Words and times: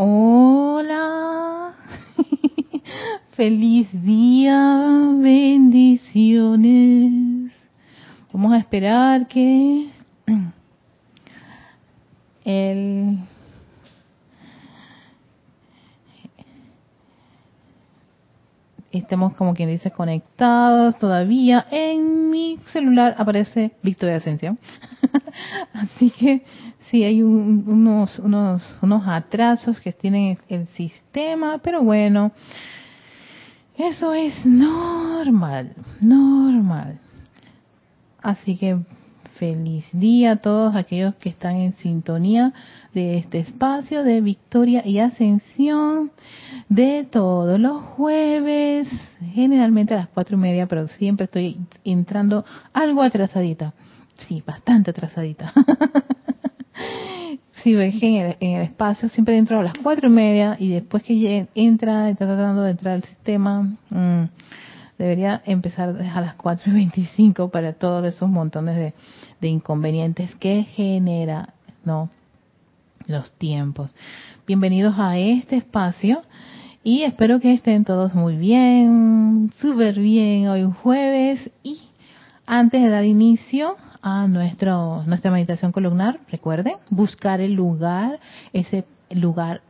Hola. 0.00 1.74
Feliz 3.32 3.88
día, 4.04 5.16
bendiciones. 5.20 7.52
Vamos 8.32 8.52
a 8.52 8.58
esperar 8.58 9.26
que 9.26 9.90
el 12.44 13.18
estemos 18.92 19.34
como 19.34 19.52
quien 19.54 19.68
dice 19.68 19.90
conectados 19.90 20.96
todavía. 20.98 21.66
En 21.72 22.30
mi 22.30 22.60
celular 22.66 23.16
aparece 23.18 23.72
Victoria 23.82 24.18
Ascensión. 24.18 24.60
Así 25.72 26.10
que 26.10 26.44
sí, 26.90 27.04
hay 27.04 27.22
unos, 27.22 28.18
unos, 28.18 28.78
unos 28.82 29.06
atrasos 29.06 29.80
que 29.80 29.92
tiene 29.92 30.38
el 30.48 30.66
sistema, 30.68 31.58
pero 31.58 31.82
bueno, 31.82 32.32
eso 33.76 34.12
es 34.12 34.44
normal, 34.44 35.74
normal. 36.00 36.98
Así 38.20 38.56
que 38.56 38.78
feliz 39.38 39.86
día 39.92 40.32
a 40.32 40.36
todos 40.36 40.74
aquellos 40.74 41.14
que 41.14 41.28
están 41.28 41.56
en 41.56 41.72
sintonía 41.74 42.52
de 42.92 43.18
este 43.18 43.38
espacio 43.38 44.02
de 44.02 44.20
victoria 44.20 44.82
y 44.84 44.98
ascensión 44.98 46.10
de 46.68 47.06
todos 47.10 47.58
los 47.60 47.82
jueves, 47.82 48.88
generalmente 49.32 49.94
a 49.94 49.98
las 49.98 50.08
cuatro 50.08 50.36
y 50.36 50.40
media, 50.40 50.66
pero 50.66 50.88
siempre 50.88 51.24
estoy 51.24 51.58
entrando 51.84 52.44
algo 52.72 53.02
atrasadita. 53.02 53.74
Sí, 54.26 54.42
bastante 54.44 54.90
atrasadita. 54.90 55.52
sí, 57.62 57.74
ves 57.74 57.94
que 58.00 58.36
en 58.40 58.52
el, 58.52 58.62
espacio 58.62 59.08
siempre 59.08 59.36
entro 59.36 59.60
a 59.60 59.62
las 59.62 59.74
cuatro 59.80 60.08
y 60.08 60.12
media 60.12 60.56
y 60.58 60.70
después 60.70 61.02
que 61.02 61.46
entra, 61.54 62.10
está 62.10 62.26
tratando 62.26 62.62
de 62.62 62.72
entrar 62.72 62.94
al 62.94 63.04
sistema, 63.04 63.62
mm, 63.90 64.24
debería 64.98 65.40
empezar 65.46 65.90
a 65.90 66.20
las 66.20 66.34
cuatro 66.34 66.72
y 66.72 66.74
veinticinco 66.74 67.50
para 67.50 67.74
todos 67.74 68.04
esos 68.04 68.28
montones 68.28 68.76
de, 68.76 68.94
de 69.40 69.48
inconvenientes 69.48 70.34
que 70.34 70.64
genera, 70.64 71.54
¿no? 71.84 72.10
Los 73.06 73.30
tiempos. 73.32 73.94
Bienvenidos 74.46 74.98
a 74.98 75.16
este 75.16 75.56
espacio 75.56 76.22
y 76.82 77.02
espero 77.02 77.38
que 77.38 77.52
estén 77.52 77.84
todos 77.84 78.14
muy 78.14 78.36
bien, 78.36 79.52
súper 79.60 80.00
bien 80.00 80.48
hoy 80.48 80.68
jueves 80.82 81.50
y 81.62 81.82
antes 82.46 82.82
de 82.82 82.88
dar 82.88 83.04
inicio 83.04 83.76
a 84.02 84.26
nuestro, 84.26 85.02
nuestra 85.06 85.30
meditación 85.30 85.72
columnar, 85.72 86.20
recuerden, 86.30 86.74
buscar 86.90 87.40
el 87.40 87.52
lugar, 87.52 88.20
ese 88.52 88.84
lugar 89.10 89.62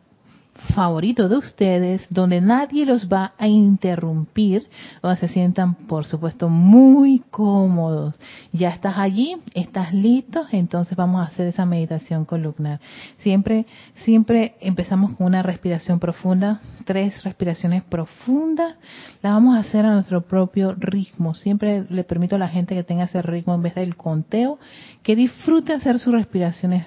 favorito 0.75 1.29
de 1.29 1.37
ustedes, 1.37 2.05
donde 2.11 2.41
nadie 2.41 2.85
los 2.85 3.09
va 3.09 3.33
a 3.39 3.47
interrumpir, 3.47 4.67
donde 5.03 5.19
se 5.19 5.29
sientan, 5.29 5.75
por 5.75 6.05
supuesto, 6.05 6.49
muy 6.49 7.21
cómodos. 7.31 8.19
Ya 8.53 8.71
estás 8.71 8.99
allí, 8.99 9.37
estás 9.55 9.95
listo, 9.95 10.47
entonces 10.51 10.97
vamos 10.97 11.21
a 11.21 11.31
hacer 11.31 11.47
esa 11.47 11.65
meditación 11.65 12.25
columnar. 12.25 12.81
Siempre, 13.19 13.67
siempre 14.05 14.57
empezamos 14.61 15.13
con 15.13 15.27
una 15.27 15.43
respiración 15.43 16.01
profunda, 16.01 16.61
tres 16.85 17.23
respiraciones 17.23 17.85
profundas, 17.85 18.75
la 19.23 19.31
vamos 19.31 19.57
a 19.57 19.61
hacer 19.61 19.87
a 19.87 19.95
nuestro 19.95 20.23
propio 20.23 20.75
ritmo. 20.75 21.35
Siempre 21.35 21.85
le 21.89 22.05
permito 22.05 22.37
a 22.37 22.39
la 22.39 22.49
gente 22.49 22.75
que 22.75 22.83
tenga 22.83 23.05
ese 23.05 23.23
ritmo 23.23 23.55
en 23.55 23.63
vez 23.63 23.75
del 23.77 23.97
conteo, 23.97 24.59
que 25.03 25.15
disfrute 25.15 25.73
hacer 25.73 25.99
sus 25.99 26.13
respiraciones 26.13 26.85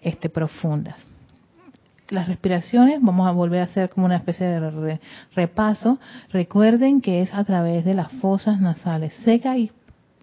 este, 0.00 0.28
profundas 0.30 0.96
las 2.14 2.28
respiraciones, 2.28 3.00
vamos 3.02 3.28
a 3.28 3.32
volver 3.32 3.60
a 3.60 3.64
hacer 3.64 3.90
como 3.90 4.06
una 4.06 4.16
especie 4.16 4.46
de 4.46 5.00
repaso. 5.34 5.98
Recuerden 6.30 7.00
que 7.00 7.22
es 7.22 7.34
a 7.34 7.44
través 7.44 7.84
de 7.84 7.94
las 7.94 8.12
fosas 8.12 8.60
nasales. 8.60 9.12
Sé 9.24 9.40
que 9.40 9.48
hay 9.48 9.72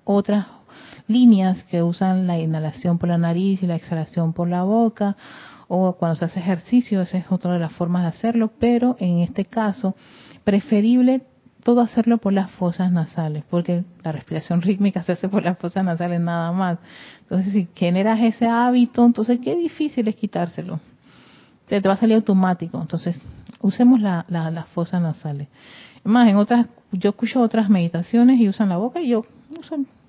otras 0.03 0.47
líneas 1.07 1.63
que 1.65 1.83
usan 1.83 2.27
la 2.27 2.39
inhalación 2.39 2.97
por 2.97 3.09
la 3.09 3.17
nariz 3.17 3.61
y 3.61 3.67
la 3.67 3.75
exhalación 3.75 4.33
por 4.33 4.47
la 4.47 4.63
boca, 4.63 5.15
o 5.67 5.93
cuando 5.93 6.15
se 6.15 6.25
hace 6.25 6.39
ejercicio, 6.39 7.01
esa 7.01 7.17
es 7.17 7.25
otra 7.29 7.53
de 7.53 7.59
las 7.59 7.71
formas 7.71 8.03
de 8.03 8.09
hacerlo, 8.09 8.51
pero 8.59 8.97
en 8.99 9.19
este 9.19 9.45
caso, 9.45 9.95
preferible 10.43 11.21
todo 11.63 11.81
hacerlo 11.81 12.17
por 12.17 12.33
las 12.33 12.51
fosas 12.51 12.91
nasales, 12.91 13.43
porque 13.49 13.83
la 14.03 14.11
respiración 14.11 14.61
rítmica 14.63 15.03
se 15.03 15.13
hace 15.13 15.29
por 15.29 15.43
las 15.43 15.57
fosas 15.57 15.85
nasales 15.85 16.19
nada 16.19 16.51
más. 16.51 16.79
Entonces, 17.21 17.53
si 17.53 17.67
generas 17.73 18.19
ese 18.19 18.47
hábito, 18.47 19.05
entonces 19.05 19.39
qué 19.41 19.55
difícil 19.55 20.07
es 20.07 20.15
quitárselo 20.15 20.79
te, 21.79 21.87
va 21.87 21.93
a 21.93 21.97
salir 21.97 22.15
automático. 22.15 22.81
Entonces, 22.81 23.19
usemos 23.61 24.01
las 24.01 24.29
la, 24.29 24.65
fosas 24.73 25.01
nasales. 25.01 25.47
Más, 26.03 26.27
en 26.27 26.35
otras, 26.35 26.65
yo 26.91 27.11
escucho 27.11 27.39
otras 27.39 27.69
meditaciones 27.69 28.39
y 28.39 28.49
usan 28.49 28.69
la 28.69 28.77
boca 28.77 28.99
y 28.99 29.09
yo 29.09 29.23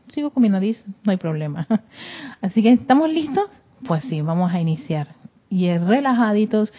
sigo 0.09 0.31
con 0.31 0.43
mi 0.43 0.49
nariz, 0.49 0.85
no 1.05 1.13
hay 1.13 1.19
problema. 1.19 1.67
Así 2.41 2.63
que, 2.63 2.73
¿estamos 2.73 3.11
listos? 3.11 3.45
Pues 3.87 4.03
sí, 4.05 4.21
vamos 4.23 4.53
a 4.53 4.61
iniciar. 4.61 5.09
Y 5.51 5.71
relajaditos, 5.77 6.73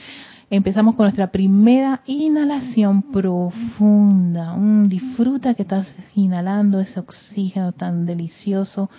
empezamos 0.50 0.96
con 0.96 1.06
nuestra 1.06 1.32
primera 1.32 2.02
inhalación 2.06 3.04
profunda. 3.04 4.56
Mm, 4.56 4.90
disfruta 4.90 5.54
que 5.54 5.62
estás 5.62 5.88
inhalando 6.16 6.80
ese 6.80 7.00
oxígeno 7.00 7.72
tan 7.72 8.06
delicioso. 8.06 8.90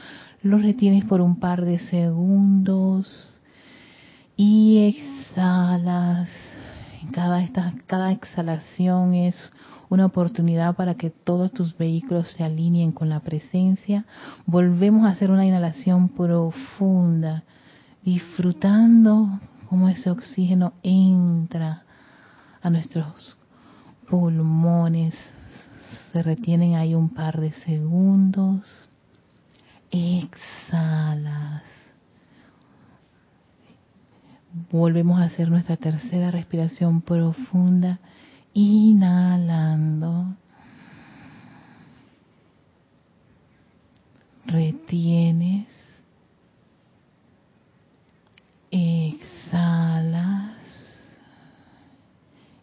Lo 0.42 0.58
retienes 0.58 1.04
por 1.04 1.20
un 1.20 1.40
par 1.40 1.64
de 1.64 1.78
segundos 1.78 3.33
y 4.36 4.78
exhalas. 4.88 6.28
Cada, 7.12 7.42
esta, 7.42 7.74
cada 7.86 8.12
exhalación 8.12 9.14
es 9.14 9.36
una 9.90 10.06
oportunidad 10.06 10.74
para 10.74 10.94
que 10.94 11.10
todos 11.10 11.52
tus 11.52 11.76
vehículos 11.76 12.28
se 12.32 12.42
alineen 12.42 12.92
con 12.92 13.08
la 13.08 13.20
presencia. 13.20 14.06
Volvemos 14.46 15.04
a 15.04 15.10
hacer 15.10 15.30
una 15.30 15.44
inhalación 15.44 16.08
profunda, 16.08 17.44
disfrutando 18.02 19.40
cómo 19.68 19.88
ese 19.88 20.10
oxígeno 20.10 20.72
entra 20.82 21.84
a 22.62 22.70
nuestros 22.70 23.36
pulmones. 24.08 25.14
Se 26.12 26.22
retienen 26.22 26.74
ahí 26.74 26.94
un 26.94 27.10
par 27.10 27.40
de 27.40 27.52
segundos. 27.52 28.88
Exhalas 29.90 31.73
Volvemos 34.70 35.20
a 35.20 35.24
hacer 35.24 35.50
nuestra 35.50 35.76
tercera 35.76 36.30
respiración 36.30 37.00
profunda, 37.00 37.98
inhalando. 38.52 40.36
Retienes. 44.46 45.66
Exhalas. 48.70 50.52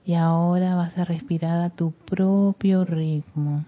Y 0.06 0.13
ahora 0.13 0.75
vas 0.75 0.97
a 0.97 1.03
respirar 1.03 1.59
a 1.59 1.72
tu 1.72 1.91
propio 1.91 2.85
ritmo. 2.85 3.66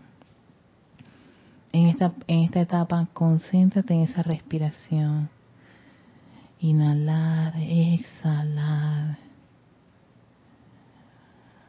En 1.74 1.88
esta, 1.88 2.14
en 2.28 2.40
esta 2.44 2.62
etapa, 2.62 3.06
concéntrate 3.12 3.94
en 3.94 4.02
esa 4.04 4.24
respiración. 4.24 5.30
Inhalar, 6.64 7.58
exhalar. 7.58 9.18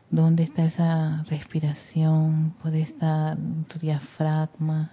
¿Dónde 0.08 0.44
está 0.44 0.66
esa 0.66 1.24
respiración? 1.24 2.54
Puede 2.62 2.82
estar 2.82 3.36
tu 3.66 3.80
diafragma. 3.80 4.92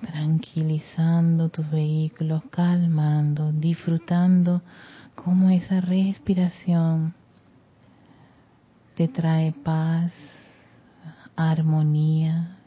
Tranquilizando 0.00 1.50
tus 1.50 1.70
vehículos, 1.70 2.42
calmando, 2.50 3.52
disfrutando 3.52 4.60
cómo 5.14 5.50
esa 5.50 5.80
respiración 5.80 7.14
te 8.96 9.06
trae 9.06 9.52
paz, 9.52 10.12
armonía, 11.36 12.58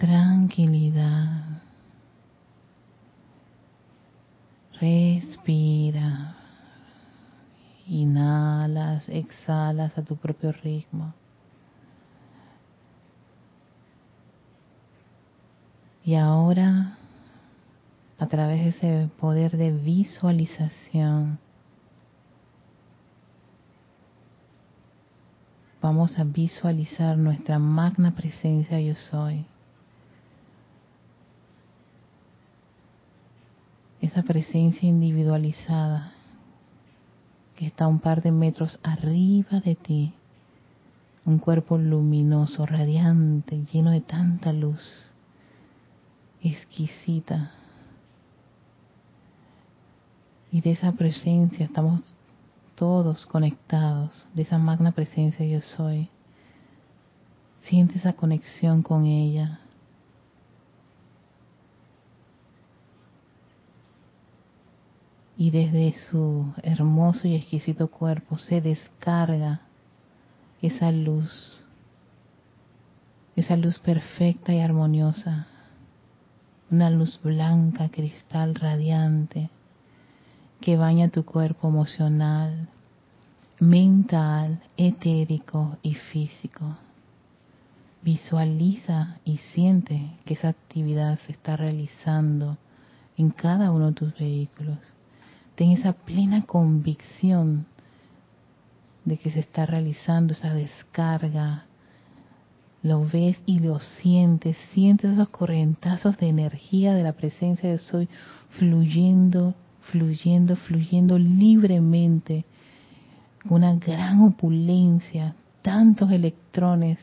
tranquilidad. 0.00 1.60
Respira. 4.80 6.36
Inhalas, 7.86 9.06
exhalas 9.08 9.96
a 9.98 10.02
tu 10.02 10.16
propio 10.16 10.52
ritmo. 10.52 11.12
Y 16.02 16.14
ahora, 16.14 16.96
a 18.18 18.26
través 18.26 18.62
de 18.62 18.68
ese 18.70 19.10
poder 19.20 19.56
de 19.58 19.70
visualización, 19.70 21.38
vamos 25.82 26.18
a 26.18 26.24
visualizar 26.24 27.18
nuestra 27.18 27.58
magna 27.58 28.14
presencia 28.14 28.80
yo 28.80 28.94
soy 28.94 29.44
esa 34.00 34.22
presencia 34.22 34.88
individualizada 34.88 36.12
que 37.56 37.66
está 37.66 37.86
un 37.86 38.00
par 38.00 38.22
de 38.22 38.32
metros 38.32 38.80
arriba 38.82 39.60
de 39.60 39.74
ti, 39.74 40.14
un 41.26 41.38
cuerpo 41.38 41.76
luminoso, 41.76 42.64
radiante, 42.64 43.64
lleno 43.70 43.90
de 43.90 44.00
tanta 44.00 44.52
luz, 44.52 45.12
exquisita. 46.42 47.52
Y 50.50 50.62
de 50.62 50.70
esa 50.70 50.92
presencia 50.92 51.66
estamos 51.66 52.02
todos 52.74 53.26
conectados, 53.26 54.26
de 54.34 54.42
esa 54.42 54.56
magna 54.56 54.92
presencia 54.92 55.44
yo 55.44 55.60
soy. 55.60 56.08
Siente 57.64 57.98
esa 57.98 58.14
conexión 58.14 58.82
con 58.82 59.04
ella. 59.04 59.60
Y 65.40 65.48
desde 65.48 65.94
su 66.10 66.52
hermoso 66.62 67.26
y 67.26 67.34
exquisito 67.34 67.88
cuerpo 67.88 68.36
se 68.36 68.60
descarga 68.60 69.62
esa 70.60 70.92
luz, 70.92 71.64
esa 73.36 73.56
luz 73.56 73.78
perfecta 73.78 74.52
y 74.52 74.60
armoniosa, 74.60 75.46
una 76.70 76.90
luz 76.90 77.18
blanca, 77.22 77.88
cristal, 77.88 78.54
radiante, 78.54 79.48
que 80.60 80.76
baña 80.76 81.08
tu 81.08 81.24
cuerpo 81.24 81.68
emocional, 81.68 82.68
mental, 83.60 84.62
etérico 84.76 85.78
y 85.80 85.94
físico. 85.94 86.76
Visualiza 88.02 89.16
y 89.24 89.38
siente 89.54 90.18
que 90.26 90.34
esa 90.34 90.50
actividad 90.50 91.18
se 91.20 91.32
está 91.32 91.56
realizando 91.56 92.58
en 93.16 93.30
cada 93.30 93.70
uno 93.70 93.86
de 93.86 93.92
tus 93.94 94.14
vehículos. 94.18 94.76
Ten 95.60 95.72
esa 95.72 95.92
plena 95.92 96.46
convicción 96.46 97.66
de 99.04 99.18
que 99.18 99.30
se 99.30 99.40
está 99.40 99.66
realizando 99.66 100.32
esa 100.32 100.54
descarga. 100.54 101.66
Lo 102.82 103.04
ves 103.06 103.38
y 103.44 103.58
lo 103.58 103.78
sientes, 103.78 104.56
sientes 104.72 105.10
esos 105.10 105.28
corrientazos 105.28 106.16
de 106.16 106.28
energía 106.28 106.94
de 106.94 107.02
la 107.02 107.12
presencia 107.12 107.68
de 107.68 107.76
Soy 107.76 108.08
fluyendo, 108.58 109.54
fluyendo, 109.82 110.56
fluyendo 110.56 111.18
libremente, 111.18 112.46
con 113.46 113.62
una 113.62 113.74
gran 113.74 114.22
opulencia, 114.22 115.34
tantos 115.60 116.10
electrones 116.10 116.98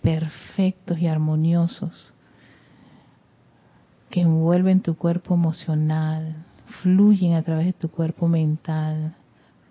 perfectos 0.00 0.98
y 0.98 1.06
armoniosos 1.06 2.12
que 4.10 4.22
envuelven 4.22 4.80
tu 4.80 4.96
cuerpo 4.96 5.34
emocional, 5.34 6.34
fluyen 6.80 7.34
a 7.34 7.42
través 7.42 7.66
de 7.66 7.72
tu 7.72 7.88
cuerpo 7.88 8.28
mental, 8.28 9.14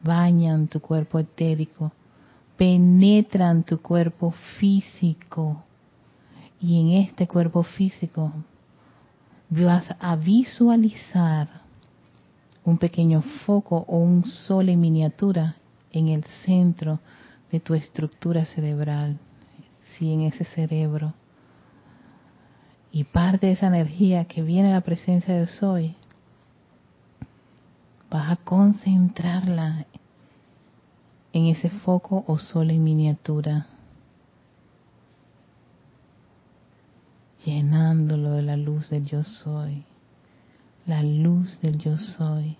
bañan 0.03 0.67
tu 0.67 0.79
cuerpo 0.79 1.19
etérico, 1.19 1.91
penetran 2.57 3.63
tu 3.63 3.81
cuerpo 3.81 4.31
físico 4.59 5.63
y 6.59 6.79
en 6.79 7.03
este 7.03 7.27
cuerpo 7.27 7.63
físico 7.63 8.31
vas 9.49 9.85
a 9.99 10.15
visualizar 10.15 11.61
un 12.63 12.77
pequeño 12.77 13.21
foco 13.45 13.85
o 13.87 13.97
un 13.97 14.25
sol 14.25 14.69
en 14.69 14.79
miniatura 14.79 15.55
en 15.91 16.09
el 16.09 16.23
centro 16.45 16.99
de 17.51 17.59
tu 17.59 17.73
estructura 17.73 18.45
cerebral 18.45 19.17
en 20.09 20.21
ese 20.21 20.45
cerebro. 20.45 21.13
Y 22.91 23.05
parte 23.05 23.47
de 23.47 23.53
esa 23.53 23.67
energía 23.67 24.25
que 24.25 24.41
viene 24.41 24.69
a 24.69 24.73
la 24.73 24.81
presencia 24.81 25.33
de 25.33 25.47
Soy, 25.47 25.95
vas 28.11 28.29
a 28.29 28.35
concentrarla 28.35 29.85
en 31.31 31.45
ese 31.45 31.69
foco 31.69 32.25
o 32.27 32.37
sol 32.37 32.69
en 32.69 32.83
miniatura, 32.83 33.67
llenándolo 37.45 38.31
de 38.31 38.41
la 38.41 38.57
luz 38.57 38.89
del 38.89 39.05
yo 39.05 39.23
soy, 39.23 39.85
la 40.85 41.01
luz 41.01 41.61
del 41.61 41.77
yo 41.77 41.95
soy, 41.95 42.57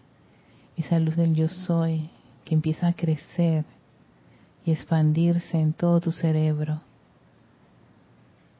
esa 0.77 0.98
luz 1.00 1.18
del 1.18 1.36
yo 1.36 1.50
soy 1.50 2.09
que 2.45 2.56
empieza 2.56 2.88
a 2.88 2.94
crecer 2.94 3.65
y 4.65 4.71
expandirse 4.71 5.59
en 5.59 5.74
todo 5.74 6.00
tu 6.00 6.12
cerebro 6.12 6.81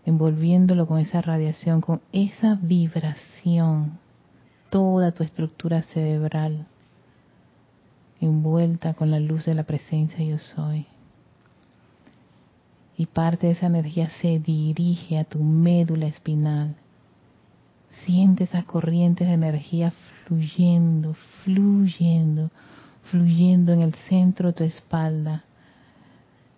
envolviéndolo 0.04 0.88
con 0.88 0.98
esa 0.98 1.22
radiación, 1.22 1.80
con 1.80 2.02
esa 2.12 2.56
vibración, 2.56 4.00
toda 4.72 5.12
tu 5.12 5.24
estructura 5.24 5.84
cerebral 5.84 6.66
envuelta 8.22 8.94
con 8.94 9.12
la 9.12 9.20
luz 9.20 9.46
de 9.46 9.56
la 9.56 9.64
presencia 9.64 10.24
yo 10.24 10.38
soy. 10.38 10.86
Y 12.96 13.08
parte 13.08 13.48
de 13.48 13.54
esa 13.54 13.66
energía 13.66 14.10
se 14.22 14.40
dirige 14.40 15.18
a 15.18 15.24
tu 15.24 15.40
médula 15.40 16.06
espinal. 16.06 16.76
Siente 18.06 18.44
esas 18.44 18.66
corrientes 18.66 19.28
de 19.28 19.34
energía 19.34 19.92
fluyendo, 20.26 21.16
fluyendo, 21.44 22.52
fluyendo 23.10 23.74
en 23.74 23.82
el 23.82 23.96
centro 24.08 24.50
de 24.50 24.54
tu 24.54 24.64
espalda 24.64 25.44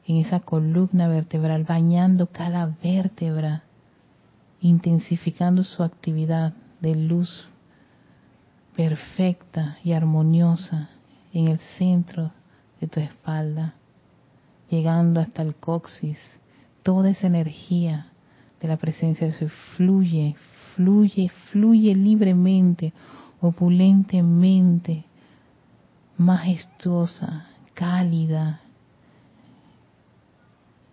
en 0.05 0.17
esa 0.17 0.41
columna 0.41 1.07
vertebral, 1.07 1.63
bañando 1.63 2.27
cada 2.27 2.75
vértebra, 2.83 3.63
intensificando 4.61 5.63
su 5.63 5.83
actividad 5.83 6.53
de 6.81 6.95
luz 6.95 7.47
perfecta 8.75 9.77
y 9.83 9.93
armoniosa 9.93 10.89
en 11.33 11.47
el 11.47 11.59
centro 11.77 12.31
de 12.79 12.87
tu 12.87 12.99
espalda, 12.99 13.73
llegando 14.69 15.19
hasta 15.19 15.41
el 15.41 15.55
coxis. 15.55 16.19
Toda 16.83 17.09
esa 17.09 17.27
energía 17.27 18.07
de 18.61 18.67
la 18.67 18.77
presencia 18.77 19.27
de 19.27 19.33
Dios 19.37 19.51
fluye, 19.75 20.35
fluye, 20.75 21.29
fluye 21.51 21.95
libremente, 21.95 22.93
opulentemente, 23.41 25.05
majestuosa, 26.17 27.47
cálida, 27.73 28.61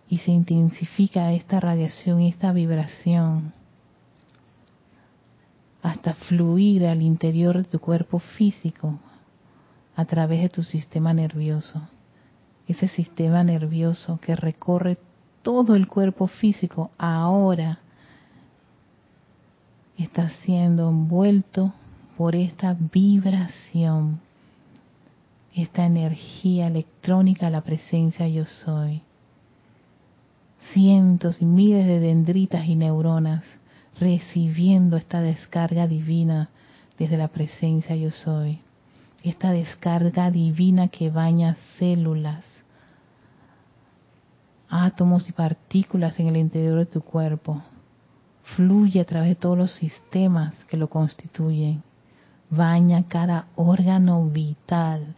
y 0.09 0.17
se 0.17 0.31
intensifica 0.31 1.31
esta 1.31 1.61
radiación, 1.61 2.19
esta 2.21 2.51
vibración, 2.51 3.53
hasta 5.81 6.13
fluir 6.13 6.85
al 6.85 7.01
interior 7.01 7.57
de 7.57 7.63
tu 7.63 7.79
cuerpo 7.79 8.19
físico 8.19 8.99
a 10.01 10.05
través 10.05 10.41
de 10.41 10.49
tu 10.49 10.63
sistema 10.63 11.13
nervioso. 11.13 11.81
Ese 12.67 12.87
sistema 12.87 13.43
nervioso 13.43 14.19
que 14.19 14.35
recorre 14.35 14.97
todo 15.41 15.75
el 15.75 15.87
cuerpo 15.87 16.27
físico 16.27 16.91
ahora 16.97 17.79
está 19.97 20.29
siendo 20.43 20.89
envuelto 20.89 21.73
por 22.17 22.35
esta 22.35 22.73
vibración, 22.73 24.19
esta 25.55 25.85
energía 25.85 26.67
electrónica, 26.67 27.49
la 27.49 27.61
presencia 27.61 28.27
yo 28.27 28.45
soy 28.45 29.03
cientos 30.73 31.41
y 31.41 31.45
miles 31.45 31.85
de 31.85 31.99
dendritas 31.99 32.65
y 32.65 32.75
neuronas 32.75 33.43
recibiendo 33.99 34.97
esta 34.97 35.21
descarga 35.21 35.87
divina 35.87 36.49
desde 36.97 37.17
la 37.17 37.27
presencia 37.27 37.95
yo 37.95 38.11
soy. 38.11 38.61
Esta 39.23 39.51
descarga 39.51 40.31
divina 40.31 40.87
que 40.87 41.09
baña 41.09 41.55
células, 41.77 42.43
átomos 44.67 45.29
y 45.29 45.31
partículas 45.31 46.19
en 46.19 46.27
el 46.27 46.37
interior 46.37 46.79
de 46.79 46.85
tu 46.87 47.01
cuerpo. 47.01 47.61
Fluye 48.55 48.99
a 48.99 49.05
través 49.05 49.29
de 49.29 49.35
todos 49.35 49.57
los 49.57 49.71
sistemas 49.73 50.55
que 50.65 50.77
lo 50.77 50.89
constituyen. 50.89 51.83
Baña 52.49 53.03
cada 53.07 53.47
órgano 53.55 54.25
vital 54.27 55.15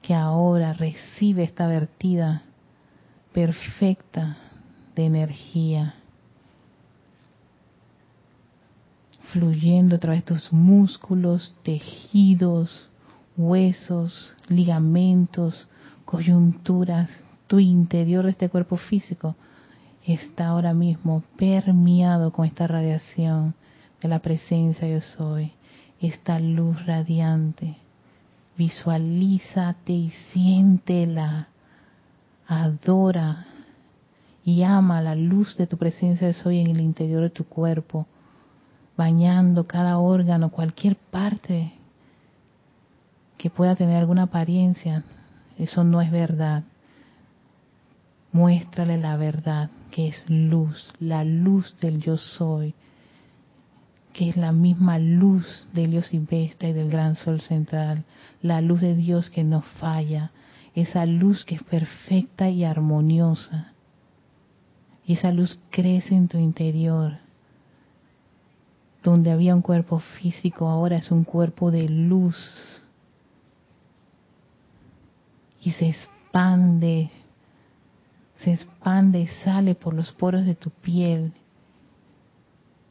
que 0.00 0.14
ahora 0.14 0.72
recibe 0.72 1.44
esta 1.44 1.66
vertida 1.66 2.42
perfecta 3.32 4.38
de 4.96 5.04
energía 5.04 5.94
fluyendo 9.32 9.96
a 9.96 9.98
través 9.98 10.24
de 10.24 10.34
tus 10.34 10.52
músculos, 10.52 11.54
tejidos, 11.62 12.88
huesos, 13.38 14.34
ligamentos, 14.48 15.68
coyunturas, 16.04 17.08
tu 17.46 17.60
interior 17.60 18.24
de 18.24 18.32
este 18.32 18.48
cuerpo 18.48 18.76
físico 18.76 19.36
está 20.04 20.48
ahora 20.48 20.74
mismo 20.74 21.22
permeado 21.36 22.32
con 22.32 22.46
esta 22.46 22.66
radiación 22.66 23.54
de 24.02 24.08
la 24.08 24.18
presencia 24.18 24.88
yo 24.88 25.00
soy, 25.00 25.52
esta 26.00 26.40
luz 26.40 26.84
radiante. 26.84 27.76
Visualízate 28.56 29.92
y 29.92 30.12
siéntela, 30.32 31.48
adora 32.46 33.46
y 34.44 34.64
ama 34.64 35.00
la 35.00 35.14
luz 35.14 35.56
de 35.56 35.68
tu 35.68 35.76
presencia 35.76 36.26
de 36.26 36.34
soy 36.34 36.58
en 36.58 36.70
el 36.70 36.80
interior 36.80 37.22
de 37.22 37.30
tu 37.30 37.44
cuerpo, 37.44 38.06
bañando 38.96 39.66
cada 39.66 39.98
órgano, 39.98 40.50
cualquier 40.50 40.96
parte 40.96 41.77
que 43.38 43.50
pueda 43.50 43.76
tener 43.76 43.96
alguna 43.96 44.24
apariencia, 44.24 45.04
eso 45.56 45.84
no 45.84 46.02
es 46.02 46.10
verdad. 46.10 46.64
Muéstrale 48.32 48.98
la 48.98 49.16
verdad, 49.16 49.70
que 49.90 50.08
es 50.08 50.28
luz, 50.28 50.92
la 50.98 51.24
luz 51.24 51.74
del 51.80 52.00
yo 52.00 52.16
soy, 52.16 52.74
que 54.12 54.28
es 54.28 54.36
la 54.36 54.52
misma 54.52 54.98
luz 54.98 55.66
de 55.72 55.86
Dios 55.86 56.12
y 56.12 56.18
Vesta 56.18 56.68
y 56.68 56.72
del 56.72 56.90
gran 56.90 57.14
sol 57.14 57.40
central, 57.40 58.04
la 58.42 58.60
luz 58.60 58.80
de 58.80 58.94
Dios 58.94 59.30
que 59.30 59.44
no 59.44 59.62
falla, 59.62 60.32
esa 60.74 61.06
luz 61.06 61.44
que 61.44 61.54
es 61.54 61.62
perfecta 61.62 62.50
y 62.50 62.64
armoniosa. 62.64 63.72
Y 65.06 65.14
esa 65.14 65.32
luz 65.32 65.58
crece 65.70 66.14
en 66.14 66.28
tu 66.28 66.38
interior. 66.38 67.18
Donde 69.02 69.30
había 69.30 69.54
un 69.54 69.62
cuerpo 69.62 70.00
físico, 70.20 70.68
ahora 70.68 70.98
es 70.98 71.10
un 71.10 71.24
cuerpo 71.24 71.70
de 71.70 71.88
luz. 71.88 72.87
Y 75.68 75.72
se 75.72 75.90
expande 75.90 77.10
se 78.42 78.52
expande 78.52 79.20
y 79.20 79.26
sale 79.26 79.74
por 79.74 79.92
los 79.92 80.10
poros 80.12 80.46
de 80.46 80.54
tu 80.54 80.70
piel 80.70 81.32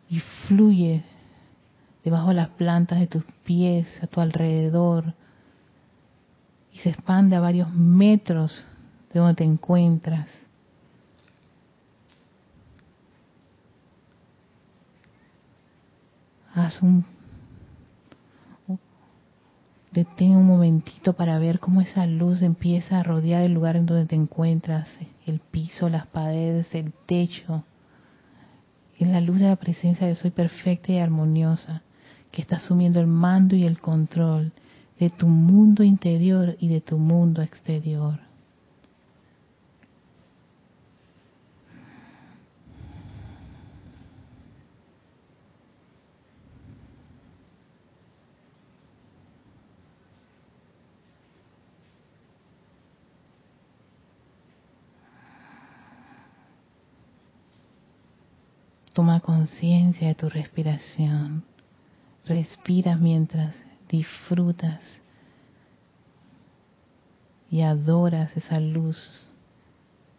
y 0.10 0.19
fluye 0.19 1.03
debajo 2.03 2.29
de 2.29 2.36
las 2.36 2.50
plantas 2.50 3.00
de 3.00 3.07
tus 3.07 3.24
pies, 3.43 3.88
a 4.03 4.07
tu 4.07 4.22
alrededor, 4.22 5.13
y 6.72 6.77
se 6.79 6.89
expande 6.89 7.36
a 7.36 7.39
varios 7.39 7.74
metros 7.74 8.63
de 9.12 9.19
donde 9.19 9.36
te 9.36 9.43
encuentras. 9.43 10.29
Haz 16.53 16.81
un 16.81 17.03
Detén 19.98 20.36
un 20.36 20.46
momentito 20.46 21.13
para 21.13 21.39
ver 21.39 21.60
cómo 21.60 21.82
esa 21.82 22.06
luz 22.06 22.44
empieza 22.44 23.00
a 23.00 23.04
rodear 23.04 23.42
el 23.42 23.54
lugar 23.54 23.75
en 23.77 23.88
donde 23.88 24.06
te 24.06 24.16
encuentras, 24.16 24.88
el 25.25 25.39
piso, 25.39 25.89
las 25.89 26.06
paredes, 26.06 26.68
el 26.75 26.94
techo. 27.08 27.63
Es 29.00 29.08
la 29.08 29.22
luz 29.22 29.39
de 29.39 29.48
la 29.48 29.56
presencia 29.56 30.06
de 30.06 30.13
Soy 30.13 30.30
perfecta 30.30 30.92
y 30.92 31.00
armoniosa, 31.00 31.82
que 32.32 32.44
está 32.44 32.58
asumiendo 32.58 33.00
el 33.00 33.08
mando 33.08 33.56
y 33.56 33.63
el 33.63 33.82
control 33.82 34.51
de 35.00 35.10
tu 35.10 35.27
mundo 35.27 35.84
interior 35.84 36.56
y 36.60 36.68
de 36.68 36.82
tu 36.82 37.00
mundo 37.00 37.42
exterior. 37.42 38.20
Toma 58.98 59.20
conciencia 59.20 60.08
de 60.08 60.16
tu 60.16 60.27
respiración. 60.27 61.44
Respiras 62.25 63.00
mientras 63.00 63.56
disfrutas 63.88 64.82
y 67.51 67.62
adoras 67.62 68.36
esa 68.36 68.60
luz 68.60 69.36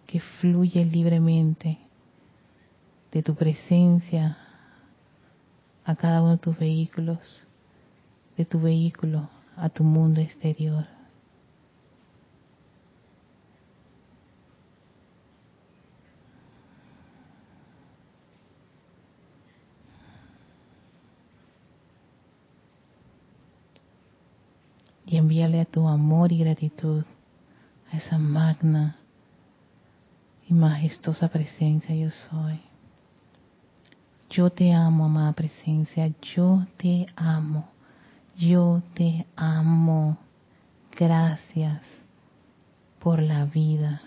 que 0.07 0.21
fluye 0.21 0.85
libremente 0.85 1.77
de 3.11 3.21
tu 3.21 3.35
presencia 3.35 4.39
a 5.85 5.97
cada 5.97 6.23
uno 6.23 6.37
de 6.37 6.39
tus 6.39 6.57
vehículos, 6.57 7.49
de 8.37 8.45
tu 8.45 8.61
vehículo 8.61 9.29
a 9.57 9.71
tu 9.71 9.83
mundo 9.83 10.21
exterior. 10.21 10.87
y 25.09 25.17
envíale 25.17 25.58
a 25.58 25.58
tu 25.71 25.87
amor 25.89 26.33
y 26.33 26.39
gratitud 26.39 27.05
a 27.93 27.97
esa 27.97 28.19
magna 28.19 28.97
y 30.49 30.55
majestuosa 30.55 31.29
presencia 31.29 31.95
yo 31.95 32.11
soy. 32.11 32.61
Yo 34.31 34.51
te 34.51 34.73
amo, 34.73 35.07
amada 35.07 35.33
presencia, 35.33 36.13
yo 36.37 36.67
te 36.77 37.07
amo, 37.17 37.69
yo 38.37 38.83
te 38.95 39.27
amo. 39.37 40.19
Gracias 40.99 41.83
por 42.99 43.23
la 43.23 43.47
vida. 43.47 44.03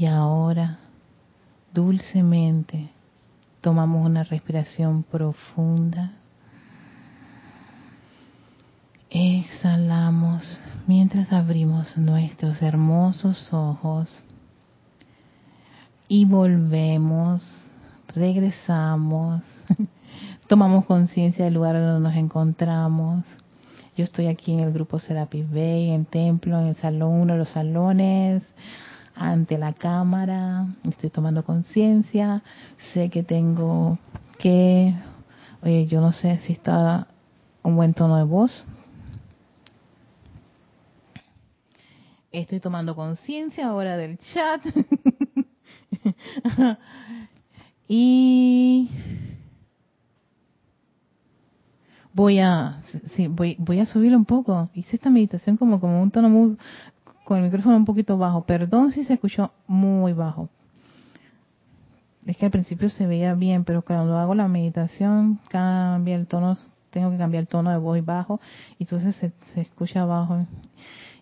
Y 0.00 0.06
ahora, 0.06 0.78
dulcemente, 1.74 2.88
tomamos 3.60 4.06
una 4.06 4.24
respiración 4.24 5.02
profunda. 5.02 6.12
Exhalamos 9.10 10.58
mientras 10.86 11.30
abrimos 11.34 11.98
nuestros 11.98 12.62
hermosos 12.62 13.52
ojos 13.52 14.22
y 16.08 16.24
volvemos, 16.24 17.66
regresamos, 18.08 19.42
tomamos 20.48 20.86
conciencia 20.86 21.44
del 21.44 21.52
lugar 21.52 21.74
donde 21.74 22.08
nos 22.08 22.16
encontramos. 22.16 23.26
Yo 23.98 24.04
estoy 24.04 24.28
aquí 24.28 24.54
en 24.54 24.60
el 24.60 24.72
grupo 24.72 24.98
Serapis 24.98 25.46
Bay, 25.50 25.90
en 25.90 26.06
Templo, 26.06 26.58
en 26.58 26.68
el 26.68 26.76
salón, 26.76 27.20
uno 27.20 27.34
de 27.34 27.38
los 27.40 27.50
salones 27.50 28.46
ante 29.20 29.58
la 29.58 29.74
cámara, 29.74 30.66
estoy 30.88 31.10
tomando 31.10 31.44
conciencia, 31.44 32.42
sé 32.94 33.10
que 33.10 33.22
tengo 33.22 33.98
que, 34.38 34.94
oye, 35.62 35.86
yo 35.86 36.00
no 36.00 36.12
sé 36.12 36.38
si 36.38 36.54
está 36.54 37.06
un 37.62 37.76
buen 37.76 37.92
tono 37.92 38.16
de 38.16 38.24
voz. 38.24 38.64
Estoy 42.32 42.60
tomando 42.60 42.96
conciencia 42.96 43.66
ahora 43.66 43.98
del 43.98 44.16
chat. 44.16 44.62
y 47.88 48.88
voy 52.14 52.38
a 52.38 52.80
sí, 53.14 53.26
voy, 53.26 53.54
voy 53.58 53.80
a 53.80 53.84
subir 53.84 54.16
un 54.16 54.24
poco. 54.24 54.70
Hice 54.72 54.96
esta 54.96 55.10
meditación 55.10 55.58
como 55.58 55.78
como 55.78 56.00
un 56.00 56.10
tono 56.10 56.30
muy 56.30 56.56
con 57.30 57.38
el 57.38 57.44
micrófono 57.44 57.76
un 57.76 57.84
poquito 57.84 58.18
bajo. 58.18 58.42
Perdón 58.42 58.90
si 58.90 59.04
se 59.04 59.12
escuchó 59.12 59.52
muy 59.68 60.12
bajo. 60.12 60.48
Es 62.26 62.36
que 62.36 62.46
al 62.46 62.50
principio 62.50 62.90
se 62.90 63.06
veía 63.06 63.34
bien, 63.34 63.62
pero 63.62 63.82
cuando 63.82 64.18
hago 64.18 64.34
la 64.34 64.48
meditación 64.48 65.38
cambia 65.48 66.16
el 66.16 66.26
tono, 66.26 66.58
tengo 66.90 67.08
que 67.12 67.18
cambiar 67.18 67.42
el 67.42 67.46
tono 67.46 67.70
de 67.70 67.78
voz 67.78 68.04
bajo 68.04 68.40
y 68.80 68.82
entonces 68.82 69.14
se, 69.14 69.30
se 69.54 69.60
escucha 69.60 70.04
bajo. 70.04 70.44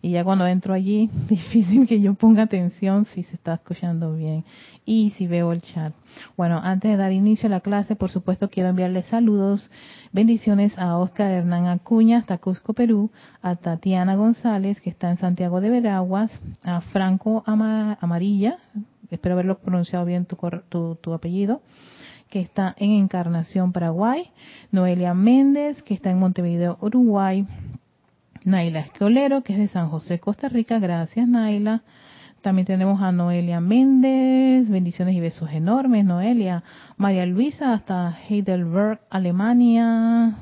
Y 0.00 0.10
ya 0.10 0.24
cuando 0.24 0.46
entro 0.46 0.74
allí, 0.74 1.10
difícil 1.28 1.86
que 1.86 2.00
yo 2.00 2.14
ponga 2.14 2.42
atención 2.42 3.04
si 3.06 3.22
se 3.24 3.36
está 3.36 3.54
escuchando 3.54 4.14
bien 4.14 4.44
y 4.84 5.10
si 5.10 5.26
veo 5.26 5.52
el 5.52 5.60
chat. 5.60 5.92
Bueno, 6.36 6.60
antes 6.62 6.90
de 6.90 6.96
dar 6.96 7.12
inicio 7.12 7.46
a 7.48 7.50
la 7.50 7.60
clase, 7.60 7.96
por 7.96 8.10
supuesto 8.10 8.48
quiero 8.48 8.70
enviarles 8.70 9.06
saludos, 9.06 9.70
bendiciones 10.12 10.78
a 10.78 10.96
Oscar 10.96 11.30
Hernán 11.30 11.66
Acuña 11.66 12.18
hasta 12.18 12.38
Cusco, 12.38 12.72
Perú, 12.72 13.10
a 13.42 13.56
Tatiana 13.56 14.16
González, 14.16 14.80
que 14.80 14.90
está 14.90 15.10
en 15.10 15.18
Santiago 15.18 15.60
de 15.60 15.70
Veraguas, 15.70 16.40
a 16.62 16.80
Franco 16.80 17.42
Amarilla, 17.46 18.58
espero 19.10 19.34
haberlo 19.34 19.58
pronunciado 19.58 20.04
bien 20.04 20.26
tu, 20.26 20.36
tu, 20.68 20.96
tu 20.96 21.12
apellido, 21.12 21.60
que 22.30 22.40
está 22.40 22.74
en 22.78 22.92
Encarnación, 22.92 23.72
Paraguay, 23.72 24.30
Noelia 24.70 25.14
Méndez, 25.14 25.82
que 25.82 25.94
está 25.94 26.10
en 26.10 26.18
Montevideo, 26.18 26.76
Uruguay, 26.80 27.46
Naila 28.48 28.80
Escolero, 28.80 29.42
que 29.42 29.52
es 29.52 29.58
de 29.58 29.68
San 29.68 29.90
José, 29.90 30.20
Costa 30.20 30.48
Rica. 30.48 30.78
Gracias, 30.78 31.28
Naila. 31.28 31.82
También 32.40 32.64
tenemos 32.64 33.02
a 33.02 33.12
Noelia 33.12 33.60
Méndez, 33.60 34.70
bendiciones 34.70 35.14
y 35.14 35.20
besos 35.20 35.50
enormes, 35.50 36.06
Noelia. 36.06 36.64
María 36.96 37.26
Luisa, 37.26 37.74
hasta 37.74 38.16
Heidelberg, 38.26 39.00
Alemania. 39.10 40.34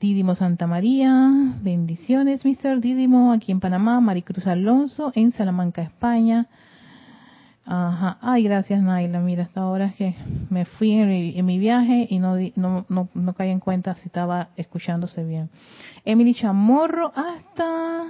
Didimo 0.00 0.36
Santa 0.36 0.66
María, 0.66 1.30
bendiciones, 1.60 2.46
Mr. 2.46 2.80
Didimo, 2.80 3.32
aquí 3.32 3.52
en 3.52 3.60
Panamá. 3.60 4.00
Maricruz 4.00 4.46
Alonso, 4.46 5.12
en 5.14 5.30
Salamanca, 5.32 5.82
España. 5.82 6.46
Ajá. 7.70 8.16
Ay, 8.22 8.44
gracias, 8.44 8.80
Naila. 8.82 9.20
Mira, 9.20 9.42
hasta 9.42 9.60
ahora 9.60 9.88
es 9.88 9.94
que 9.96 10.14
me 10.48 10.64
fui 10.64 10.92
en 10.92 11.44
mi, 11.44 11.58
viaje 11.58 12.06
y 12.08 12.18
no, 12.18 12.34
no, 12.56 12.86
no, 12.88 13.10
no 13.12 13.32
caí 13.34 13.50
en 13.50 13.60
cuenta 13.60 13.94
si 13.96 14.06
estaba 14.06 14.48
escuchándose 14.56 15.22
bien. 15.22 15.50
Emily 16.06 16.32
Chamorro 16.32 17.12
hasta 17.14 18.06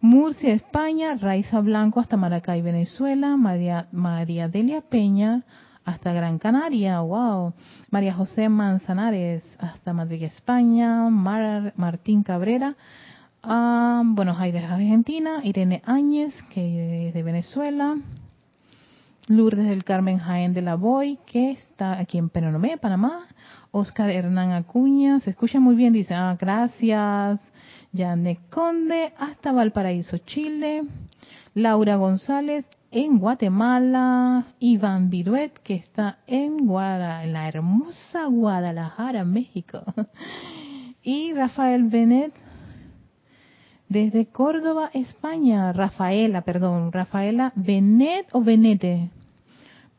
Murcia, 0.00 0.54
España, 0.54 1.16
Raiza 1.16 1.58
Blanco 1.58 1.98
hasta 1.98 2.16
Maracay, 2.16 2.62
Venezuela, 2.62 3.36
María, 3.36 3.88
María 3.90 4.46
Delia 4.46 4.82
Peña 4.82 5.42
hasta 5.84 6.12
Gran 6.12 6.38
Canaria, 6.38 7.00
wow, 7.00 7.52
María 7.90 8.14
José 8.14 8.48
Manzanares 8.48 9.42
hasta 9.58 9.92
Madrid, 9.92 10.22
España, 10.22 11.10
Martín 11.10 12.22
Cabrera, 12.22 12.76
a 13.42 14.02
Buenos 14.04 14.38
Aires, 14.38 14.62
Argentina, 14.70 15.40
Irene 15.42 15.82
Áñez, 15.84 16.40
que 16.54 17.08
es 17.08 17.14
de 17.14 17.22
Venezuela, 17.24 17.96
Lourdes 19.30 19.68
del 19.68 19.84
Carmen 19.84 20.18
Jaén 20.18 20.54
de 20.54 20.60
la 20.60 20.74
Boy, 20.74 21.16
que 21.24 21.52
está 21.52 22.00
aquí 22.00 22.18
en 22.18 22.30
Penonomé, 22.30 22.78
Panamá, 22.78 23.28
Oscar 23.70 24.10
Hernán 24.10 24.50
Acuña, 24.50 25.20
se 25.20 25.30
escucha 25.30 25.60
muy 25.60 25.76
bien, 25.76 25.92
dice, 25.92 26.14
ah, 26.14 26.36
gracias, 26.36 27.38
Janet 27.94 28.40
Conde, 28.50 29.12
hasta 29.16 29.52
Valparaíso, 29.52 30.18
Chile, 30.18 30.82
Laura 31.54 31.94
González, 31.94 32.66
en 32.90 33.20
Guatemala, 33.20 34.48
Iván 34.58 35.10
Viruet, 35.10 35.56
que 35.62 35.76
está 35.76 36.18
en, 36.26 36.66
Guadalajara, 36.66 37.22
en 37.24 37.32
la 37.32 37.46
hermosa 37.46 38.26
Guadalajara, 38.26 39.24
México, 39.24 39.84
y 41.04 41.34
Rafael 41.34 41.84
Benet, 41.84 42.32
desde 43.88 44.26
Córdoba, 44.26 44.90
España, 44.92 45.72
Rafaela, 45.72 46.40
perdón, 46.40 46.90
Rafaela 46.90 47.52
Benet 47.54 48.26
o 48.32 48.42
Benete, 48.42 49.10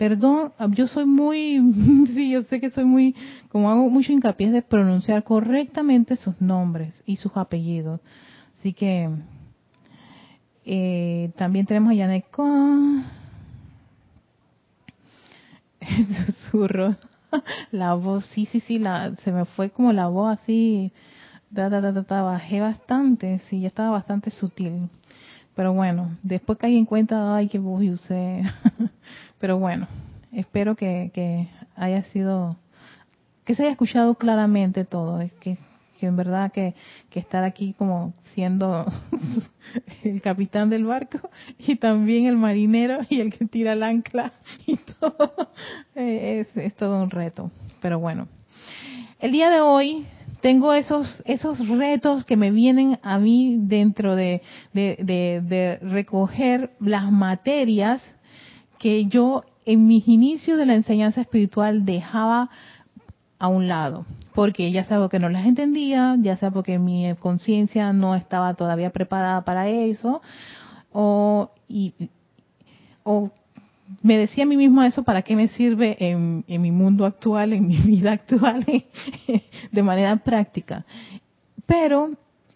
Perdón, 0.02 0.52
yo 0.70 0.88
soy 0.88 1.06
muy, 1.06 1.62
sí, 2.16 2.32
yo 2.32 2.42
sé 2.42 2.60
que 2.60 2.72
soy 2.72 2.86
muy, 2.86 3.16
como 3.50 3.70
hago 3.70 3.88
mucho 3.88 4.12
hincapié 4.12 4.50
de 4.50 4.64
pronunciar 4.64 5.24
correctamente 5.24 6.16
sus 6.16 6.42
nombres 6.42 7.04
y 7.06 7.18
sus 7.18 7.38
apellidos. 7.38 8.02
Así 8.58 8.74
que 8.74 9.12
eh, 10.66 11.32
también 11.38 11.68
tenemos 11.68 11.94
a 11.94 11.98
Janet 11.98 12.26
Con. 12.32 13.06
Susurro. 16.26 16.96
La 17.72 17.94
voz, 17.94 18.26
sí, 18.26 18.48
sí, 18.48 18.60
sí, 18.60 18.80
la, 18.80 19.16
se 19.18 19.32
me 19.32 19.46
fue 19.46 19.70
como 19.70 19.94
la 19.94 20.08
voz 20.08 20.40
así, 20.40 20.92
da, 21.52 21.70
da, 21.70 21.80
da, 21.80 21.92
da, 21.92 22.22
bajé 22.24 22.60
bastante, 22.60 23.38
sí, 23.48 23.62
ya 23.62 23.68
estaba 23.68 23.92
bastante 23.92 24.32
sutil. 24.32 24.90
Pero 25.62 25.74
bueno, 25.74 26.18
después 26.24 26.58
caí 26.58 26.76
en 26.76 26.88
cuenta, 26.88 27.36
ay, 27.36 27.48
qué 27.48 27.60
voz 27.60 27.84
usé. 27.84 28.42
Pero 29.40 29.60
bueno, 29.60 29.88
espero 30.32 30.76
que, 30.76 31.50
haya 31.76 32.02
sido, 32.06 32.58
que 33.46 33.54
se 33.54 33.62
haya 33.62 33.72
escuchado 33.74 34.16
claramente 34.16 34.86
todo. 34.86 35.22
Es 35.22 35.32
que, 35.34 35.60
en 36.02 36.16
verdad 36.16 36.52
que, 36.52 36.74
estar 37.14 37.44
aquí 37.44 37.74
como 37.74 38.12
siendo 38.34 38.92
el 40.04 40.20
capitán 40.24 40.72
del 40.72 40.86
barco 40.86 41.30
y 41.60 41.76
también 41.76 42.26
el 42.26 42.38
marinero 42.38 43.02
y 43.08 43.22
el 43.22 43.32
que 43.32 43.46
tira 43.46 43.74
el 43.74 43.84
ancla 43.84 44.34
y 44.66 44.78
todo, 44.78 45.52
eh, 45.94 46.40
es, 46.40 46.58
es 46.58 46.74
todo 46.74 47.04
un 47.04 47.12
reto. 47.12 47.52
Pero 47.84 48.00
bueno, 48.00 48.28
el 49.20 49.32
día 49.32 49.52
de 49.52 49.62
hoy 49.62 50.08
tengo 50.42 50.74
esos 50.74 51.22
esos 51.26 51.68
retos 51.68 52.26
que 52.26 52.36
me 52.36 52.52
vienen 52.52 53.00
a 53.04 53.18
mí 53.20 53.58
dentro 53.60 54.16
de, 54.16 54.42
de 54.74 55.80
recoger 55.82 56.72
las 56.80 57.12
materias 57.12 58.02
que 58.80 59.06
yo 59.06 59.44
en 59.66 59.88
mis 59.88 60.08
inicios 60.08 60.58
de 60.58 60.66
la 60.66 60.74
enseñanza 60.74 61.22
espiritual 61.22 61.86
dejaba 61.86 62.50
a 63.42 63.48
un 63.48 63.68
lado, 63.68 64.06
porque 64.36 64.72
ya 64.72 64.84
sea 64.84 65.08
que 65.10 65.20
no 65.20 65.30
las 65.30 65.46
entendía, 65.46 66.16
ya 66.20 66.38
sea 66.38 66.52
porque 66.52 66.78
mi 66.78 67.14
conciencia 67.16 67.92
no 67.92 68.16
estaba 68.16 68.54
todavía 68.54 68.92
preparada 68.92 69.42
para 69.42 69.68
eso, 69.68 70.22
o, 70.92 71.50
y, 71.68 71.94
o 73.04 73.32
me 74.02 74.18
decía 74.18 74.44
a 74.44 74.48
mí 74.48 74.58
misma 74.58 74.88
eso, 74.88 75.04
¿para 75.04 75.22
qué 75.22 75.36
me 75.36 75.48
sirve 75.48 75.98
en, 76.00 76.44
mi 76.48 76.72
mundo 76.72 77.06
actual, 77.06 77.54
en 77.54 77.68
mi 77.68 77.78
vida 77.86 78.14
actual, 78.14 78.66
de 79.72 79.84
manera 79.84 80.16
práctica? 80.18 80.86
Pero 81.66 82.12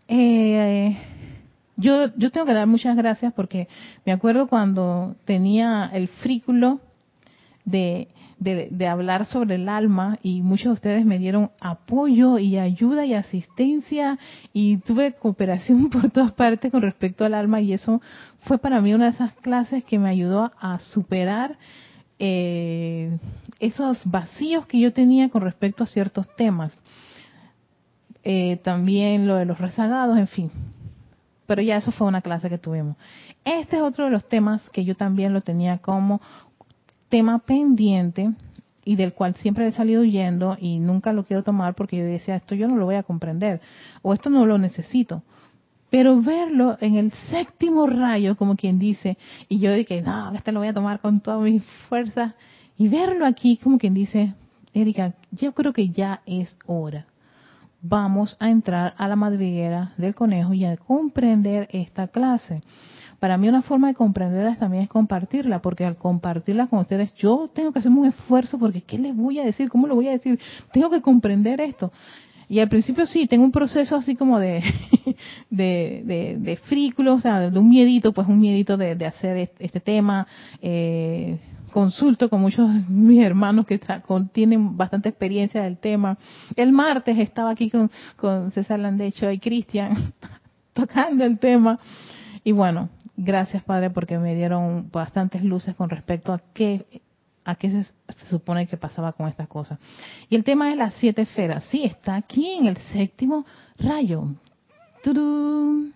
eh, 0.07 0.97
yo, 1.77 2.15
yo 2.15 2.31
tengo 2.31 2.45
que 2.45 2.53
dar 2.53 2.67
muchas 2.67 2.95
gracias 2.95 3.33
porque 3.33 3.67
me 4.05 4.12
acuerdo 4.12 4.47
cuando 4.47 5.15
tenía 5.25 5.89
el 5.93 6.07
frículo 6.07 6.79
de, 7.65 8.07
de, 8.39 8.88
hablar 8.88 9.26
sobre 9.26 9.56
el 9.56 9.69
alma 9.69 10.19
y 10.21 10.41
muchos 10.41 10.65
de 10.65 10.74
ustedes 10.74 11.06
me 11.06 11.17
dieron 11.17 11.52
apoyo 11.62 12.38
y 12.38 12.58
ayuda 12.58 13.06
y 13.06 13.13
asistencia 13.13 14.19
y 14.54 14.78
tuve 14.78 15.13
cooperación 15.13 15.89
por 15.91 16.10
todas 16.12 16.34
partes 16.34 16.71
con 16.71 16.82
respecto 16.82 17.26
al 17.26 17.34
alma 17.34 17.62
y 17.62 17.74
eso 17.74 18.02
fue 18.41 18.58
para 18.58 18.82
mí 18.82 18.93
una 18.93 19.06
de 19.06 19.12
esas 19.12 19.34
clases 19.34 19.84
que 19.84 20.00
me 20.00 20.10
ayudó 20.10 20.52
a 20.60 20.80
superar 20.80 21.58
eh, 22.19 23.17
esos 23.60 24.00
vacíos 24.06 24.65
que 24.67 24.80
yo 24.80 24.93
tenía 24.93 25.30
con 25.30 25.41
respecto 25.41 25.84
a 25.84 25.88
ciertos 25.88 26.28
temas. 26.36 26.78
Eh, 28.24 28.60
también 28.63 29.28
lo 29.28 29.36
de 29.36 29.45
los 29.45 29.60
rezagados, 29.60 30.17
en 30.17 30.28
fin, 30.28 30.52
pero 31.45 31.62
ya 31.62 31.78
eso 31.78 31.91
fue 31.91 32.08
una 32.08 32.21
clase 32.21 32.50
que 32.50 32.58
tuvimos. 32.58 32.98
Este 33.43 33.76
es 33.76 33.82
otro 33.84 34.06
de 34.06 34.12
los 34.12 34.28
temas 34.28 34.67
que 34.71 34.84
yo 34.84 34.95
también 34.95 35.32
lo 35.32 35.41
tenía 35.41 35.78
como 35.78 36.21
tema 37.15 37.39
pendiente 37.39 38.34
y 38.84 38.97
del 38.97 39.13
cual 39.13 39.36
siempre 39.36 39.65
he 39.65 39.71
salido 39.71 40.01
huyendo 40.01 40.58
y 40.60 40.80
nunca 40.80 41.13
lo 41.13 41.23
quiero 41.23 41.43
tomar 41.43 41.73
porque 41.73 41.95
yo 41.95 42.04
decía, 42.04 42.36
esto 42.36 42.56
yo 42.56 42.67
no 42.67 42.75
lo 42.75 42.84
voy 42.84 42.95
a 42.95 43.04
comprender 43.04 43.62
o 44.01 44.13
esto 44.13 44.30
no 44.30 44.45
lo 44.45 44.58
necesito. 44.58 45.23
Pero 45.89 46.21
verlo 46.21 46.78
en 46.82 46.95
el 46.95 47.13
séptimo 47.13 47.88
rayo, 47.88 48.36
como 48.36 48.58
quien 48.58 48.80
dice, 48.80 49.17
y 49.47 49.60
yo 49.60 49.71
dije, 49.71 50.01
no, 50.01 50.34
este 50.36 50.51
lo 50.51 50.60
voy 50.60 50.67
a 50.67 50.73
tomar 50.73 50.99
con 50.99 51.21
toda 51.21 51.38
mi 51.38 51.62
fuerza, 51.88 52.36
y 52.78 52.89
verlo 52.89 53.25
aquí, 53.25 53.56
como 53.63 53.78
quien 53.78 53.93
dice, 53.93 54.34
Erika, 54.73 55.13
yo 55.32 55.54
creo 55.54 55.71
que 55.71 55.88
ya 55.88 56.19
es 56.25 56.60
hora 56.65 57.06
vamos 57.88 58.36
a 58.39 58.49
entrar 58.49 58.95
a 58.97 59.08
la 59.08 59.15
madriguera 59.15 59.93
del 59.97 60.15
conejo 60.15 60.54
y 60.54 60.65
a 60.65 60.75
comprender 60.75 61.67
esta 61.71 62.08
clase. 62.08 62.63
Para 63.19 63.38
mí 63.38 63.47
una 63.47 63.62
forma 63.62 63.88
de 63.88 63.93
comprenderla 63.93 64.56
también 64.56 64.84
es 64.84 64.89
compartirla, 64.89 65.62
porque 65.62 65.86
al 65.86 65.97
compartirla 65.97 66.67
con 66.67 66.80
ustedes 66.80 67.13
yo 67.15 67.49
tengo 67.54 67.71
que 67.71 67.80
hacer 67.80 67.91
un 67.91 68.06
esfuerzo 68.06 68.60
porque 68.60 68.82
¿qué 68.82 68.97
les 68.97 69.15
voy 69.15 69.39
a 69.39 69.45
decir? 69.45 69.69
¿Cómo 69.69 69.88
lo 69.88 69.95
voy 69.95 70.08
a 70.10 70.12
decir? 70.12 70.39
Tengo 70.71 70.89
que 70.89 71.01
comprender 71.01 71.62
esto. 71.62 71.91
Y 72.47 72.60
al 72.60 72.69
principio 72.69 73.06
sí, 73.06 73.28
tengo 73.28 73.43
un 73.43 73.51
proceso 73.51 73.95
así 73.95 74.15
como 74.15 74.39
de, 74.39 74.62
de, 75.49 76.04
de, 76.06 76.38
de 76.39 76.58
frículo, 76.58 77.15
o 77.15 77.21
sea, 77.21 77.49
de 77.49 77.60
un 77.60 77.69
miedito, 77.69 78.13
pues 78.13 78.28
un 78.28 78.39
miedito 78.39 78.78
de, 78.78 78.95
de 78.95 79.06
hacer 79.06 79.49
este, 79.60 79.80
tema, 79.80 80.28
eh, 80.62 81.39
consulto 81.71 82.30
con 82.30 82.41
muchos 82.41 82.71
de 82.71 82.82
mis 82.89 83.23
hermanos 83.23 83.65
que 83.65 83.80
tienen 84.32 84.78
bastante 84.78 85.10
experiencia 85.10 85.63
del 85.63 85.78
tema. 85.78 86.17
El 86.56 86.71
martes 86.71 87.17
estaba 87.17 87.49
aquí 87.49 87.69
con, 87.69 87.89
con 88.15 88.51
César 88.51 88.80
Landecho 88.80 89.32
y 89.32 89.39
Cristian 89.39 90.13
tocando 90.73 91.25
el 91.25 91.39
tema. 91.39 91.80
Y 92.43 92.51
bueno, 92.51 92.89
gracias 93.17 93.63
Padre 93.63 93.89
porque 93.89 94.17
me 94.17 94.36
dieron 94.36 94.89
bastantes 94.91 95.43
luces 95.43 95.75
con 95.75 95.89
respecto 95.89 96.34
a 96.34 96.41
qué 96.54 97.01
a 97.45 97.56
qué 97.56 97.69
se, 97.69 97.86
supone 98.28 98.67
que 98.67 98.75
pasaba 98.75 99.13
con 99.13 99.28
estas 99.28 99.47
cosas. 99.47 99.78
Y 100.30 100.36
el 100.36 100.43
tema 100.43 100.69
de 100.69 100.75
las 100.75 100.95
siete 100.95 101.21
esferas, 101.21 101.63
sí, 101.65 101.84
está 101.84 102.15
aquí 102.15 102.54
en 102.54 102.65
el 102.65 102.78
séptimo 102.78 103.45
rayo. 103.78 104.25
¡Turú! 105.04 105.91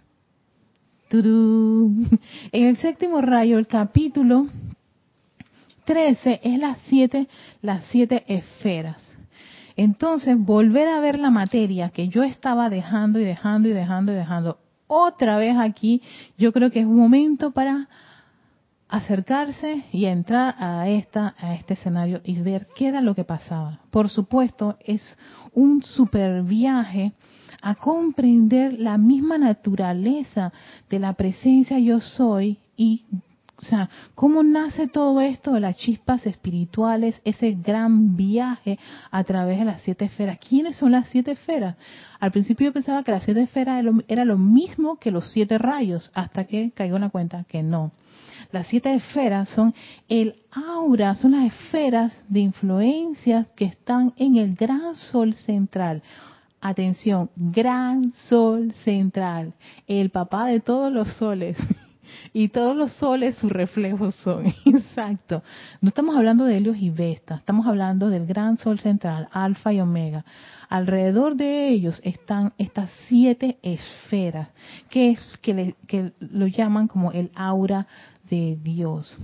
¡Turú! 1.09 1.91
En 2.51 2.65
el 2.67 2.77
séptimo 2.77 3.19
rayo, 3.19 3.57
el 3.57 3.65
capítulo 3.65 4.47
13 5.85 6.41
es 6.43 6.59
las 6.59 6.77
siete, 6.87 7.27
las 7.63 7.83
siete 7.85 8.23
esferas. 8.27 9.03
Entonces, 9.75 10.37
volver 10.37 10.87
a 10.87 10.99
ver 10.99 11.17
la 11.17 11.31
materia 11.31 11.89
que 11.89 12.09
yo 12.09 12.21
estaba 12.21 12.69
dejando 12.69 13.19
y 13.19 13.23
dejando 13.23 13.69
y 13.69 13.73
dejando 13.73 14.11
y 14.11 14.15
dejando 14.15 14.59
otra 14.89 15.37
vez 15.37 15.55
aquí, 15.55 16.01
yo 16.37 16.51
creo 16.51 16.71
que 16.71 16.79
es 16.79 16.85
un 16.85 16.97
momento 16.97 17.51
para 17.51 17.87
acercarse 18.89 19.83
y 19.91 20.05
entrar 20.05 20.55
a 20.57 20.89
esta 20.89 21.35
a 21.37 21.53
este 21.53 21.75
escenario 21.75 22.21
y 22.23 22.41
ver 22.41 22.67
qué 22.75 22.87
era 22.87 23.01
lo 23.01 23.13
que 23.13 23.23
pasaba. 23.23 23.79
Por 23.91 24.09
supuesto, 24.09 24.77
es 24.83 25.17
un 25.53 25.83
super 25.83 26.41
viaje 26.41 27.13
a 27.61 27.75
comprender 27.75 28.73
la 28.79 28.97
misma 28.97 29.37
naturaleza 29.37 30.51
de 30.89 30.99
la 30.99 31.13
presencia 31.13 31.77
yo 31.77 31.99
soy 31.99 32.57
y 32.75 33.05
o 33.61 33.65
sea, 33.65 33.89
¿cómo 34.15 34.41
nace 34.41 34.87
todo 34.87 35.19
esto 35.19 35.51
de 35.51 35.59
las 35.59 35.75
chispas 35.75 36.25
espirituales, 36.25 37.19
ese 37.25 37.51
gran 37.51 38.15
viaje 38.15 38.79
a 39.11 39.23
través 39.25 39.59
de 39.59 39.65
las 39.65 39.81
siete 39.81 40.05
esferas? 40.05 40.39
¿Quiénes 40.39 40.77
son 40.77 40.93
las 40.93 41.09
siete 41.09 41.31
esferas? 41.31 41.75
Al 42.21 42.31
principio 42.31 42.67
yo 42.67 42.73
pensaba 42.73 43.03
que 43.03 43.11
las 43.11 43.23
siete 43.23 43.41
esferas 43.41 43.83
era 44.07 44.23
lo 44.23 44.37
mismo 44.37 44.97
que 44.97 45.11
los 45.11 45.29
siete 45.31 45.57
rayos, 45.57 46.09
hasta 46.13 46.45
que 46.45 46.71
caigo 46.71 46.95
en 46.95 47.01
la 47.01 47.09
cuenta 47.09 47.43
que 47.49 47.61
no. 47.61 47.91
Las 48.53 48.67
siete 48.67 48.93
esferas 48.93 49.49
son 49.49 49.75
el 50.07 50.35
aura, 50.51 51.15
son 51.15 51.31
las 51.31 51.47
esferas 51.47 52.13
de 52.29 52.39
influencias 52.39 53.47
que 53.57 53.65
están 53.65 54.13
en 54.15 54.37
el 54.37 54.55
gran 54.55 54.95
sol 54.95 55.33
central. 55.33 56.01
atención, 56.61 57.29
gran 57.35 58.13
sol 58.27 58.73
central, 58.83 59.53
el 59.87 60.11
papá 60.11 60.45
de 60.47 60.61
todos 60.61 60.91
los 60.91 61.09
soles. 61.13 61.57
Y 62.33 62.49
todos 62.49 62.75
los 62.75 62.93
soles 62.93 63.35
sus 63.35 63.51
reflejos 63.51 64.15
son, 64.15 64.45
exacto. 64.65 65.43
No 65.81 65.89
estamos 65.89 66.15
hablando 66.15 66.45
de 66.45 66.57
Helios 66.57 66.77
y 66.77 66.89
Vesta, 66.89 67.35
estamos 67.35 67.67
hablando 67.67 68.09
del 68.09 68.25
gran 68.25 68.57
sol 68.57 68.79
central, 68.79 69.27
Alfa 69.31 69.73
y 69.73 69.79
Omega. 69.79 70.25
Alrededor 70.69 71.35
de 71.35 71.69
ellos 71.69 71.99
están 72.03 72.53
estas 72.57 72.91
siete 73.07 73.57
esferas, 73.63 74.49
que, 74.89 75.11
es, 75.11 75.19
que, 75.41 75.75
que 75.87 76.13
lo 76.19 76.47
llaman 76.47 76.87
como 76.87 77.11
el 77.11 77.31
aura 77.35 77.87
de 78.29 78.57
Dios. 78.61 79.17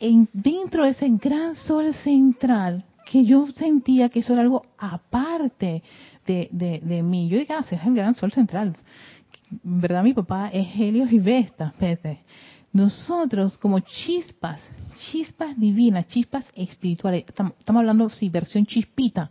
En, 0.00 0.28
dentro 0.32 0.84
de 0.84 0.90
ese 0.90 1.08
gran 1.08 1.54
sol 1.54 1.94
central, 1.94 2.84
que 3.04 3.24
yo 3.24 3.46
sentía 3.54 4.08
que 4.08 4.20
eso 4.20 4.32
era 4.32 4.42
algo 4.42 4.66
aparte 4.78 5.82
de, 6.26 6.80
de, 6.82 7.02
mí. 7.02 7.28
Yo 7.28 7.38
dije, 7.38 7.52
ah, 7.52 7.60
ese 7.60 7.76
es 7.76 7.84
el 7.84 7.94
gran 7.94 8.14
sol 8.14 8.32
central. 8.32 8.76
Verdad, 9.62 10.02
mi 10.02 10.14
papá 10.14 10.48
es 10.48 10.68
Helios 10.78 11.12
y 11.12 11.18
Vesta. 11.18 11.72
Nosotros, 12.72 13.56
como 13.58 13.78
chispas, 13.80 14.60
chispas 15.10 15.58
divinas, 15.58 16.08
chispas 16.08 16.50
espirituales, 16.56 17.24
estamos, 17.28 17.54
hablando, 17.66 18.10
sí, 18.10 18.28
versión 18.28 18.66
chispita, 18.66 19.30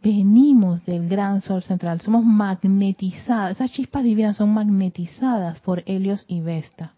venimos 0.00 0.84
del 0.84 1.08
gran 1.08 1.40
sol 1.40 1.62
central, 1.62 2.00
somos 2.00 2.24
magnetizadas, 2.24 3.52
esas 3.52 3.72
chispas 3.72 4.04
divinas 4.04 4.36
son 4.36 4.54
magnetizadas 4.54 5.60
por 5.60 5.82
Helios 5.86 6.24
y 6.28 6.40
Vesta. 6.40 6.94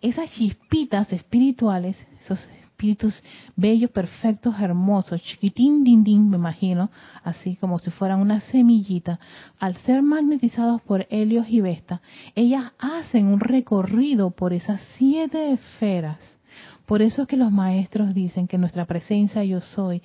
Esas 0.00 0.30
chispitas 0.30 1.12
espirituales, 1.12 1.98
esos 2.22 2.48
espíritus 2.74 3.14
bellos, 3.54 3.90
perfectos, 3.90 4.54
hermosos, 4.60 5.22
chiquitín, 5.22 5.84
din, 5.84 6.02
din, 6.02 6.28
me 6.28 6.36
imagino, 6.36 6.90
así 7.22 7.54
como 7.56 7.78
si 7.78 7.90
fueran 7.92 8.20
una 8.20 8.40
semillita, 8.40 9.20
al 9.60 9.76
ser 9.76 10.02
magnetizados 10.02 10.82
por 10.82 11.06
Helios 11.08 11.46
y 11.48 11.60
Vesta, 11.60 12.02
ellas 12.34 12.72
hacen 12.78 13.26
un 13.26 13.38
recorrido 13.38 14.30
por 14.30 14.52
esas 14.52 14.80
siete 14.98 15.52
esferas. 15.52 16.18
Por 16.84 17.00
eso 17.00 17.22
es 17.22 17.28
que 17.28 17.36
los 17.36 17.52
maestros 17.52 18.12
dicen 18.12 18.48
que 18.48 18.58
nuestra 18.58 18.84
presencia 18.84 19.44
yo 19.44 19.60
soy 19.60 20.02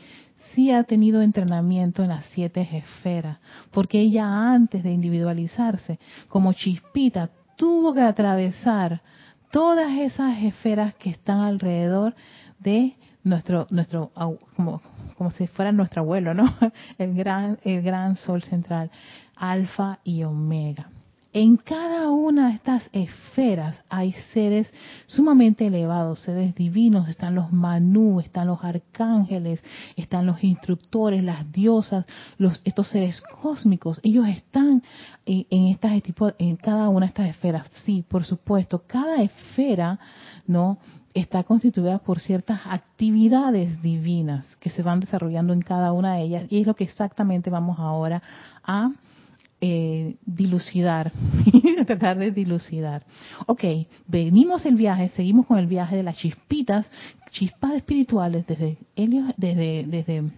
sí 0.53 0.71
ha 0.71 0.83
tenido 0.83 1.21
entrenamiento 1.21 2.03
en 2.03 2.09
las 2.09 2.25
siete 2.27 2.67
esferas, 2.71 3.39
porque 3.71 3.99
ella 3.99 4.53
antes 4.53 4.83
de 4.83 4.93
individualizarse, 4.93 5.99
como 6.27 6.53
chispita, 6.53 7.31
tuvo 7.57 7.93
que 7.93 8.01
atravesar 8.01 9.01
todas 9.51 9.91
esas 9.97 10.41
esferas 10.43 10.93
que 10.95 11.09
están 11.09 11.41
alrededor 11.41 12.15
de 12.59 12.95
nuestro 13.23 13.67
nuestro 13.69 14.11
como 14.55 14.81
como 15.17 15.31
si 15.31 15.47
fuera 15.47 15.71
nuestro 15.71 16.01
abuelo, 16.01 16.33
¿no? 16.33 16.53
El 16.97 17.15
gran 17.15 17.59
el 17.63 17.81
gran 17.81 18.15
sol 18.15 18.43
central, 18.43 18.91
alfa 19.35 19.99
y 20.03 20.23
omega. 20.23 20.89
En 21.31 21.57
cada 21.57 22.09
una 22.09 22.47
de 22.47 22.55
estas 22.55 22.89
esferas 22.91 23.83
hay 23.87 24.13
seres 24.33 24.73
sumamente 25.05 25.67
elevados, 25.67 26.21
seres 26.21 26.55
divinos, 26.55 27.07
están 27.07 27.35
los 27.35 27.51
manú, 27.51 28.19
están 28.19 28.47
los 28.47 28.63
arcángeles, 28.63 29.63
están 29.95 30.25
los 30.25 30.43
instructores, 30.43 31.23
las 31.23 31.51
diosas, 31.51 32.07
los, 32.39 32.59
estos 32.65 32.87
seres 32.87 33.21
cósmicos, 33.21 34.01
ellos 34.01 34.27
están 34.27 34.81
en, 35.27 35.45
en 35.51 35.67
estas 35.67 36.01
en 36.39 36.55
cada 36.55 36.89
una 36.89 37.05
de 37.05 37.09
estas 37.09 37.29
esferas. 37.29 37.69
Sí, 37.85 38.03
por 38.07 38.25
supuesto, 38.25 38.85
cada 38.87 39.21
esfera, 39.21 39.99
¿no? 40.47 40.79
Está 41.19 41.43
constituida 41.43 41.99
por 41.99 42.19
ciertas 42.19 42.61
actividades 42.65 43.81
divinas 43.81 44.55
que 44.57 44.69
se 44.69 44.81
van 44.81 44.99
desarrollando 44.99 45.53
en 45.53 45.61
cada 45.61 45.91
una 45.91 46.15
de 46.15 46.23
ellas 46.23 46.45
y 46.49 46.61
es 46.61 46.67
lo 46.67 46.75
que 46.75 46.83
exactamente 46.83 47.49
vamos 47.49 47.79
ahora 47.79 48.21
a 48.63 48.91
eh, 49.61 50.15
dilucidar, 50.25 51.11
tratar 51.85 52.17
de 52.17 52.31
dilucidar. 52.31 53.03
Ok, 53.45 53.63
venimos 54.07 54.65
el 54.65 54.75
viaje, 54.75 55.09
seguimos 55.09 55.45
con 55.47 55.57
el 55.57 55.67
viaje 55.67 55.97
de 55.97 56.03
las 56.03 56.15
chispitas, 56.15 56.89
chispas 57.31 57.73
espirituales 57.73 58.47
desde 58.47 58.77
desde, 58.95 59.83
desde 59.85 60.31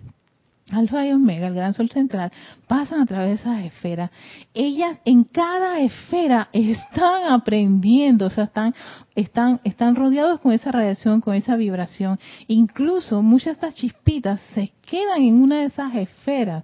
Alfa 0.73 1.05
y 1.05 1.11
Omega, 1.11 1.47
el 1.47 1.55
gran 1.55 1.73
sol 1.73 1.89
central, 1.89 2.31
pasan 2.67 3.01
a 3.01 3.05
través 3.05 3.27
de 3.27 3.35
esas 3.35 3.65
esferas. 3.65 4.11
Ellas 4.53 4.99
en 5.05 5.23
cada 5.23 5.79
esfera 5.81 6.49
están 6.53 7.31
aprendiendo, 7.31 8.27
o 8.27 8.29
sea, 8.29 8.45
están, 8.45 8.73
están, 9.15 9.59
están 9.63 9.95
rodeados 9.95 10.39
con 10.39 10.51
esa 10.51 10.71
radiación, 10.71 11.21
con 11.21 11.35
esa 11.35 11.55
vibración. 11.55 12.19
Incluso 12.47 13.21
muchas 13.21 13.45
de 13.45 13.51
estas 13.51 13.75
chispitas 13.75 14.39
se 14.53 14.71
quedan 14.85 15.21
en 15.21 15.41
una 15.41 15.59
de 15.59 15.65
esas 15.65 15.93
esferas, 15.95 16.63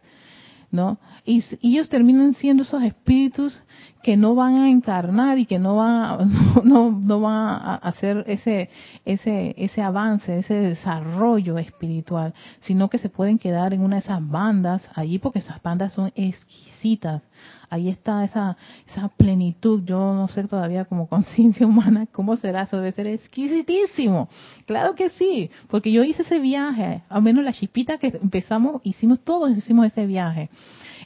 ¿no? 0.71 0.99
y, 1.25 1.43
ellos 1.61 1.89
terminan 1.89 2.33
siendo 2.33 2.63
esos 2.63 2.81
espíritus 2.83 3.61
que 4.01 4.15
no 4.15 4.35
van 4.35 4.55
a 4.55 4.69
encarnar 4.69 5.37
y 5.37 5.45
que 5.45 5.59
no 5.59 5.75
van 5.75 6.31
no, 6.63 6.91
no, 6.91 7.19
van 7.19 7.35
a 7.35 7.75
hacer 7.75 8.23
ese 8.27 8.69
ese 9.05 9.53
ese 9.57 9.81
avance 9.81 10.39
ese 10.39 10.55
desarrollo 10.55 11.57
espiritual 11.57 12.33
sino 12.61 12.89
que 12.89 12.97
se 12.97 13.09
pueden 13.09 13.37
quedar 13.37 13.73
en 13.73 13.81
una 13.81 13.97
de 13.97 14.01
esas 14.01 14.25
bandas 14.27 14.89
allí 14.95 15.19
porque 15.19 15.39
esas 15.39 15.61
bandas 15.61 15.93
son 15.93 16.11
exquisitas 16.15 17.21
ahí 17.69 17.89
está 17.89 18.23
esa 18.23 18.57
esa 18.87 19.09
plenitud. 19.09 19.83
Yo 19.83 20.13
no 20.13 20.27
sé 20.27 20.43
todavía 20.45 20.85
como 20.85 21.07
conciencia 21.07 21.65
humana 21.67 22.07
cómo 22.11 22.35
será 22.37 22.63
eso 22.63 22.77
debe 22.77 22.91
ser 22.91 23.07
exquisitísimo. 23.07 24.29
Claro 24.65 24.95
que 24.95 25.09
sí 25.11 25.49
porque 25.67 25.91
yo 25.91 26.03
hice 26.03 26.23
ese 26.23 26.39
viaje 26.39 27.03
al 27.09 27.21
menos 27.21 27.43
la 27.43 27.53
chispita 27.53 27.97
que 27.97 28.07
empezamos 28.07 28.81
hicimos 28.83 29.19
todos 29.21 29.57
hicimos 29.57 29.87
ese 29.87 30.05
viaje. 30.05 30.49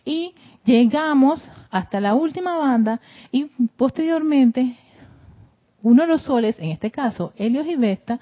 Y 0.06 0.34
llegamos 0.66 1.48
hasta 1.70 2.00
la 2.00 2.16
última 2.16 2.58
banda 2.58 3.00
y 3.32 3.46
posteriormente 3.78 4.78
uno 5.84 6.04
de 6.04 6.08
los 6.08 6.24
soles, 6.24 6.60
en 6.60 6.72
este 6.72 6.92
caso 6.92 7.34
Helios 7.38 7.66
y 7.66 7.76
Vesta, 7.76 8.20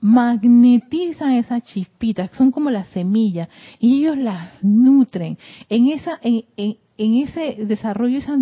magnetizan 0.00 1.32
esas 1.32 1.62
chispitas, 1.62 2.30
son 2.32 2.50
como 2.50 2.70
las 2.70 2.88
semillas, 2.88 3.48
y 3.78 4.00
ellos 4.00 4.18
las 4.18 4.62
nutren. 4.62 5.38
En 5.68 5.88
esa, 5.88 6.18
en, 6.22 6.44
en, 6.56 7.14
ese 7.16 7.64
desarrollo, 7.64 8.18
esa 8.18 8.36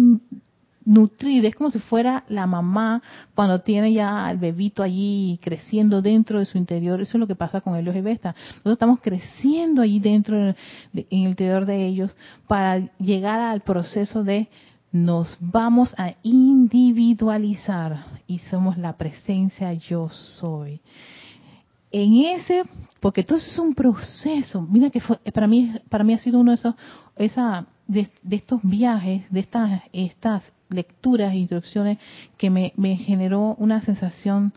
nutrir, 0.85 1.45
es 1.45 1.55
como 1.57 1.71
si 1.71 1.81
fuera 1.81 2.25
la 2.29 2.47
mamá 2.47 3.03
cuando 3.35 3.59
tiene 3.59 3.93
ya 3.93 4.27
al 4.27 4.39
bebito 4.39 4.83
allí 4.83 5.39
creciendo 5.43 6.01
dentro 6.01 6.39
de 6.39 6.47
su 6.47 6.59
interior, 6.59 7.01
eso 7.01 7.19
es 7.19 7.21
lo 7.21 7.27
que 7.27 7.35
pasa 7.35 7.61
con 7.61 7.75
Helios 7.75 7.97
y 7.97 8.01
Vesta. 8.01 8.35
Nosotros 8.49 8.75
estamos 8.75 9.01
creciendo 9.01 9.83
allí 9.83 9.99
dentro, 9.99 10.39
en 10.39 10.55
el 10.95 11.07
interior 11.11 11.67
de 11.67 11.87
ellos, 11.87 12.17
para 12.47 12.79
llegar 12.99 13.41
al 13.41 13.63
proceso 13.63 14.23
de 14.23 14.49
nos 14.93 15.37
vamos 15.41 15.93
a 15.99 16.13
individualizar 16.23 18.07
y 18.27 18.39
somos 18.39 18.79
la 18.79 18.97
presencia 18.97 19.73
yo 19.73 20.09
soy. 20.09 20.81
En 21.99 22.27
ese, 22.27 22.65
porque 23.01 23.25
todo 23.25 23.39
eso 23.39 23.49
es 23.49 23.59
un 23.59 23.75
proceso. 23.75 24.61
Mira 24.61 24.91
que 24.91 25.01
para 25.33 25.47
mí, 25.47 25.73
para 25.89 26.05
mí 26.05 26.13
ha 26.13 26.19
sido 26.19 26.41
uno 26.41 26.51
de 26.51 26.57
esos, 26.57 26.75
esa, 27.17 27.65
de, 27.87 28.11
de 28.23 28.37
estos 28.37 28.61
viajes, 28.63 29.23
de 29.31 29.41
estas, 29.41 29.81
estas 29.95 30.45
lecturas 30.69 31.33
e 31.33 31.37
instrucciones 31.37 31.97
que 32.37 32.51
me, 32.51 32.75
me 32.77 32.99
generó 32.99 33.55
una 33.59 33.81
sensación 33.81 34.53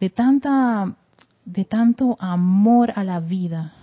de 0.00 0.08
tanta 0.08 0.96
de 1.44 1.66
tanto 1.66 2.16
amor 2.20 2.92
a 2.96 3.04
la 3.04 3.20
vida, 3.20 3.74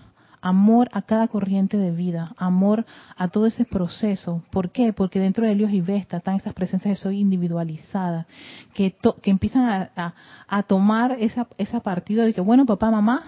amor 0.45 0.89
a 0.91 1.01
cada 1.01 1.27
corriente 1.27 1.75
de 1.75 1.89
vida, 1.89 2.35
amor 2.37 2.85
a 3.17 3.29
todo 3.29 3.47
ese 3.47 3.65
proceso. 3.65 4.43
¿Por 4.51 4.69
qué? 4.69 4.93
Porque 4.93 5.19
dentro 5.19 5.43
de 5.43 5.51
Helios 5.51 5.71
y 5.71 5.81
Vesta 5.81 6.17
están 6.17 6.35
estas 6.35 6.53
presencias 6.53 6.99
de 6.99 7.03
soy 7.03 7.19
individualizadas, 7.19 8.27
que, 8.75 8.95
que 9.23 9.31
empiezan 9.31 9.89
a, 9.95 10.63
tomar 10.67 11.17
esa, 11.19 11.47
esa 11.57 11.79
partida 11.79 12.25
de 12.25 12.33
que, 12.35 12.41
bueno, 12.41 12.67
papá, 12.67 12.91
mamá, 12.91 13.23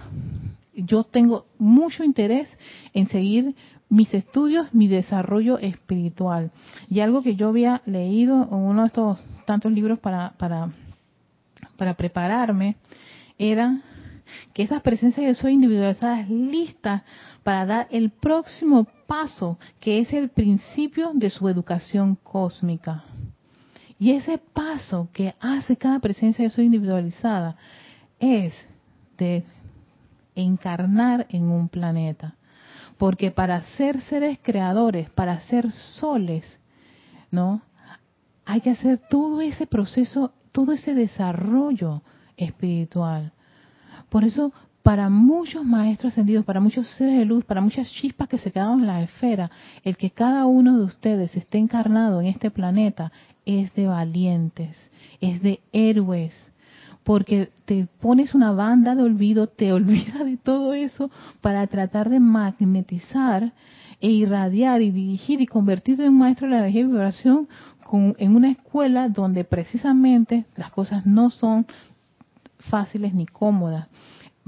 yo 0.76 1.04
tengo 1.04 1.48
mucho 1.58 2.04
interés 2.04 2.48
en 2.94 3.08
seguir 3.08 3.56
mis 3.90 4.14
estudios, 4.14 4.72
mi 4.72 4.88
desarrollo 4.88 5.58
espiritual. 5.58 6.52
Y 6.88 7.00
algo 7.00 7.24
que 7.24 7.36
yo 7.36 7.48
había 7.48 7.82
leído 7.88 8.44
en 8.44 8.58
uno 8.58 8.82
de 8.84 8.88
estos 8.90 9.20
tantos 9.46 9.72
libros 9.72 9.98
para, 9.98 10.34
para 10.38 11.96
prepararme 11.96 12.76
era 13.40 13.82
que 14.54 14.64
esas 14.64 14.82
presencias 14.82 15.26
de 15.26 15.36
soy 15.36 15.54
individualizadas 15.54 16.30
listas 16.30 17.04
para 17.44 17.66
dar 17.66 17.88
el 17.92 18.10
próximo 18.10 18.88
paso, 19.08 19.58
que 19.80 20.00
es 20.00 20.14
el 20.14 20.30
principio 20.30 21.12
de 21.14 21.30
su 21.30 21.48
educación 21.50 22.16
cósmica. 22.16 23.04
Y 24.00 24.12
ese 24.12 24.38
paso 24.38 25.10
que 25.12 25.34
hace 25.40 25.76
cada 25.76 26.00
presencia 26.00 26.44
de 26.44 26.52
soy 26.52 26.66
individualizada 26.66 27.56
es 28.20 28.54
de 29.18 29.44
encarnar 30.36 31.26
en 31.30 31.44
un 31.46 31.68
planeta. 31.68 32.36
Porque 32.98 33.32
para 33.32 33.64
ser 33.64 34.02
seres 34.02 34.40
creadores, 34.42 35.10
para 35.12 35.40
ser 35.42 35.72
soles, 35.72 36.60
¿no? 37.32 37.62
Hay 38.46 38.62
que 38.62 38.72
hacer 38.72 39.00
todo 39.10 39.42
ese 39.42 39.68
proceso, 39.68 40.32
todo 40.52 40.74
ese 40.74 40.94
desarrollo 40.94 42.02
espiritual. 42.38 43.34
Por 44.10 44.24
eso 44.24 44.54
para 44.88 45.10
muchos 45.10 45.66
maestros 45.66 46.14
ascendidos, 46.14 46.46
para 46.46 46.62
muchos 46.62 46.88
seres 46.96 47.18
de 47.18 47.26
luz, 47.26 47.44
para 47.44 47.60
muchas 47.60 47.92
chispas 47.92 48.30
que 48.30 48.38
se 48.38 48.52
quedaron 48.52 48.80
en 48.80 48.88
la 48.88 49.02
esfera, 49.02 49.52
el 49.84 49.98
que 49.98 50.12
cada 50.12 50.46
uno 50.46 50.78
de 50.78 50.86
ustedes 50.86 51.36
esté 51.36 51.58
encarnado 51.58 52.22
en 52.22 52.28
este 52.28 52.52
planeta 52.52 53.12
es 53.46 53.74
de 53.74 53.88
valientes, 53.88 54.78
es 55.20 55.42
de 55.42 55.60
héroes, 55.74 56.54
porque 57.04 57.50
te 57.66 57.88
pones 58.00 58.34
una 58.34 58.54
banda 58.54 58.96
de 58.96 59.04
olvido, 59.04 59.48
te 59.48 59.74
olvidas 59.80 60.24
de 60.24 60.38
todo 60.38 60.74
eso 60.74 61.12
para 61.42 61.68
tratar 61.68 62.10
de 62.10 62.22
magnetizar 62.22 63.52
e 64.00 64.10
irradiar 64.10 64.82
y 64.82 64.92
dirigir 64.92 65.42
y 65.42 65.48
convertirte 65.48 66.04
en 66.04 66.14
un 66.14 66.20
maestro 66.20 66.48
de 66.48 66.54
la 66.54 66.60
energía 66.60 66.82
y 66.82 66.86
vibración 66.86 67.50
en 67.92 68.36
una 68.36 68.52
escuela 68.52 69.10
donde 69.10 69.44
precisamente 69.44 70.46
las 70.56 70.72
cosas 70.72 71.06
no 71.06 71.30
son 71.30 71.66
fáciles 72.70 73.14
ni 73.14 73.26
cómodas 73.26 73.88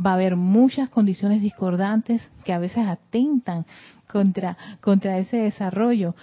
va 0.03 0.11
a 0.11 0.13
haber 0.13 0.35
muchas 0.35 0.89
condiciones 0.89 1.41
discordantes 1.41 2.21
que 2.43 2.53
a 2.53 2.59
veces 2.59 2.87
atentan 2.87 3.65
contra, 4.11 4.57
contra 4.81 5.17
ese 5.17 5.37
desarrollo. 5.37 6.15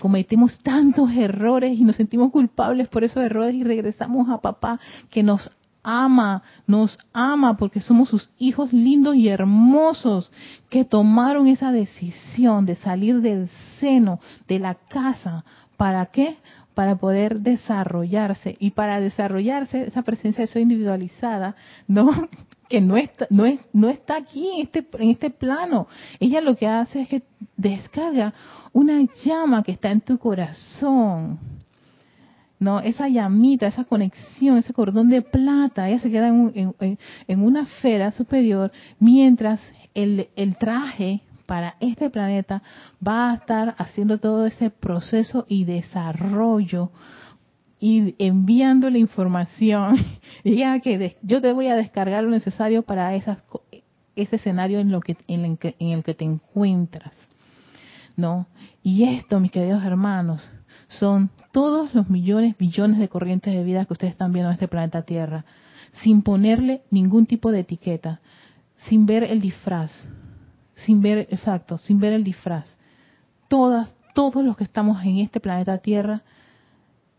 cometemos 0.00 0.58
tantos 0.58 1.10
errores 1.12 1.78
y 1.78 1.84
nos 1.84 1.96
sentimos 1.96 2.30
culpables 2.30 2.88
por 2.88 3.04
esos 3.04 3.22
errores 3.22 3.54
y 3.54 3.64
regresamos 3.64 4.28
a 4.28 4.40
papá 4.40 4.78
que 5.10 5.22
nos 5.22 5.50
ama, 5.82 6.42
nos 6.66 6.96
ama 7.12 7.56
porque 7.56 7.80
somos 7.80 8.08
sus 8.08 8.30
hijos 8.38 8.72
lindos 8.72 9.16
y 9.16 9.28
hermosos 9.28 10.30
que 10.68 10.84
tomaron 10.84 11.48
esa 11.48 11.72
decisión 11.72 12.66
de 12.66 12.76
salir 12.76 13.20
del 13.20 13.48
seno 13.78 14.20
de 14.48 14.58
la 14.58 14.74
casa. 14.74 15.44
¿Para 15.76 16.06
qué? 16.06 16.36
Para 16.74 16.96
poder 16.96 17.40
desarrollarse. 17.40 18.56
Y 18.58 18.70
para 18.70 19.00
desarrollarse, 19.00 19.84
esa 19.88 20.02
presencia 20.02 20.42
de 20.42 20.44
eso 20.44 20.58
individualizada, 20.58 21.54
¿no? 21.86 22.10
que 22.68 22.80
no 22.80 22.96
está, 22.96 23.26
no, 23.28 23.44
es, 23.44 23.60
no 23.74 23.90
está 23.90 24.16
aquí 24.16 24.48
en 24.56 24.62
este, 24.62 24.86
en 24.98 25.10
este 25.10 25.28
plano. 25.28 25.88
Ella 26.18 26.40
lo 26.40 26.56
que 26.56 26.66
hace 26.66 27.02
es 27.02 27.08
que 27.08 27.22
descarga 27.54 28.32
una 28.72 29.06
llama 29.24 29.62
que 29.62 29.72
está 29.72 29.90
en 29.90 30.00
tu 30.00 30.18
corazón. 30.18 31.38
¿no? 32.58 32.80
Esa 32.80 33.08
llamita, 33.08 33.66
esa 33.66 33.84
conexión, 33.84 34.56
ese 34.56 34.72
cordón 34.72 35.10
de 35.10 35.20
plata, 35.20 35.88
ella 35.88 35.98
se 35.98 36.10
queda 36.10 36.28
en, 36.28 36.74
en, 37.26 37.42
una 37.42 37.62
esfera 37.62 38.12
superior, 38.12 38.70
mientras 39.00 39.60
el, 39.94 40.28
el, 40.36 40.56
traje 40.56 41.22
para 41.46 41.76
este 41.80 42.10
planeta 42.10 42.62
va 43.06 43.30
a 43.30 43.34
estar 43.34 43.74
haciendo 43.78 44.18
todo 44.18 44.46
ese 44.46 44.70
proceso 44.70 45.46
y 45.48 45.64
desarrollo 45.64 46.90
y 47.82 48.14
enviando 48.20 48.88
la 48.90 48.98
información, 48.98 49.96
diga 50.44 50.78
que 50.78 51.16
yo 51.20 51.40
te 51.40 51.52
voy 51.52 51.66
a 51.66 51.74
descargar 51.74 52.22
lo 52.22 52.30
necesario 52.30 52.82
para 52.82 53.16
esas, 53.16 53.38
ese 54.14 54.36
escenario 54.36 54.78
en, 54.78 54.92
lo 54.92 55.00
que, 55.00 55.16
en, 55.26 55.44
el 55.44 55.58
que, 55.58 55.74
en 55.80 55.88
el 55.88 56.04
que 56.04 56.14
te 56.14 56.24
encuentras. 56.24 57.12
¿No? 58.16 58.46
Y 58.84 59.02
esto, 59.02 59.40
mis 59.40 59.50
queridos 59.50 59.82
hermanos, 59.82 60.48
son 60.86 61.30
todos 61.50 61.92
los 61.92 62.08
millones, 62.08 62.56
billones 62.56 63.00
de 63.00 63.08
corrientes 63.08 63.52
de 63.52 63.64
vida 63.64 63.84
que 63.84 63.94
ustedes 63.94 64.12
están 64.12 64.32
viendo 64.32 64.50
en 64.50 64.54
este 64.54 64.68
planeta 64.68 65.02
Tierra, 65.02 65.44
sin 65.90 66.22
ponerle 66.22 66.82
ningún 66.92 67.26
tipo 67.26 67.50
de 67.50 67.60
etiqueta, 67.60 68.20
sin 68.86 69.06
ver 69.06 69.24
el 69.24 69.40
disfraz, 69.40 69.90
sin 70.84 71.00
ver, 71.00 71.28
exacto, 71.30 71.78
sin 71.78 71.98
ver 71.98 72.12
el 72.12 72.24
disfraz. 72.24 72.78
Todas, 73.48 73.94
todos 74.14 74.44
los 74.44 74.56
que 74.56 74.64
estamos 74.64 75.02
en 75.04 75.18
este 75.18 75.40
planeta 75.40 75.78
Tierra 75.78 76.22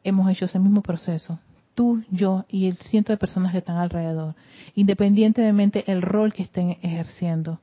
hemos 0.03 0.29
hecho 0.29 0.45
ese 0.45 0.59
mismo 0.59 0.81
proceso. 0.81 1.39
Tú, 1.75 2.03
yo 2.11 2.45
y 2.49 2.67
el 2.67 2.77
ciento 2.77 3.11
de 3.11 3.17
personas 3.17 3.51
que 3.51 3.57
están 3.59 3.77
alrededor, 3.77 4.35
independientemente 4.75 5.91
el 5.91 6.01
rol 6.01 6.33
que 6.33 6.43
estén 6.43 6.77
ejerciendo. 6.81 7.59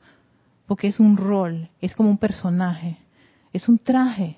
Porque 0.67 0.89
es 0.89 1.01
un 1.01 1.17
rol, 1.17 1.69
es 1.81 1.95
como 1.95 2.11
un 2.11 2.19
personaje, 2.19 2.99
es 3.53 3.69
un 3.69 3.79
traje 3.79 4.37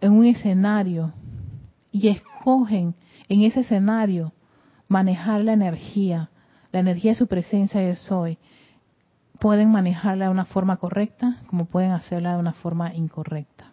en 0.00 0.12
un 0.12 0.24
escenario 0.24 1.12
y 1.92 2.08
escogen 2.08 2.94
en 3.28 3.42
ese 3.42 3.60
escenario 3.60 4.32
manejar 4.88 5.44
la 5.44 5.52
energía, 5.52 6.30
la 6.72 6.80
energía 6.80 7.12
de 7.12 7.18
su 7.18 7.26
presencia 7.26 7.80
de 7.80 7.94
soy. 7.94 8.38
Pueden 9.40 9.70
manejarla 9.70 10.26
de 10.26 10.30
una 10.30 10.44
forma 10.44 10.76
correcta 10.76 11.38
como 11.46 11.66
pueden 11.66 11.92
hacerla 11.92 12.34
de 12.34 12.38
una 12.38 12.52
forma 12.52 12.94
incorrecta. 12.94 13.72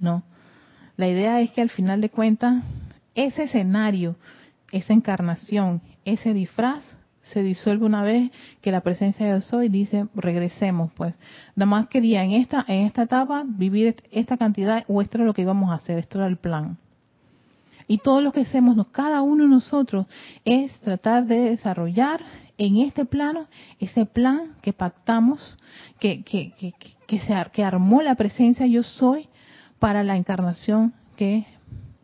¿No? 0.00 0.22
La 0.96 1.08
idea 1.08 1.40
es 1.40 1.50
que 1.52 1.62
al 1.62 1.70
final 1.70 2.00
de 2.00 2.10
cuentas, 2.10 2.64
ese 3.14 3.44
escenario, 3.44 4.16
esa 4.72 4.92
encarnación, 4.92 5.80
ese 6.04 6.32
disfraz, 6.32 6.84
se 7.28 7.42
disuelve 7.42 7.86
una 7.86 8.02
vez 8.02 8.30
que 8.60 8.72
la 8.72 8.80
presencia 8.80 9.32
de 9.32 9.40
soy 9.40 9.68
dice 9.68 10.06
regresemos 10.14 10.90
pues 10.94 11.18
nada 11.54 11.66
más 11.66 11.88
quería 11.88 12.24
en 12.24 12.32
esta 12.32 12.64
en 12.66 12.86
esta 12.86 13.02
etapa 13.02 13.44
vivir 13.46 14.02
esta 14.10 14.36
cantidad 14.36 14.84
o 14.88 15.02
esto 15.02 15.18
era 15.18 15.26
lo 15.26 15.34
que 15.34 15.42
íbamos 15.42 15.70
a 15.70 15.74
hacer 15.74 15.98
esto 15.98 16.18
era 16.18 16.26
el 16.26 16.36
plan 16.36 16.78
y 17.86 17.98
todo 17.98 18.20
lo 18.20 18.32
que 18.32 18.40
hacemos 18.40 18.76
cada 18.92 19.22
uno 19.22 19.44
de 19.44 19.50
nosotros 19.50 20.06
es 20.44 20.72
tratar 20.80 21.26
de 21.26 21.50
desarrollar 21.50 22.20
en 22.58 22.78
este 22.78 23.04
plano 23.04 23.46
ese 23.78 24.04
plan 24.04 24.56
que 24.60 24.72
pactamos 24.72 25.56
que 26.00 26.22
que 26.22 26.52
que, 26.52 26.74
que, 27.06 27.20
se, 27.20 27.34
que 27.52 27.64
armó 27.64 28.02
la 28.02 28.14
presencia 28.16 28.66
yo 28.66 28.82
soy 28.82 29.28
para 29.78 30.02
la 30.02 30.16
encarnación 30.16 30.92
que, 31.16 31.46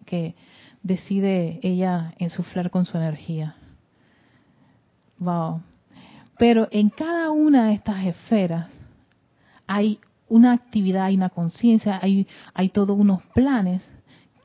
que 0.06 0.34
decide 0.82 1.60
ella 1.62 2.14
ensuflar 2.18 2.70
con 2.70 2.84
su 2.84 2.96
energía. 2.96 3.56
Wow. 5.18 5.62
Pero 6.38 6.68
en 6.70 6.90
cada 6.90 7.30
una 7.30 7.68
de 7.68 7.74
estas 7.74 8.04
esferas 8.06 8.72
hay 9.66 9.98
una 10.28 10.52
actividad, 10.52 11.04
hay 11.04 11.16
una 11.16 11.30
conciencia, 11.30 11.98
hay, 12.02 12.26
hay 12.52 12.68
todos 12.68 12.98
unos 12.98 13.22
planes 13.34 13.82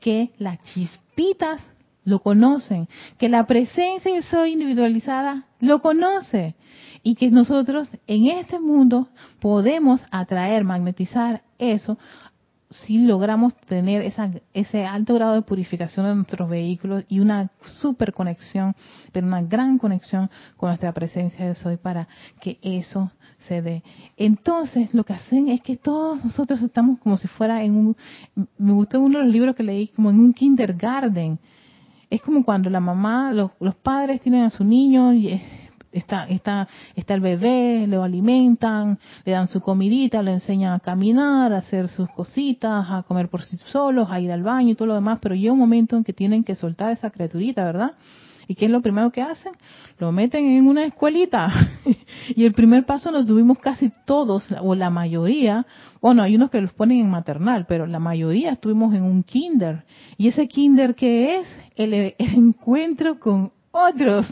que 0.00 0.30
las 0.38 0.62
chispitas 0.64 1.60
lo 2.04 2.20
conocen, 2.20 2.88
que 3.18 3.28
la 3.28 3.46
presencia 3.46 4.16
y 4.16 4.22
soy 4.22 4.52
individualizada 4.52 5.46
lo 5.60 5.80
conoce 5.80 6.54
y 7.02 7.14
que 7.14 7.30
nosotros 7.30 7.88
en 8.06 8.26
este 8.26 8.58
mundo 8.58 9.08
podemos 9.40 10.02
atraer, 10.10 10.64
magnetizar 10.64 11.42
eso 11.58 11.98
si 12.70 12.98
logramos 12.98 13.54
tener 13.66 14.02
esa, 14.02 14.30
ese 14.54 14.84
alto 14.84 15.14
grado 15.14 15.34
de 15.34 15.42
purificación 15.42 16.06
de 16.06 16.14
nuestros 16.14 16.48
vehículos 16.48 17.04
y 17.08 17.18
una 17.18 17.50
super 17.80 18.12
conexión, 18.12 18.76
pero 19.12 19.26
una 19.26 19.42
gran 19.42 19.76
conexión 19.76 20.30
con 20.56 20.68
nuestra 20.68 20.92
presencia 20.92 21.48
de 21.48 21.56
soy 21.56 21.76
para 21.76 22.06
que 22.40 22.58
eso 22.62 23.10
se 23.48 23.60
dé. 23.60 23.82
Entonces, 24.16 24.94
lo 24.94 25.04
que 25.04 25.14
hacen 25.14 25.48
es 25.48 25.60
que 25.62 25.76
todos 25.76 26.24
nosotros 26.24 26.62
estamos 26.62 27.00
como 27.00 27.16
si 27.16 27.26
fuera 27.26 27.64
en 27.64 27.76
un, 27.76 27.96
me 28.56 28.72
gustó 28.72 29.00
uno 29.00 29.18
de 29.18 29.24
los 29.24 29.32
libros 29.32 29.56
que 29.56 29.62
leí, 29.64 29.88
como 29.88 30.10
en 30.10 30.20
un 30.20 30.32
kindergarten. 30.32 31.38
Es 32.10 32.20
como 32.22 32.44
cuando 32.44 32.68
la 32.68 32.80
mamá, 32.80 33.32
los, 33.32 33.52
los 33.60 33.76
padres 33.76 34.20
tienen 34.20 34.42
a 34.42 34.50
su 34.50 34.64
niño 34.64 35.14
y 35.14 35.40
está, 35.92 36.24
está, 36.26 36.68
está 36.94 37.14
el 37.14 37.20
bebé, 37.20 37.86
lo 37.86 38.02
alimentan, 38.02 38.98
le 39.24 39.32
dan 39.32 39.48
su 39.48 39.60
comidita, 39.60 40.22
le 40.22 40.32
enseñan 40.32 40.74
a 40.74 40.80
caminar, 40.80 41.52
a 41.52 41.58
hacer 41.58 41.88
sus 41.88 42.08
cositas, 42.10 42.86
a 42.90 43.04
comer 43.04 43.28
por 43.28 43.42
sí 43.42 43.56
solos, 43.58 44.08
a 44.10 44.20
ir 44.20 44.32
al 44.32 44.42
baño 44.42 44.70
y 44.70 44.74
todo 44.74 44.88
lo 44.88 44.94
demás, 44.94 45.18
pero 45.22 45.34
llega 45.34 45.52
un 45.52 45.58
momento 45.58 45.96
en 45.96 46.04
que 46.04 46.12
tienen 46.12 46.44
que 46.44 46.54
soltar 46.54 46.92
esa 46.92 47.10
criaturita, 47.10 47.64
¿verdad? 47.64 47.92
¿Y 48.50 48.56
qué 48.56 48.64
es 48.64 48.70
lo 48.72 48.82
primero 48.82 49.12
que 49.12 49.22
hacen? 49.22 49.52
Lo 50.00 50.10
meten 50.10 50.44
en 50.44 50.66
una 50.66 50.84
escuelita. 50.84 51.52
y 52.34 52.44
el 52.44 52.52
primer 52.52 52.84
paso 52.84 53.12
lo 53.12 53.24
tuvimos 53.24 53.60
casi 53.60 53.92
todos, 54.04 54.44
o 54.60 54.74
la 54.74 54.90
mayoría. 54.90 55.66
Bueno, 56.00 56.24
hay 56.24 56.34
unos 56.34 56.50
que 56.50 56.60
los 56.60 56.72
ponen 56.72 56.98
en 56.98 57.10
maternal, 57.10 57.66
pero 57.68 57.86
la 57.86 58.00
mayoría 58.00 58.50
estuvimos 58.50 58.92
en 58.92 59.04
un 59.04 59.22
kinder. 59.22 59.84
¿Y 60.18 60.26
ese 60.26 60.48
kinder 60.48 60.96
qué 60.96 61.36
es? 61.36 61.46
el, 61.76 61.94
el 61.94 62.14
encuentro 62.18 63.20
con 63.20 63.52
otros, 63.70 64.26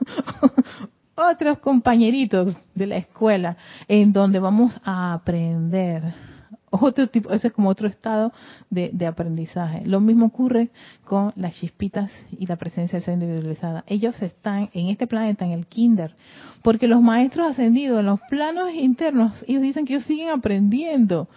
otros 1.14 1.58
compañeritos 1.58 2.56
de 2.74 2.86
la 2.86 2.96
escuela 2.96 3.58
en 3.86 4.14
donde 4.14 4.38
vamos 4.38 4.80
a 4.82 5.12
aprender. 5.12 6.29
Otro 6.70 7.08
tipo, 7.08 7.32
ese 7.32 7.48
es 7.48 7.52
como 7.52 7.68
otro 7.68 7.88
estado 7.88 8.32
de, 8.70 8.90
de 8.92 9.06
aprendizaje. 9.06 9.84
Lo 9.86 10.00
mismo 10.00 10.26
ocurre 10.26 10.70
con 11.04 11.32
las 11.34 11.56
chispitas 11.56 12.12
y 12.38 12.46
la 12.46 12.56
presencia 12.56 12.98
de 12.98 13.04
ser 13.04 13.14
individualizada. 13.14 13.82
Ellos 13.88 14.20
están 14.22 14.70
en 14.72 14.86
este 14.86 15.08
planeta, 15.08 15.44
en 15.44 15.50
el 15.50 15.66
kinder, 15.66 16.14
porque 16.62 16.86
los 16.86 17.02
maestros 17.02 17.48
ascendidos 17.48 17.98
en 17.98 18.06
los 18.06 18.20
planos 18.30 18.72
internos, 18.72 19.44
ellos 19.48 19.62
dicen 19.62 19.84
que 19.84 19.94
ellos 19.94 20.06
siguen 20.06 20.30
aprendiendo, 20.30 21.28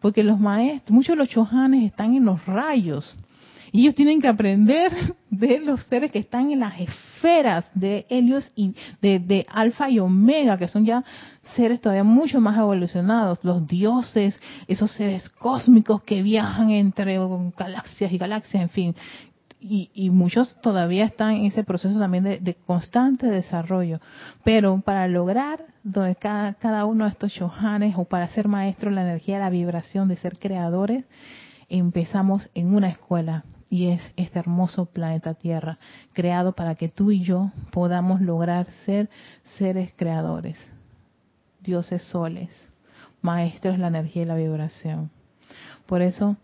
porque 0.00 0.22
los 0.22 0.38
maestros, 0.38 0.90
muchos 0.90 1.14
de 1.14 1.18
los 1.18 1.28
chojanes 1.30 1.84
están 1.84 2.14
en 2.14 2.26
los 2.26 2.44
rayos 2.44 3.16
y 3.72 3.80
ellos 3.80 3.94
tienen 3.94 4.20
que 4.20 4.28
aprender 4.28 4.92
de 5.30 5.58
los 5.60 5.82
seres 5.84 6.12
que 6.12 6.18
están 6.18 6.50
en 6.50 6.60
las 6.60 6.78
esferas 6.78 7.70
de 7.74 8.06
Helios 8.10 8.52
y 8.54 8.74
de, 9.00 9.18
de 9.18 9.46
Alfa 9.48 9.88
y 9.88 9.98
Omega, 9.98 10.58
que 10.58 10.68
son 10.68 10.84
ya 10.84 11.02
seres 11.56 11.80
todavía 11.80 12.04
mucho 12.04 12.40
más 12.40 12.58
evolucionados, 12.58 13.38
los 13.42 13.66
dioses, 13.66 14.38
esos 14.68 14.92
seres 14.92 15.28
cósmicos 15.30 16.02
que 16.02 16.22
viajan 16.22 16.70
entre 16.70 17.18
galaxias 17.56 18.12
y 18.12 18.18
galaxias, 18.18 18.62
en 18.62 18.68
fin. 18.68 18.94
y, 19.60 20.10
muchos 20.10 20.60
todavía 20.60 21.04
están 21.04 21.36
en 21.36 21.46
ese 21.46 21.64
proceso 21.64 21.98
también 21.98 22.24
de, 22.24 22.56
constante 22.66 23.26
desarrollo. 23.26 24.00
Pero 24.44 24.80
para 24.80 25.08
lograr 25.08 25.64
donde 25.82 26.16
cada, 26.16 26.84
uno 26.84 27.04
de 27.04 27.10
estos 27.10 27.32
shohanes 27.32 27.94
o 27.96 28.04
para 28.04 28.28
ser 28.28 28.48
maestros 28.48 28.92
la 28.92 29.02
energía, 29.02 29.38
la 29.38 29.50
vibración 29.50 30.08
de 30.08 30.16
ser 30.16 30.38
creadores, 30.38 31.04
empezamos 31.68 32.50
en 32.54 32.74
una 32.74 32.88
escuela 32.88 33.44
y 33.72 33.86
es 33.86 34.02
este 34.16 34.38
hermoso 34.38 34.84
planeta 34.84 35.32
Tierra, 35.32 35.78
creado 36.12 36.52
para 36.52 36.74
que 36.74 36.90
tú 36.90 37.10
y 37.10 37.22
yo 37.22 37.52
podamos 37.70 38.20
lograr 38.20 38.66
ser 38.84 39.08
seres 39.56 39.94
creadores, 39.96 40.58
dioses 41.62 42.02
soles, 42.02 42.50
maestros 43.22 43.76
de 43.76 43.80
la 43.80 43.88
energía 43.88 44.24
y 44.24 44.26
la 44.26 44.34
vibración. 44.34 45.10
Por 45.86 46.02
eso, 46.02 46.36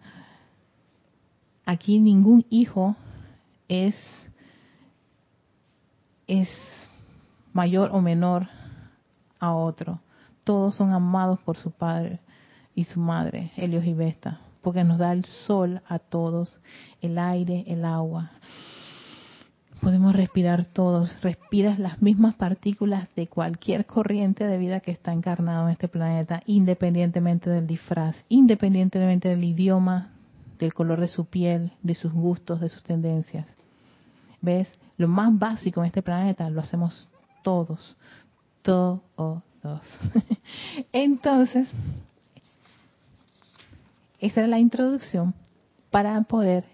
aquí 1.66 1.98
ningún 1.98 2.46
hijo 2.48 2.96
es, 3.68 3.94
es 6.26 6.48
mayor 7.52 7.90
o 7.92 8.00
menor 8.00 8.48
a 9.38 9.52
otro. 9.52 10.00
Todos 10.44 10.76
son 10.76 10.94
amados 10.94 11.38
por 11.40 11.58
su 11.58 11.72
padre 11.72 12.20
y 12.74 12.84
su 12.84 12.98
madre, 12.98 13.52
Helios 13.54 13.84
y 13.84 13.92
Vesta, 13.92 14.40
porque 14.62 14.84
nos 14.84 14.98
da 14.98 15.12
el 15.12 15.24
sol 15.24 15.80
a 15.88 15.98
todos, 15.98 16.60
el 17.00 17.18
aire, 17.18 17.64
el 17.66 17.84
agua. 17.84 18.32
Podemos 19.80 20.14
respirar 20.14 20.64
todos, 20.64 21.20
respiras 21.22 21.78
las 21.78 22.02
mismas 22.02 22.34
partículas 22.34 23.08
de 23.14 23.28
cualquier 23.28 23.86
corriente 23.86 24.44
de 24.44 24.58
vida 24.58 24.80
que 24.80 24.90
está 24.90 25.12
encarnado 25.12 25.66
en 25.66 25.72
este 25.72 25.86
planeta, 25.86 26.42
independientemente 26.46 27.48
del 27.48 27.66
disfraz, 27.68 28.24
independientemente 28.28 29.28
del 29.28 29.44
idioma, 29.44 30.10
del 30.58 30.74
color 30.74 31.00
de 31.00 31.08
su 31.08 31.26
piel, 31.26 31.72
de 31.82 31.94
sus 31.94 32.12
gustos, 32.12 32.60
de 32.60 32.68
sus 32.68 32.82
tendencias. 32.82 33.46
¿Ves? 34.40 34.68
Lo 34.96 35.06
más 35.06 35.38
básico 35.38 35.80
en 35.80 35.86
este 35.86 36.02
planeta 36.02 36.50
lo 36.50 36.60
hacemos 36.60 37.08
todos, 37.42 37.96
todos. 38.62 39.42
Entonces, 40.92 41.68
esa 44.18 44.40
era 44.40 44.48
la 44.48 44.58
introducción 44.58 45.34
para 45.90 46.20
poder 46.22 46.64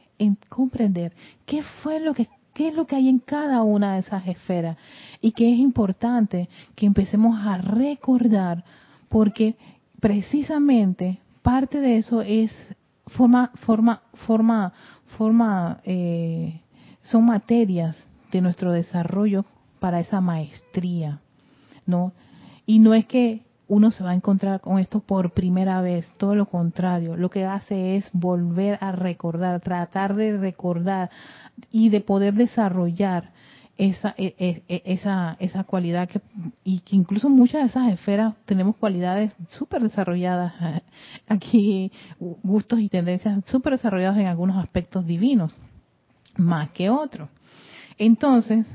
comprender 0.48 1.12
qué 1.44 1.62
fue 1.82 2.00
lo 2.00 2.14
que 2.14 2.28
qué 2.54 2.68
es 2.68 2.74
lo 2.74 2.86
que 2.86 2.96
hay 2.96 3.08
en 3.08 3.18
cada 3.18 3.62
una 3.64 3.94
de 3.94 4.00
esas 4.00 4.26
esferas 4.28 4.78
y 5.20 5.32
que 5.32 5.52
es 5.52 5.58
importante 5.58 6.48
que 6.76 6.86
empecemos 6.86 7.38
a 7.44 7.58
recordar 7.58 8.64
porque 9.08 9.56
precisamente 10.00 11.18
parte 11.42 11.80
de 11.80 11.98
eso 11.98 12.22
es 12.22 12.52
forma 13.08 13.50
forma 13.56 14.02
forma 14.26 14.72
forma 15.18 15.80
eh, 15.84 16.60
son 17.02 17.26
materias 17.26 17.96
de 18.32 18.40
nuestro 18.40 18.72
desarrollo 18.72 19.44
para 19.78 20.00
esa 20.00 20.20
maestría, 20.20 21.20
¿no? 21.86 22.12
Y 22.64 22.78
no 22.78 22.94
es 22.94 23.06
que 23.06 23.42
uno 23.68 23.90
se 23.90 24.04
va 24.04 24.10
a 24.10 24.14
encontrar 24.14 24.60
con 24.60 24.78
esto 24.78 25.00
por 25.00 25.32
primera 25.32 25.80
vez, 25.80 26.06
todo 26.18 26.34
lo 26.34 26.46
contrario, 26.46 27.16
lo 27.16 27.30
que 27.30 27.44
hace 27.44 27.96
es 27.96 28.04
volver 28.12 28.78
a 28.80 28.92
recordar, 28.92 29.60
tratar 29.60 30.14
de 30.14 30.36
recordar 30.36 31.10
y 31.70 31.88
de 31.88 32.00
poder 32.00 32.34
desarrollar 32.34 33.32
esa 33.76 34.14
e, 34.16 34.34
e, 34.38 34.62
e, 34.68 34.82
esa 34.84 35.36
esa 35.40 35.64
cualidad 35.64 36.08
que 36.08 36.20
y 36.62 36.80
que 36.80 36.94
incluso 36.94 37.28
muchas 37.28 37.62
de 37.62 37.68
esas 37.68 37.92
esferas 37.92 38.34
tenemos 38.44 38.76
cualidades 38.76 39.32
súper 39.48 39.82
desarrolladas 39.82 40.52
aquí 41.26 41.90
gustos 42.18 42.78
y 42.78 42.88
tendencias 42.88 43.44
súper 43.46 43.72
desarrollados 43.72 44.18
en 44.18 44.26
algunos 44.26 44.62
aspectos 44.62 45.04
divinos 45.06 45.56
más 46.36 46.70
que 46.70 46.90
otros. 46.90 47.28
Entonces, 47.98 48.66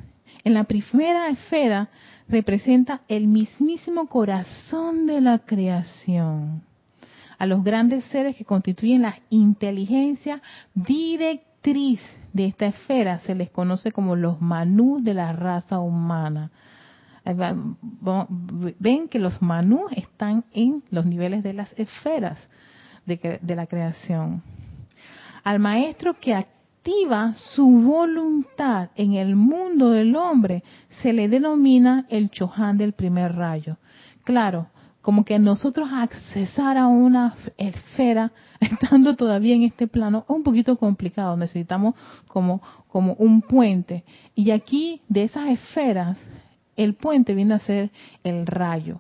en 0.43 0.53
la 0.53 0.63
primera 0.63 1.29
esfera 1.29 1.89
representa 2.29 3.01
el 3.07 3.27
mismísimo 3.27 4.07
corazón 4.07 5.07
de 5.07 5.19
la 5.19 5.39
creación. 5.39 6.61
A 7.37 7.45
los 7.45 7.63
grandes 7.63 8.03
seres 8.05 8.35
que 8.37 8.45
constituyen 8.45 9.01
la 9.01 9.19
inteligencia 9.29 10.41
directriz 10.73 12.01
de 12.33 12.45
esta 12.45 12.67
esfera 12.67 13.19
se 13.19 13.33
les 13.33 13.49
conoce 13.49 13.91
como 13.91 14.15
los 14.15 14.39
manús 14.41 15.03
de 15.03 15.13
la 15.13 15.33
raza 15.33 15.79
humana. 15.79 16.51
Ven 18.79 19.07
que 19.07 19.19
los 19.19 19.41
manús 19.41 19.91
están 19.95 20.45
en 20.53 20.83
los 20.91 21.05
niveles 21.05 21.43
de 21.43 21.53
las 21.53 21.73
esferas 21.77 22.39
de, 23.05 23.39
de 23.41 23.55
la 23.55 23.67
creación. 23.67 24.43
Al 25.43 25.59
maestro 25.59 26.19
que 26.19 26.35
su 27.35 27.65
voluntad 27.65 28.89
en 28.95 29.13
el 29.13 29.35
mundo 29.35 29.89
del 29.89 30.15
hombre, 30.15 30.63
se 31.01 31.13
le 31.13 31.27
denomina 31.27 32.05
el 32.09 32.29
Chohan 32.29 32.77
del 32.77 32.93
primer 32.93 33.35
rayo. 33.35 33.77
Claro, 34.23 34.67
como 35.01 35.25
que 35.25 35.39
nosotros 35.39 35.89
accesar 35.91 36.77
a 36.77 36.87
una 36.87 37.35
esfera 37.57 38.31
estando 38.59 39.15
todavía 39.15 39.55
en 39.55 39.63
este 39.63 39.87
plano 39.87 40.25
es 40.29 40.35
un 40.35 40.43
poquito 40.43 40.77
complicado, 40.77 41.35
necesitamos 41.35 41.95
como, 42.27 42.61
como 42.87 43.13
un 43.13 43.41
puente. 43.41 44.03
Y 44.35 44.51
aquí 44.51 45.01
de 45.07 45.23
esas 45.23 45.47
esferas, 45.49 46.19
el 46.75 46.93
puente 46.93 47.33
viene 47.33 47.55
a 47.55 47.59
ser 47.59 47.91
el 48.23 48.45
rayo 48.45 48.99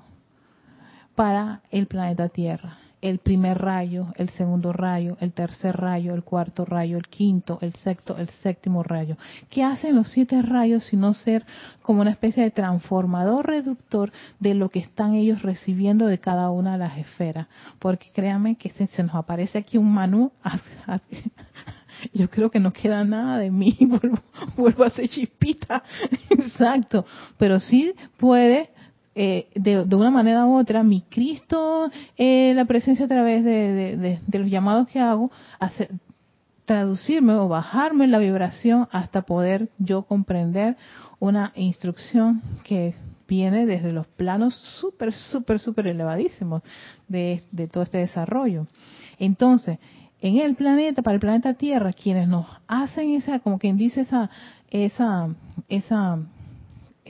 para 1.15 1.61
el 1.69 1.85
planeta 1.87 2.29
Tierra 2.29 2.77
el 3.01 3.19
primer 3.19 3.57
rayo, 3.59 4.07
el 4.15 4.29
segundo 4.31 4.73
rayo, 4.73 5.17
el 5.21 5.33
tercer 5.33 5.75
rayo, 5.77 6.13
el 6.13 6.23
cuarto 6.23 6.65
rayo, 6.65 6.97
el 6.97 7.07
quinto, 7.07 7.57
el 7.61 7.73
sexto, 7.75 8.17
el 8.17 8.29
séptimo 8.29 8.83
rayo. 8.83 9.17
¿Qué 9.49 9.63
hacen 9.63 9.95
los 9.95 10.09
siete 10.11 10.41
rayos 10.41 10.83
sino 10.85 11.13
ser 11.13 11.45
como 11.81 12.01
una 12.01 12.11
especie 12.11 12.43
de 12.43 12.51
transformador 12.51 13.47
reductor 13.47 14.11
de 14.39 14.53
lo 14.53 14.69
que 14.69 14.79
están 14.79 15.15
ellos 15.15 15.41
recibiendo 15.41 16.07
de 16.07 16.19
cada 16.19 16.51
una 16.51 16.73
de 16.73 16.79
las 16.79 16.97
esferas? 16.97 17.47
Porque 17.79 18.11
créanme 18.13 18.55
que 18.55 18.69
se, 18.69 18.87
se 18.87 19.03
nos 19.03 19.15
aparece 19.15 19.57
aquí 19.57 19.77
un 19.77 19.93
manú, 19.93 20.31
yo 22.13 22.29
creo 22.29 22.49
que 22.51 22.59
no 22.59 22.73
queda 22.73 23.03
nada 23.03 23.37
de 23.37 23.51
mí, 23.51 23.77
vuelvo, 23.81 24.19
vuelvo 24.57 24.83
a 24.83 24.89
ser 24.89 25.07
chispita, 25.07 25.83
exacto, 26.29 27.05
pero 27.37 27.59
sí 27.59 27.93
puede 28.17 28.71
eh, 29.15 29.49
de, 29.55 29.81
una 29.95 30.11
manera 30.11 30.45
u 30.45 30.57
otra, 30.57 30.83
mi 30.83 31.01
Cristo, 31.01 31.91
eh, 32.17 32.53
la 32.55 32.65
presencia 32.65 33.05
a 33.05 33.07
través 33.07 33.43
de, 33.43 34.19
los 34.31 34.49
llamados 34.49 34.87
que 34.87 34.99
hago, 34.99 35.31
traducirme 36.65 37.33
o 37.33 37.47
bajarme 37.47 38.07
la 38.07 38.19
vibración 38.19 38.87
hasta 38.91 39.23
poder 39.23 39.69
yo 39.79 40.03
comprender 40.03 40.77
una 41.19 41.51
instrucción 41.55 42.41
que 42.63 42.93
viene 43.27 43.65
desde 43.65 43.91
los 43.91 44.07
planos 44.07 44.55
súper, 44.79 45.13
súper, 45.13 45.59
súper 45.59 45.87
elevadísimos 45.87 46.61
de, 47.07 47.43
de 47.51 47.67
todo 47.67 47.83
este 47.83 47.97
desarrollo. 47.97 48.67
Entonces, 49.17 49.79
en 50.21 50.37
el 50.37 50.55
planeta, 50.55 51.01
para 51.01 51.15
el 51.15 51.21
planeta 51.21 51.53
Tierra, 51.53 51.93
quienes 51.93 52.27
nos 52.27 52.45
hacen 52.67 53.11
esa, 53.15 53.39
como 53.39 53.57
quien 53.57 53.77
dice, 53.77 54.01
esa, 54.01 54.29
esa, 54.69 55.29
esa 55.69 56.19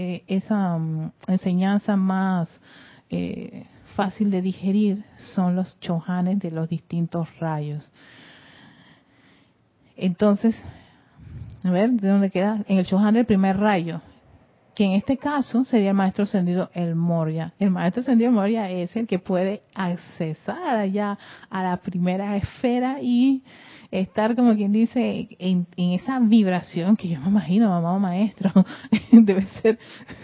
eh, 0.01 0.23
esa 0.27 0.77
mm, 0.77 1.12
enseñanza 1.27 1.97
más 1.97 2.62
eh, 3.09 3.65
fácil 3.97 4.31
de 4.31 4.41
digerir 4.41 5.03
son 5.35 5.57
los 5.57 5.77
chohanes 5.81 6.39
de 6.39 6.51
los 6.51 6.69
distintos 6.69 7.27
rayos. 7.41 7.91
Entonces, 9.97 10.55
a 11.65 11.69
ver, 11.71 11.91
¿de 11.91 12.07
dónde 12.07 12.29
queda? 12.29 12.63
En 12.69 12.77
el 12.77 12.85
chohan 12.85 13.13
del 13.13 13.25
primer 13.25 13.57
rayo, 13.57 13.99
que 14.79 14.85
en 14.85 14.93
este 14.93 15.17
caso 15.17 15.65
sería 15.65 15.89
el 15.89 15.93
maestro 15.93 16.23
ascendido 16.23 16.69
el 16.73 16.95
Moria. 16.95 17.53
El 17.59 17.69
maestro 17.69 18.01
ascendido 18.01 18.31
Moria 18.31 18.71
es 18.71 18.95
el 18.95 19.07
que 19.07 19.19
puede 19.19 19.61
accesar 19.75 20.77
allá 20.77 21.19
a 21.49 21.63
la 21.63 21.75
primera 21.81 22.37
esfera 22.37 22.99
y 23.01 23.43
estar 23.91 24.37
como 24.37 24.55
quien 24.55 24.71
dice 24.71 25.27
en, 25.37 25.67
esa 25.75 26.17
vibración 26.19 26.95
que 26.95 27.09
yo 27.09 27.19
me 27.19 27.27
imagino, 27.27 27.67
mamá 27.67 27.99
maestro, 27.99 28.53
debe 29.11 29.47
ser 29.61 29.77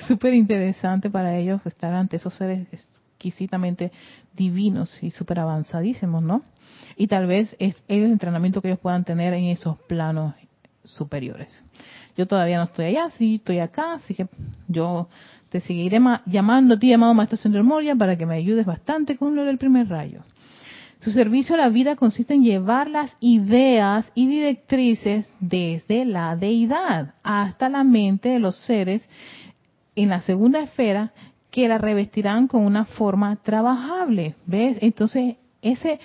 súper 0.07 0.33
interesante 0.33 1.09
para 1.09 1.35
ellos 1.35 1.59
estar 1.65 1.93
ante 1.93 2.15
esos 2.15 2.33
seres 2.35 2.65
exquisitamente 2.71 3.91
divinos 4.33 5.03
y 5.03 5.11
súper 5.11 5.39
avanzadísimos, 5.39 6.23
¿no? 6.23 6.43
Y 6.95 7.07
tal 7.07 7.27
vez 7.27 7.53
es 7.59 7.75
el 7.89 8.05
entrenamiento 8.05 8.61
que 8.61 8.69
ellos 8.69 8.79
puedan 8.79 9.03
tener 9.03 9.33
en 9.33 9.47
esos 9.47 9.77
planos 9.79 10.33
superiores. 10.85 11.63
Yo 12.17 12.27
todavía 12.27 12.57
no 12.57 12.63
estoy 12.63 12.85
allá, 12.85 13.09
sí 13.17 13.35
estoy 13.35 13.59
acá, 13.59 13.93
así 13.93 14.13
que 14.13 14.27
yo 14.67 15.09
te 15.49 15.59
seguiré 15.59 15.99
llamando 16.25 16.75
a 16.75 16.79
ti, 16.79 16.89
llamado 16.89 17.13
Maestro 17.13 17.37
Centro 17.37 17.63
Moria, 17.63 17.95
para 17.95 18.17
que 18.17 18.25
me 18.25 18.35
ayudes 18.35 18.65
bastante 18.65 19.17
con 19.17 19.35
lo 19.35 19.43
del 19.43 19.57
primer 19.57 19.87
rayo. 19.89 20.21
Su 20.99 21.11
servicio 21.11 21.55
a 21.55 21.59
la 21.59 21.69
vida 21.69 21.95
consiste 21.95 22.33
en 22.33 22.43
llevar 22.43 22.89
las 22.89 23.15
ideas 23.19 24.11
y 24.15 24.27
directrices 24.27 25.29
desde 25.39 26.05
la 26.05 26.35
deidad 26.35 27.13
hasta 27.21 27.69
la 27.69 27.83
mente 27.83 28.29
de 28.29 28.39
los 28.39 28.55
seres 28.61 29.07
en 29.95 30.09
la 30.09 30.21
segunda 30.21 30.61
esfera 30.61 31.13
que 31.51 31.67
la 31.67 31.77
revestirán 31.77 32.47
con 32.47 32.65
una 32.65 32.85
forma 32.85 33.35
trabajable. 33.37 34.35
¿Ves? 34.45 34.77
Entonces, 34.81 35.35
ese 35.61 35.99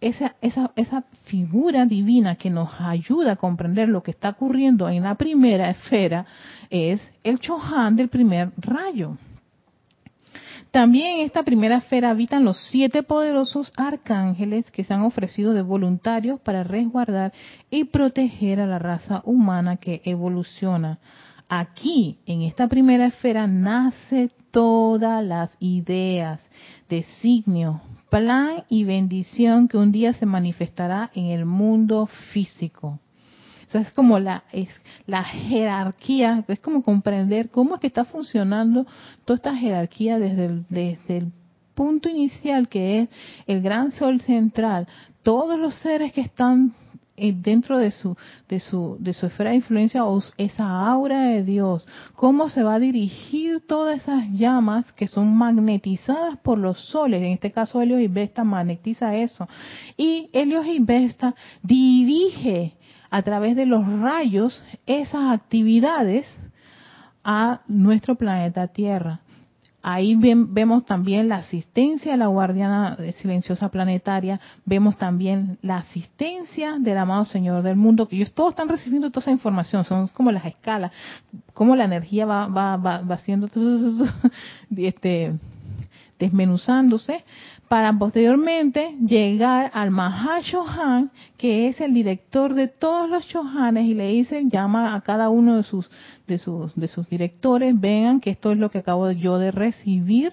esa, 0.00 0.36
esa, 0.40 0.70
esa 0.76 1.04
figura 1.24 1.84
divina 1.86 2.36
que 2.36 2.50
nos 2.50 2.70
ayuda 2.80 3.32
a 3.32 3.36
comprender 3.36 3.88
lo 3.88 4.02
que 4.02 4.12
está 4.12 4.30
ocurriendo 4.30 4.88
en 4.88 5.02
la 5.02 5.16
primera 5.16 5.70
esfera 5.70 6.26
es 6.70 7.00
el 7.24 7.40
Chohan 7.40 7.96
del 7.96 8.08
primer 8.08 8.52
rayo. 8.56 9.16
También 10.70 11.20
en 11.20 11.26
esta 11.26 11.42
primera 11.42 11.78
esfera 11.78 12.10
habitan 12.10 12.44
los 12.44 12.58
siete 12.70 13.02
poderosos 13.02 13.72
arcángeles 13.76 14.70
que 14.70 14.84
se 14.84 14.92
han 14.92 15.00
ofrecido 15.00 15.54
de 15.54 15.62
voluntarios 15.62 16.40
para 16.40 16.62
resguardar 16.62 17.32
y 17.70 17.84
proteger 17.84 18.60
a 18.60 18.66
la 18.66 18.78
raza 18.78 19.22
humana 19.24 19.76
que 19.76 20.02
evoluciona. 20.04 20.98
Aquí, 21.48 22.18
en 22.26 22.42
esta 22.42 22.68
primera 22.68 23.06
esfera, 23.06 23.46
nace 23.46 24.30
todas 24.50 25.24
las 25.24 25.56
ideas, 25.58 26.42
designios, 26.90 27.80
plan 28.10 28.64
y 28.68 28.84
bendición 28.84 29.68
que 29.68 29.76
un 29.76 29.92
día 29.92 30.12
se 30.12 30.26
manifestará 30.26 31.10
en 31.14 31.26
el 31.26 31.44
mundo 31.44 32.06
físico. 32.32 33.00
O 33.74 33.78
es 33.78 33.90
como 33.92 34.18
la, 34.18 34.44
es 34.52 34.70
la 35.06 35.24
jerarquía, 35.24 36.44
es 36.48 36.60
como 36.60 36.82
comprender 36.82 37.50
cómo 37.50 37.74
es 37.74 37.80
que 37.80 37.86
está 37.86 38.06
funcionando 38.06 38.86
toda 39.26 39.36
esta 39.36 39.54
jerarquía 39.54 40.18
desde 40.18 40.46
el, 40.46 40.66
desde 40.70 41.18
el 41.18 41.32
punto 41.74 42.08
inicial 42.08 42.68
que 42.68 43.00
es 43.00 43.08
el 43.46 43.60
gran 43.60 43.92
sol 43.92 44.20
central, 44.22 44.88
todos 45.22 45.58
los 45.58 45.74
seres 45.76 46.12
que 46.12 46.22
están 46.22 46.74
dentro 47.34 47.78
de 47.78 47.90
su, 47.90 48.16
de 48.48 48.60
su, 48.60 48.96
de 49.00 49.12
su 49.12 49.26
esfera 49.26 49.50
de 49.50 49.56
influencia 49.56 50.04
o 50.04 50.22
esa 50.36 50.86
aura 50.86 51.22
de 51.22 51.42
Dios, 51.42 51.86
cómo 52.14 52.48
se 52.48 52.62
va 52.62 52.74
a 52.74 52.78
dirigir 52.78 53.60
todas 53.66 54.02
esas 54.02 54.30
llamas 54.32 54.92
que 54.92 55.06
son 55.06 55.36
magnetizadas 55.36 56.38
por 56.38 56.58
los 56.58 56.78
soles, 56.90 57.22
en 57.22 57.32
este 57.32 57.52
caso 57.52 57.82
Helios 57.82 58.00
y 58.00 58.08
Vesta 58.08 58.44
magnetiza 58.44 59.16
eso, 59.16 59.48
y 59.96 60.30
Helios 60.32 60.66
y 60.66 60.78
Vesta 60.80 61.34
dirige 61.62 62.74
a 63.10 63.22
través 63.22 63.56
de 63.56 63.66
los 63.66 63.86
rayos 64.00 64.62
esas 64.86 65.32
actividades 65.32 66.26
a 67.24 67.62
nuestro 67.68 68.14
planeta 68.16 68.68
Tierra. 68.68 69.20
Ahí 69.80 70.16
vemos 70.16 70.84
también 70.84 71.28
la 71.28 71.36
asistencia 71.36 72.12
de 72.12 72.18
la 72.18 72.26
guardiana 72.26 72.96
silenciosa 73.20 73.68
planetaria, 73.68 74.40
vemos 74.64 74.96
también 74.96 75.56
la 75.62 75.78
asistencia 75.78 76.78
del 76.80 76.98
amado 76.98 77.24
Señor 77.24 77.62
del 77.62 77.76
mundo, 77.76 78.08
que 78.08 78.16
ellos 78.16 78.34
todos 78.34 78.50
están 78.50 78.68
recibiendo 78.68 79.10
toda 79.10 79.22
esa 79.22 79.30
información, 79.30 79.84
son 79.84 80.08
como 80.08 80.32
las 80.32 80.44
escalas, 80.46 80.90
cómo 81.54 81.76
la 81.76 81.84
energía 81.84 82.26
va, 82.26 82.48
va, 82.48 82.76
va, 82.76 83.02
va 83.02 83.14
haciendo, 83.14 83.48
este, 84.76 85.34
desmenuzándose, 86.18 87.24
para 87.68 87.92
posteriormente 87.92 88.96
llegar 89.04 89.70
al 89.74 89.90
Mahashohan, 89.90 91.10
que 91.36 91.68
es 91.68 91.80
el 91.80 91.92
director 91.92 92.54
de 92.54 92.68
todos 92.68 93.08
los 93.08 93.24
Shohanes, 93.26 93.84
y 93.84 93.94
le 93.94 94.08
dice, 94.08 94.44
llama 94.46 94.94
a 94.94 95.00
cada 95.02 95.28
uno 95.28 95.56
de 95.58 95.62
sus, 95.62 95.90
de 96.26 96.38
sus, 96.38 96.74
de 96.74 96.88
sus 96.88 97.08
directores, 97.08 97.78
vean 97.78 98.20
que 98.20 98.30
esto 98.30 98.52
es 98.52 98.58
lo 98.58 98.70
que 98.70 98.78
acabo 98.78 99.10
yo 99.10 99.38
de 99.38 99.50
recibir, 99.50 100.32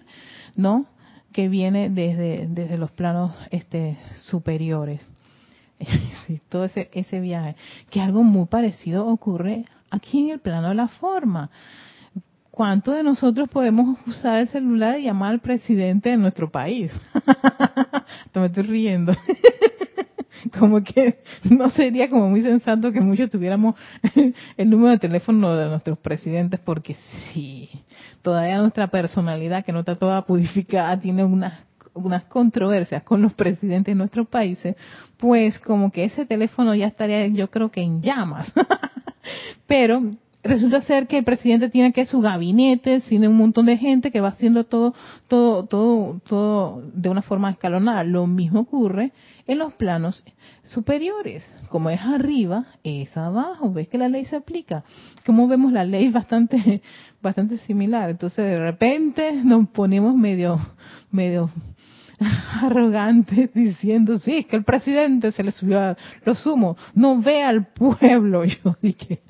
¿no? 0.56 0.86
Que 1.34 1.50
viene 1.50 1.90
desde, 1.90 2.48
desde 2.48 2.78
los 2.78 2.92
planos 2.92 3.34
este, 3.52 3.98
superiores. 4.22 5.02
todo 6.50 6.64
ese, 6.64 6.90
ese 6.94 7.20
viaje. 7.20 7.56
Que 7.90 8.00
algo 8.00 8.24
muy 8.24 8.46
parecido 8.46 9.06
ocurre 9.08 9.66
aquí 9.92 10.22
en 10.22 10.30
el 10.30 10.40
plano 10.40 10.70
de 10.70 10.76
la 10.76 10.88
forma. 10.88 11.50
¿Cuántos 12.56 12.96
de 12.96 13.04
nosotros 13.04 13.50
podemos 13.50 14.00
usar 14.08 14.40
el 14.40 14.48
celular 14.48 14.98
y 14.98 15.04
llamar 15.04 15.32
al 15.32 15.40
presidente 15.40 16.10
de 16.10 16.18
nuestro 16.18 16.50
país? 16.50 16.90
me 18.34 18.46
estoy 18.46 18.64
riendo. 18.64 19.14
como 20.58 20.82
que 20.84 21.20
no 21.50 21.70
sería 21.70 22.10
como 22.10 22.30
muy 22.30 22.42
sensato 22.42 22.92
que 22.92 23.02
muchos 23.02 23.30
tuviéramos 23.30 23.76
el 24.58 24.70
número 24.70 24.92
de 24.92 25.00
teléfono 25.00 25.56
de 25.56 25.68
nuestros 25.68 25.98
presidentes 26.00 26.60
porque 26.62 26.96
sí, 27.34 27.70
todavía 28.22 28.60
nuestra 28.60 28.88
personalidad 28.88 29.66
que 29.66 29.74
no 29.74 29.82
está 29.82 29.96
toda 29.96 30.26
purificada 30.26 31.00
tiene 31.00 31.24
unas 31.24 31.66
unas 31.94 32.26
controversias 32.26 33.04
con 33.04 33.22
los 33.22 33.34
presidentes 33.34 33.94
de 33.94 33.98
nuestros 33.98 34.28
países, 34.28 34.76
pues 35.18 35.58
como 35.60 35.92
que 35.92 36.04
ese 36.04 36.26
teléfono 36.26 36.76
ya 36.76 36.88
estaría 36.88 37.28
yo 37.28 37.50
creo 37.50 37.72
que 37.72 37.82
en 37.82 38.02
llamas. 38.02 38.52
Pero 39.68 40.02
resulta 40.46 40.82
ser 40.82 41.08
que 41.08 41.18
el 41.18 41.24
presidente 41.24 41.70
tiene 41.70 41.92
que 41.92 42.06
su 42.06 42.22
gabinete, 42.22 43.02
tiene 43.02 43.28
un 43.28 43.36
montón 43.36 43.66
de 43.66 43.78
gente 43.78 44.12
que 44.12 44.22
va 44.22 44.30
haciendo 44.30 44.64
todo, 44.64 44.94
todo, 45.28 45.66
todo, 45.66 46.22
todo 46.28 46.84
de 46.94 47.10
una 47.10 47.22
forma 47.22 47.50
escalonada. 47.50 48.04
Lo 48.04 48.28
mismo 48.28 48.62
ocurre 48.62 49.12
en 49.48 49.58
los 49.58 49.74
planos 49.74 50.24
superiores. 50.64 51.46
Como 51.70 51.90
es 51.90 52.00
arriba, 52.02 52.68
es 52.84 53.16
abajo. 53.18 53.74
¿Ves 53.74 53.88
que 53.88 53.98
la 53.98 54.08
ley 54.08 54.26
se 54.26 54.36
aplica? 54.36 54.84
Como 55.26 55.48
vemos 55.48 55.72
la 55.72 55.84
ley 55.84 56.10
bastante, 56.12 56.82
bastante 57.22 57.58
similar. 57.58 58.10
Entonces 58.10 58.46
de 58.46 58.58
repente 58.58 59.34
nos 59.34 59.68
ponemos 59.70 60.16
medio, 60.16 60.60
medio 61.12 61.50
arrogantes 62.62 63.54
diciendo, 63.54 64.20
sí, 64.20 64.38
es 64.38 64.46
que 64.46 64.56
el 64.56 64.64
presidente 64.64 65.32
se 65.32 65.44
le 65.44 65.52
subió 65.52 65.80
a 65.80 65.98
lo 66.24 66.36
sumo, 66.36 66.78
no 66.94 67.20
ve 67.20 67.44
al 67.44 67.68
pueblo. 67.68 68.46
Yo 68.64 68.78
dije, 68.82 69.22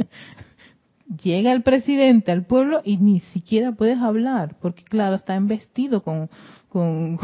llega 1.22 1.52
el 1.52 1.64
presidente 1.64 2.32
al 2.32 2.46
pueblo 2.46 2.82
y 2.84 2.98
ni 2.98 3.20
siquiera 3.20 3.72
puedes 3.72 4.00
hablar, 4.00 4.56
porque 4.62 4.84
claro, 4.84 5.16
está 5.16 5.36
investido 5.36 6.02
con, 6.02 6.30
con, 6.70 7.18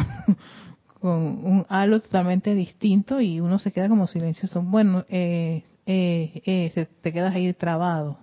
con 1.00 1.12
un 1.12 1.66
halo 1.70 2.02
totalmente 2.02 2.54
distinto 2.54 3.22
y 3.22 3.40
uno 3.40 3.60
se 3.60 3.72
queda 3.72 3.90
como 3.90 4.08
silencioso. 4.08 4.62
Bueno, 4.62 5.06
eh, 5.10 5.64
eh, 5.86 6.42
eh, 6.46 6.88
te 7.02 7.12
quedas 7.14 7.36
ahí 7.36 7.52
trabado. 7.54 8.18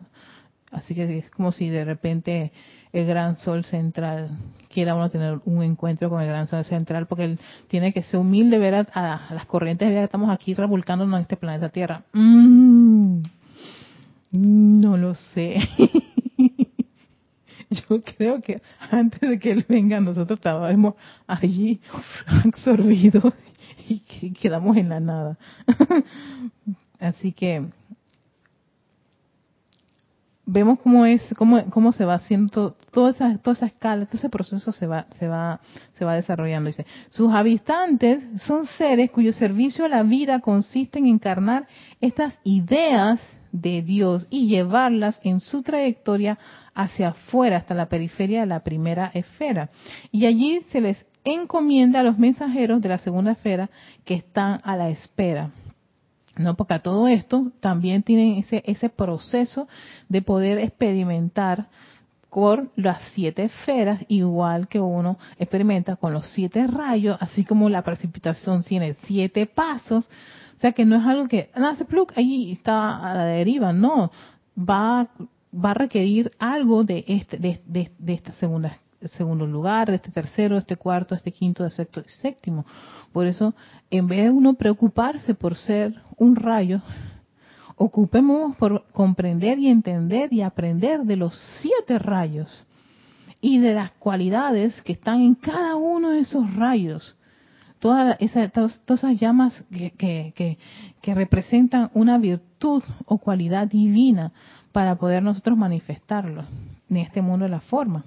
Así 0.71 0.95
que 0.95 1.19
es 1.19 1.31
como 1.31 1.53
si 1.53 1.69
de 1.71 1.85
repente 1.85 2.53
el 2.93 3.07
gran 3.07 3.37
sol 3.39 3.65
central 3.65 4.31
quiera 4.73 4.95
uno 4.95 5.11
tener 5.11 5.41
un 5.45 5.63
encuentro 5.63 6.09
con 6.11 6.21
el 6.21 6.29
gran 6.29 6.47
sol 6.47 6.65
central, 6.65 7.07
porque 7.07 7.25
él 7.25 7.41
tiene 7.69 7.93
que 7.93 8.03
ser 8.03 8.21
humilde 8.21 8.59
ver 8.59 8.75
a, 8.75 9.29
las 9.31 9.47
corrientes 9.47 9.87
de 9.87 9.91
vida 9.91 10.01
que 10.01 10.07
estamos 10.07 10.31
aquí 10.31 10.55
revolcándonos 10.55 11.17
en 11.17 11.23
este 11.23 11.37
planeta 11.37 11.71
Tierra. 11.71 12.03
Mm. 12.13 13.23
No 14.31 14.97
lo 14.97 15.15
sé. 15.15 15.59
Yo 17.71 18.01
creo 18.01 18.41
que 18.41 18.61
antes 18.91 19.21
de 19.21 19.39
que 19.39 19.51
él 19.51 19.67
venga 19.69 20.01
nosotros 20.01 20.39
estábamos 20.39 20.95
allí 21.27 21.81
absorbidos 22.45 23.35
y 23.89 24.01
quedamos 24.33 24.77
en 24.77 24.89
la 24.89 25.01
nada. 25.01 25.39
Así 27.01 27.33
que 27.33 27.67
vemos 30.51 30.79
cómo 30.81 31.05
es 31.05 31.23
cómo, 31.37 31.63
cómo 31.71 31.93
se 31.93 32.07
va 32.07 32.15
haciendo 32.15 32.75
toda 32.91 33.11
esa 33.11 33.37
toda 33.39 33.55
esa 33.55 33.67
escala 33.67 34.07
todo 34.07 34.17
ese 34.17 34.31
proceso 34.31 34.73
se 34.73 34.87
va 34.87 35.07
se 35.19 35.29
va 35.29 35.61
se 35.99 36.07
va 36.07 36.15
desarrollando 36.15 36.69
dice 36.69 36.87
sus 37.11 37.31
habitantes 37.31 38.25
son 38.47 38.65
seres 38.65 39.11
cuyo 39.11 39.35
servicio 39.35 39.85
a 39.85 39.89
la 39.89 40.03
vida 40.03 40.41
consiste 40.41 40.99
en 40.99 41.07
encarnar 41.07 41.69
estas 42.01 42.39
ideas 42.45 43.21
de 43.53 43.83
Dios 43.83 44.27
y 44.31 44.49
llevarlas 44.49 45.21
en 45.25 45.41
su 45.41 45.63
trayectoria 45.63 46.39
hacia 46.75 47.09
afuera 47.09 47.59
hasta 47.59 47.75
la 47.75 47.89
periferia 47.89 48.41
de 48.41 48.47
la 48.47 48.65
primera 48.65 49.11
esfera. 49.15 49.71
Y 50.11 50.27
allí 50.27 50.61
se 50.71 50.81
les 50.81 51.05
encomienda 51.25 52.01
a 52.01 52.05
los 52.05 52.19
mensajeros 52.19 52.81
de 52.81 52.89
la 52.89 52.99
segunda 52.99 53.33
esfera 53.33 53.71
que 54.05 54.15
están 54.15 54.61
a 54.65 54.77
la 54.77 54.89
espera. 54.91 55.51
No, 56.37 56.55
porque 56.55 56.75
a 56.75 56.79
todo 56.79 57.09
esto 57.09 57.51
también 57.61 58.05
tienen 58.05 58.39
ese, 58.39 58.63
ese 58.65 58.89
proceso 58.89 59.67
de 60.09 60.23
poder 60.23 60.59
experimentar 60.59 61.67
con 62.29 62.71
las 62.77 63.01
siete 63.15 63.45
esferas, 63.45 64.05
igual 64.09 64.69
que 64.69 64.81
uno 64.81 65.19
experimenta 65.39 65.97
con 65.97 66.13
los 66.13 66.29
siete 66.29 66.67
rayos, 66.67 67.17
así 67.21 67.45
como 67.45 67.69
la 67.69 67.83
precipitación 67.83 68.63
tiene 68.63 68.95
siete 69.05 69.47
pasos. 69.47 70.09
O 70.57 70.61
sea 70.61 70.73
que 70.73 70.85
no 70.85 70.97
es 70.97 71.07
algo 71.07 71.29
que, 71.29 71.51
nace 71.57 71.85
plug, 71.85 72.13
ahí 72.17 72.53
está 72.53 72.97
a 72.99 73.15
la 73.15 73.25
deriva, 73.25 73.73
no. 73.73 74.11
Va, 74.59 75.09
va 75.55 75.71
a 75.71 75.75
requerir 75.75 76.33
algo 76.39 76.85
de 76.85 77.05
este, 77.07 77.39
de, 77.39 77.61
de, 77.67 77.91
de 77.99 78.23
segunda 78.39 78.79
segundo 79.07 79.47
lugar, 79.47 79.89
de 79.89 79.97
este 79.97 80.11
tercero, 80.11 80.59
este 80.59 80.77
cuarto, 80.77 81.15
este 81.15 81.31
quinto, 81.31 81.63
de 81.63 81.71
sexto 81.71 82.01
y 82.01 82.09
séptimo. 82.09 82.67
Por 83.13 83.27
eso, 83.27 83.55
en 83.91 84.07
vez 84.09 84.25
de 84.25 84.31
uno 84.31 84.55
preocuparse 84.55 85.35
por 85.35 85.57
ser 85.57 85.95
un 86.17 86.35
rayo, 86.35 86.83
ocupemos 87.79 88.57
por 88.57 88.85
comprender 88.93 89.59
y 89.59 89.69
entender 89.69 90.33
y 90.33 90.43
aprender 90.43 91.03
de 91.03 91.17
los 91.17 91.39
siete 91.61 91.99
rayos 91.99 92.67
y 93.41 93.59
de 93.59 93.75
las 93.75 93.93
cualidades 93.93 94.81
que 94.83 94.93
están 94.93 95.21
en 95.21 95.35
cada 95.35 95.77
uno 95.77 96.11
de 96.11 96.21
esos 96.21 96.55
rayos. 96.55 97.17
Todas 97.79 98.17
esas, 98.21 98.53
todas, 98.53 98.83
esas 98.89 99.21
llamas 99.21 99.65
que, 99.71 99.93
que, 99.93 100.59
que 101.01 101.15
representan 101.15 101.91
una 101.95 102.19
virtud 102.19 102.83
o 103.07 103.19
cualidad 103.19 103.69
divina 103.69 104.33
para 104.73 104.97
poder 104.97 105.23
nosotros 105.23 105.57
manifestarlo 105.57 106.45
en 106.91 106.97
este 106.97 107.23
mundo 107.23 107.45
de 107.45 107.51
la 107.51 107.61
forma. 107.61 108.05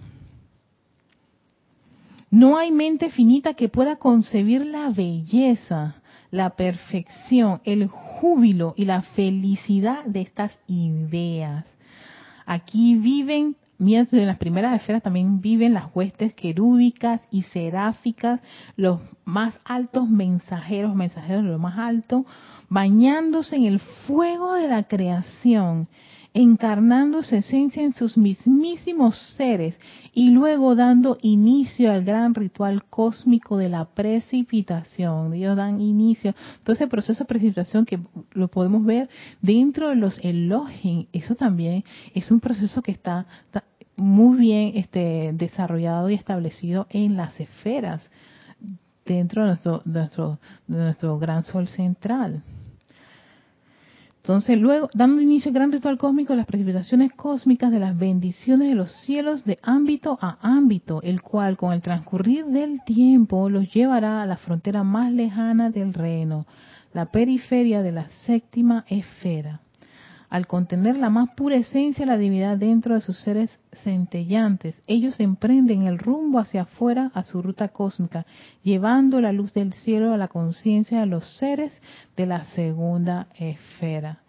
No 2.30 2.58
hay 2.58 2.72
mente 2.72 3.10
finita 3.10 3.54
que 3.54 3.70
pueda 3.70 3.98
concebir 3.98 4.66
la 4.66 4.90
belleza, 4.90 6.01
la 6.32 6.52
perfección, 6.52 7.62
el 7.66 7.88
júbilo 7.88 8.74
y 8.78 8.86
la 8.86 9.02
felicidad 9.02 10.06
de 10.06 10.22
estas 10.22 10.58
ideas. 10.68 11.66
Aquí 12.46 12.96
viven, 12.96 13.58
mientras 13.78 14.20
en 14.20 14.28
las 14.28 14.38
primeras 14.38 14.80
esferas 14.80 15.04
también 15.04 15.42
viven 15.42 15.74
las 15.74 15.94
huestes 15.94 16.34
querúbicas 16.34 17.22
y 17.32 17.44
seráficas, 17.44 18.40
los 18.76 19.00
más 19.26 19.60
altos 19.66 20.10
mensajeros, 20.10 20.96
mensajeros 20.96 21.44
de 21.44 21.52
lo 21.52 21.60
más 21.60 21.78
alto, 21.78 22.26
bañándose 22.70 23.58
en 23.58 23.66
el 23.66 23.80
fuego 23.80 24.54
de 24.54 24.68
la 24.68 24.84
creación 24.84 25.88
encarnando 26.34 27.24
su 27.24 27.36
esencia 27.36 27.84
en 27.84 27.94
sus 27.94 28.18
mismísimos 28.18 29.18
seres 29.36 29.78
y 30.14 30.32
luego 30.32 30.76
dando 30.76 31.18
inicio 31.22 31.92
al 31.92 32.04
gran 32.06 32.34
ritual 32.34 32.84
cósmico 32.86 33.58
de 33.58 33.70
la 33.70 33.86
precipitación. 33.86 35.34
Ellos 35.34 35.58
dan 35.58 35.82
inicio. 35.82 36.34
Todo 36.64 36.74
ese 36.74 36.88
proceso 36.88 37.24
de 37.24 37.28
precipitación 37.28 37.86
que 37.86 38.00
lo 38.32 38.48
podemos 38.48 38.86
ver 38.86 39.10
dentro 39.42 39.90
de 39.90 39.96
los 39.96 40.20
elogios, 40.24 41.08
eso 41.12 41.36
también 41.36 41.84
es 42.14 42.32
un 42.32 42.40
proceso 42.40 42.82
que 42.82 42.92
está, 42.92 43.26
muy 43.98 44.40
bien 44.40 44.72
este, 44.76 45.32
desarrollado 45.34 46.10
y 46.10 46.16
establecido 46.16 46.88
en 46.90 47.18
las 47.18 47.40
esferas 47.40 48.10
dentro 49.06 49.44
de 49.44 49.50
nuestro, 49.50 49.84
de 49.86 50.78
nuestro 50.78 51.20
gran 51.20 51.44
sol 51.44 51.68
central. 51.68 52.42
Entonces, 54.24 54.60
luego, 54.60 54.88
dando 54.94 55.20
inicio 55.20 55.50
al 55.50 55.56
gran 55.56 55.72
ritual 55.72 55.98
cósmico, 55.98 56.36
las 56.36 56.46
precipitaciones 56.46 57.12
cósmicas 57.14 57.72
de 57.72 57.80
las 57.80 57.98
bendiciones 57.98 58.70
de 58.70 58.76
los 58.76 58.92
cielos 59.02 59.46
de 59.46 59.58
ámbito 59.64 60.20
a 60.22 60.38
ámbito, 60.42 61.02
el 61.02 61.24
cual 61.24 61.58
con 61.58 61.74
el 61.74 61.82
transcurrir 61.82 62.46
del 62.46 62.84
tiempo 62.84 63.50
los 63.50 63.74
llevará 63.74 64.22
a 64.22 64.28
la 64.28 64.38
frontera 64.38 64.84
más 64.84 65.12
lejana 65.12 65.72
del 65.72 65.96
reino, 65.96 66.46
la 66.94 67.08
periferia 67.08 67.82
de 67.82 67.94
la 67.94 68.10
séptima 68.26 68.86
esfera 68.88 69.62
al 70.32 70.48
contener 70.48 70.98
la 70.98 71.10
más 71.10 71.30
pura 71.36 71.58
esencia 71.58 72.06
de 72.06 72.12
la 72.12 72.18
divinidad 72.18 72.58
dentro 72.58 72.96
de 72.96 73.02
sus 73.02 73.20
seres 73.20 73.60
centellantes, 73.84 74.82
ellos 74.88 75.20
emprenden 75.20 75.84
el 75.84 76.00
rumbo 76.00 76.40
hacia 76.40 76.62
afuera 76.62 77.12
a 77.14 77.24
su 77.24 77.42
ruta 77.42 77.68
cósmica, 77.68 78.26
llevando 78.64 79.20
la 79.20 79.34
luz 79.34 79.52
del 79.52 79.74
cielo 79.74 80.14
a 80.14 80.18
la 80.18 80.30
conciencia 80.30 81.02
de 81.02 81.06
los 81.06 81.38
seres 81.38 81.74
de 82.16 82.26
la 82.26 82.46
segunda 82.46 83.28
esfera. 83.38 84.20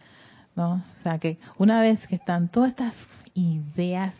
¿no? 0.57 0.83
O 0.99 1.03
sea 1.05 1.19
que 1.19 1.39
una 1.57 1.81
vez 1.81 2.05
que 2.09 2.17
están 2.17 2.49
todas 2.49 2.71
estas 2.71 2.95
ideas 3.35 4.13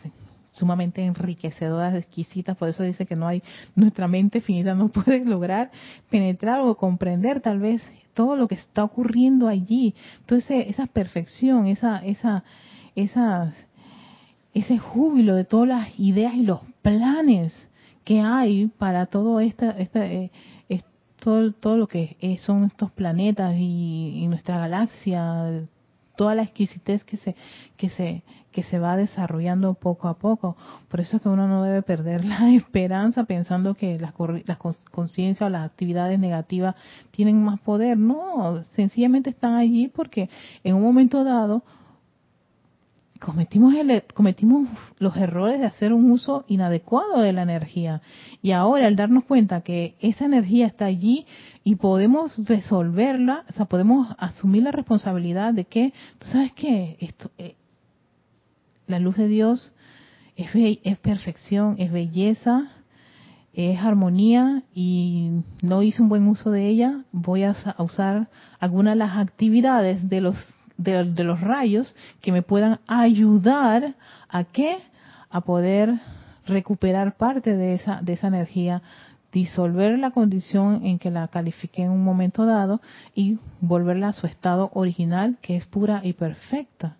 sumamente 0.53 1.03
enriquecedoras, 1.03 1.95
exquisitas, 1.95 2.55
por 2.55 2.69
eso 2.69 2.83
dice 2.83 3.05
que 3.05 3.17
no 3.17 3.27
hay, 3.27 3.43
nuestra 3.75 4.07
mente 4.07 4.39
finita 4.39 4.73
no 4.73 4.87
puede 4.87 5.25
lograr 5.25 5.69
penetrar 6.09 6.61
o 6.61 6.77
comprender 6.77 7.41
tal 7.41 7.59
vez 7.59 7.83
todo 8.13 8.35
lo 8.35 8.47
que 8.47 8.55
está 8.55 8.83
ocurriendo 8.83 9.47
allí. 9.47 9.95
Entonces, 10.19 10.65
esa 10.67 10.87
perfección, 10.87 11.67
esa, 11.67 11.97
esa, 12.05 12.43
esas, 12.95 13.53
ese 14.53 14.77
júbilo 14.77 15.35
de 15.35 15.45
todas 15.45 15.67
las 15.67 15.99
ideas 15.99 16.33
y 16.35 16.43
los 16.43 16.61
planes 16.81 17.53
que 18.03 18.21
hay 18.21 18.67
para 18.67 19.05
todo 19.05 19.39
esta, 19.39 19.71
esta 19.71 20.05
eh, 20.05 20.31
todo, 21.23 21.53
todo 21.53 21.77
lo 21.77 21.87
que 21.87 22.37
son 22.41 22.65
estos 22.65 22.91
planetas 22.91 23.55
y, 23.57 24.19
y 24.21 24.27
nuestra 24.27 24.57
galaxia, 24.57 25.65
toda 26.15 26.35
la 26.35 26.43
exquisitez 26.43 27.03
que 27.03 27.17
se 27.17 27.35
que 27.77 27.89
se 27.89 28.23
que 28.51 28.63
se 28.63 28.79
va 28.79 28.95
desarrollando 28.95 29.73
poco 29.73 30.07
a 30.07 30.13
poco. 30.19 30.55
Por 30.87 31.01
eso 31.01 31.17
es 31.17 31.23
que 31.23 31.29
uno 31.29 31.47
no 31.47 31.63
debe 31.63 31.81
perder 31.81 32.23
la 32.25 32.53
esperanza 32.53 33.25
pensando 33.25 33.73
que 33.73 33.99
las, 33.99 34.13
las 34.45 34.57
conciencias 34.91 35.47
o 35.47 35.49
las 35.49 35.65
actividades 35.65 36.19
negativas 36.19 36.75
tienen 37.11 37.43
más 37.43 37.59
poder. 37.59 37.97
No, 37.97 38.63
sencillamente 38.75 39.31
están 39.31 39.55
allí 39.55 39.89
porque 39.89 40.29
en 40.63 40.75
un 40.75 40.83
momento 40.83 41.23
dado 41.23 41.63
cometimos, 43.23 43.73
el, 43.73 44.03
cometimos 44.13 44.67
los 44.99 45.15
errores 45.15 45.59
de 45.59 45.65
hacer 45.65 45.93
un 45.93 46.11
uso 46.11 46.43
inadecuado 46.47 47.21
de 47.21 47.31
la 47.31 47.43
energía. 47.43 48.01
Y 48.41 48.51
ahora 48.51 48.87
al 48.87 48.95
darnos 48.95 49.23
cuenta 49.23 49.61
que 49.61 49.95
esa 50.01 50.25
energía 50.25 50.67
está 50.67 50.85
allí 50.85 51.25
y 51.63 51.75
podemos 51.75 52.37
resolverla, 52.45 53.45
o 53.49 53.53
sea, 53.53 53.65
podemos 53.65 54.13
asumir 54.17 54.63
la 54.63 54.71
responsabilidad 54.71 55.53
de 55.53 55.65
que, 55.65 55.93
tú 56.19 56.27
sabes 56.27 56.51
que 56.51 56.97
esto, 56.99 57.31
eh, 57.37 57.55
la 58.87 58.99
luz 58.99 59.15
de 59.15 59.27
Dios 59.27 59.73
es, 60.35 60.49
es 60.83 60.97
perfección, 60.97 61.75
es 61.79 61.91
belleza, 61.91 62.71
es 63.53 63.79
armonía 63.79 64.63
y 64.73 65.43
no 65.61 65.81
hice 65.81 66.01
un 66.01 66.09
buen 66.09 66.27
uso 66.27 66.51
de 66.51 66.67
ella, 66.67 67.05
voy 67.11 67.43
a 67.43 67.55
usar 67.77 68.27
algunas 68.59 68.95
de 68.95 68.99
las 68.99 69.17
actividades 69.17 70.09
de 70.09 70.21
los 70.21 70.35
de, 70.77 71.23
los 71.23 71.41
rayos 71.41 71.95
que 72.21 72.31
me 72.31 72.41
puedan 72.41 72.79
ayudar 72.87 73.95
a 74.29 74.43
qué? 74.43 74.77
A 75.29 75.41
poder 75.41 75.99
recuperar 76.45 77.15
parte 77.15 77.55
de 77.55 77.75
esa, 77.75 78.01
de 78.01 78.13
esa 78.13 78.27
energía, 78.27 78.81
disolver 79.31 79.97
la 79.97 80.11
condición 80.11 80.85
en 80.85 80.99
que 80.99 81.09
la 81.09 81.27
califiqué 81.27 81.83
en 81.83 81.91
un 81.91 82.03
momento 82.03 82.45
dado 82.45 82.81
y 83.15 83.39
volverla 83.61 84.09
a 84.09 84.13
su 84.13 84.27
estado 84.27 84.69
original, 84.73 85.37
que 85.41 85.55
es 85.55 85.65
pura 85.65 86.01
y 86.03 86.13
perfecta. 86.13 86.97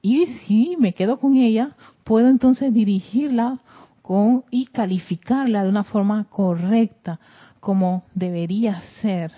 Y 0.00 0.26
si 0.26 0.76
me 0.78 0.92
quedo 0.92 1.18
con 1.18 1.36
ella, 1.36 1.74
puedo 2.04 2.28
entonces 2.28 2.72
dirigirla 2.72 3.58
con 4.02 4.44
y 4.52 4.66
calificarla 4.66 5.64
de 5.64 5.68
una 5.68 5.82
forma 5.82 6.26
correcta, 6.30 7.18
como 7.58 8.04
debería 8.14 8.80
ser. 9.02 9.32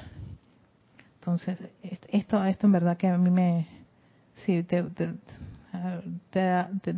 Entonces, 1.29 1.59
esto, 2.11 2.43
esto 2.43 2.67
en 2.67 2.73
verdad 2.73 2.97
que 2.97 3.07
a 3.07 3.19
mí 3.19 3.29
me, 3.29 3.67
sí, 4.47 4.63
te, 4.63 4.83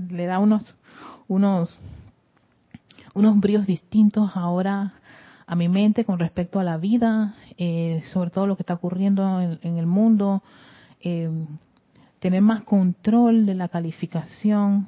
le 0.09 0.27
da 0.27 0.39
unos, 0.39 0.77
unos, 1.27 1.81
unos 3.13 3.41
bríos 3.41 3.67
distintos 3.67 4.31
ahora 4.37 4.95
a 5.49 5.57
mi 5.57 5.69
mente 5.69 6.05
con 6.05 6.21
respecto 6.21 6.61
a 6.61 6.65
la 6.65 6.77
vida, 6.77 7.35
eh, 7.59 8.05
sobre 8.13 8.31
todo 8.31 8.47
lo 8.47 8.55
que 8.55 8.63
está 8.63 8.75
ocurriendo 8.75 9.41
en, 9.41 9.77
el 9.79 9.87
mundo, 9.87 10.45
eh, 11.01 11.29
tener 12.21 12.41
más 12.41 12.63
control 12.63 13.47
de 13.47 13.57
la 13.57 13.67
calificación, 13.67 14.87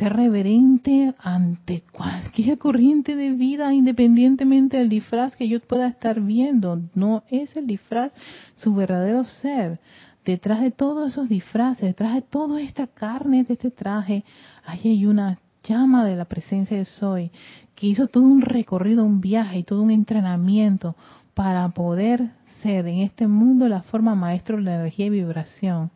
ser 0.00 0.14
reverente 0.14 1.14
ante 1.18 1.82
cualquier 1.92 2.56
corriente 2.56 3.16
de 3.16 3.32
vida, 3.32 3.74
independientemente 3.74 4.78
del 4.78 4.88
disfraz 4.88 5.36
que 5.36 5.46
yo 5.46 5.60
pueda 5.60 5.88
estar 5.88 6.22
viendo. 6.22 6.80
No 6.94 7.22
es 7.28 7.54
el 7.54 7.66
disfraz 7.66 8.10
su 8.54 8.74
verdadero 8.74 9.24
ser. 9.24 9.78
Detrás 10.24 10.62
de 10.62 10.70
todos 10.70 11.12
esos 11.12 11.28
disfraces, 11.28 11.82
detrás 11.82 12.14
de 12.14 12.22
toda 12.22 12.62
esta 12.62 12.86
carne 12.86 13.44
de 13.44 13.52
este 13.52 13.70
traje, 13.70 14.24
ahí 14.64 14.80
hay 14.84 15.04
una 15.04 15.38
llama 15.64 16.06
de 16.06 16.16
la 16.16 16.24
presencia 16.24 16.78
de 16.78 16.86
Soy 16.86 17.30
que 17.74 17.88
hizo 17.88 18.06
todo 18.06 18.24
un 18.24 18.40
recorrido, 18.40 19.04
un 19.04 19.20
viaje 19.20 19.58
y 19.58 19.64
todo 19.64 19.82
un 19.82 19.90
entrenamiento 19.90 20.96
para 21.34 21.68
poder 21.68 22.30
ser 22.62 22.86
en 22.86 23.00
este 23.00 23.26
mundo 23.26 23.68
la 23.68 23.82
forma 23.82 24.14
maestro 24.14 24.56
de 24.56 24.62
la 24.62 24.76
energía 24.76 25.06
y 25.06 25.10
vibración 25.10 25.90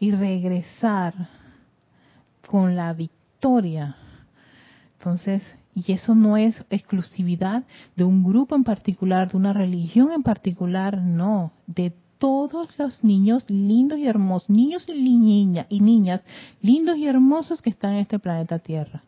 y 0.00 0.10
regresar 0.10 1.14
con 2.48 2.74
la 2.74 2.92
victoria 2.92 3.23
entonces, 4.98 5.42
y 5.74 5.92
eso 5.92 6.14
no 6.14 6.38
es 6.38 6.64
exclusividad 6.70 7.64
de 7.94 8.04
un 8.04 8.24
grupo 8.24 8.54
en 8.56 8.64
particular, 8.64 9.30
de 9.30 9.36
una 9.36 9.52
religión 9.52 10.12
en 10.12 10.22
particular, 10.22 11.02
no, 11.02 11.52
de 11.66 11.92
todos 12.18 12.70
los 12.78 13.04
niños 13.04 13.44
lindos 13.50 13.98
y 13.98 14.06
hermosos, 14.06 14.48
niños 14.48 14.86
y, 14.88 15.18
niña, 15.18 15.66
y 15.68 15.80
niñas 15.80 16.22
lindos 16.62 16.96
y 16.96 17.06
hermosos 17.06 17.60
que 17.60 17.68
están 17.68 17.92
en 17.94 18.00
este 18.00 18.18
planeta 18.18 18.60
Tierra. 18.60 19.04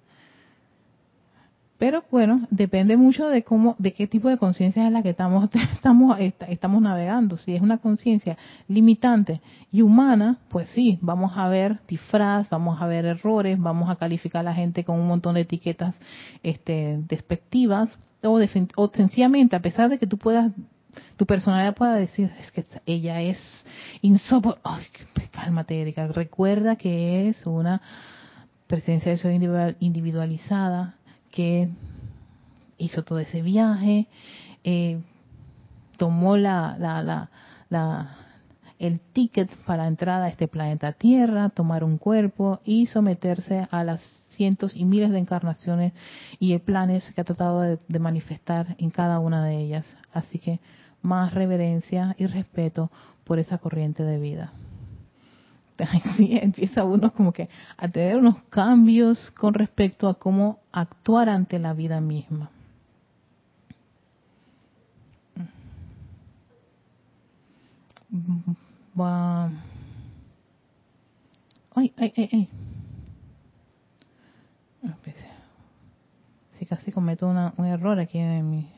Pero 1.79 2.05
bueno, 2.11 2.47
depende 2.51 2.97
mucho 2.97 3.29
de 3.29 3.43
cómo, 3.43 3.77
de 3.79 3.93
qué 3.93 4.07
tipo 4.07 4.29
de 4.29 4.39
conciencia 4.39 4.87
es 4.87 4.93
la 4.93 5.03
que 5.03 5.11
estamos, 5.11 5.51
estamos, 5.73 6.19
estamos 6.19 6.83
navegando. 6.83 7.37
Si 7.37 7.55
es 7.55 7.61
una 7.61 7.79
conciencia 7.79 8.39
limitante 8.67 9.41
y 9.71 9.83
humana, 9.83 10.39
pues 10.49 10.71
sí, 10.71 10.99
vamos 11.03 11.33
a 11.37 11.49
ver 11.49 11.79
disfraz, 11.87 12.49
vamos 12.49 12.81
a 12.81 12.87
ver 12.87 13.05
errores, 13.05 13.59
vamos 13.59 13.91
a 13.91 13.97
calificar 13.97 14.41
a 14.41 14.45
la 14.45 14.55
gente 14.55 14.85
con 14.85 14.99
un 14.99 15.07
montón 15.07 15.35
de 15.35 15.43
etiquetas 15.43 15.95
este, 16.43 16.99
despectivas 17.09 17.99
o, 18.23 18.41
o 18.77 18.89
sencillamente, 18.89 19.55
a 19.55 19.61
pesar 19.61 19.91
de 19.91 19.99
que 19.99 20.07
tú 20.07 20.17
puedas, 20.17 20.51
tu 21.17 21.27
personalidad 21.27 21.75
pueda 21.75 21.95
decir, 21.95 22.33
es 22.41 22.51
que 22.53 22.65
ella 22.87 23.21
es 23.21 23.39
insoportable. 24.01 24.87
Cálmate, 25.31 25.83
Erika. 25.83 26.07
Recuerda 26.09 26.77
que 26.77 27.29
es 27.29 27.47
una 27.47 27.83
presencia 28.67 29.13
de 29.13 29.19
soy 29.19 29.39
individualizada 29.81 30.97
que 31.37 31.69
hizo 32.79 33.05
todo 33.05 33.19
ese 33.19 33.43
viaje, 33.43 34.07
eh, 34.65 35.03
tomó 35.99 36.39
la, 36.39 36.79
la, 36.79 37.29
la, 37.69 38.17
el 38.79 39.01
ticket 39.13 39.55
para 39.67 39.83
la 39.83 39.89
entrada 39.89 40.25
a 40.25 40.29
este 40.31 40.49
planeta 40.49 40.93
Tierra, 40.93 41.51
tomar 41.51 41.85
un 41.85 41.99
cuerpo 41.99 42.61
y 42.65 42.87
someterse 42.87 43.69
a 43.71 43.85
las 43.85 44.01
cientos 44.31 44.75
y 44.75 44.87
miles 44.87 45.11
de 45.11 45.19
encarnaciones 45.19 45.93
y 46.39 46.57
planes 46.57 47.05
que 47.13 47.21
ha 47.21 47.25
tratado 47.25 47.61
de, 47.61 47.99
manifestar 47.99 48.75
en 48.79 48.89
cada 48.89 49.19
una 49.19 49.45
de 49.45 49.59
ellas. 49.59 49.85
Así 50.15 50.39
que 50.39 50.59
más 51.03 51.35
reverencia 51.35 52.17
y 52.19 52.29
respeto 52.29 52.91
por 53.25 53.39
esa 53.39 53.59
corriente 53.59 54.05
de 54.05 54.19
vida. 54.19 54.55
Así 56.05 56.39
empieza 56.41 56.85
uno 56.85 57.13
como 57.13 57.33
que 57.33 57.49
a 57.77 57.89
tener 57.89 58.17
unos 58.17 58.43
cambios 58.45 59.31
con 59.33 59.55
respecto 59.55 60.09
a 60.09 60.15
cómo 60.15 60.61
actuar 60.73 61.29
ante 61.29 61.59
la 61.59 61.75
vida 61.75 62.01
misma. 62.01 62.51
Va. 68.99 69.51
Ay, 71.75 71.93
ay, 71.99 72.13
ay, 72.17 72.29
ay. 72.33 72.49
Si 76.59 76.65
casi 76.65 76.91
cometo 76.91 77.29
un 77.29 77.67
error 77.67 77.99
aquí 77.99 78.19
en 78.19 78.51
mi. 78.51 78.73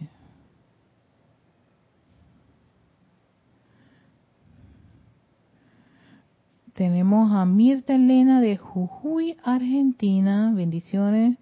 Tenemos 6.79 7.31
a 7.33 7.45
Mirta 7.45 7.97
Elena 7.97 8.41
de 8.41 8.57
Jujuy, 8.57 9.37
Argentina. 9.43 10.53
Bendiciones. 10.55 11.37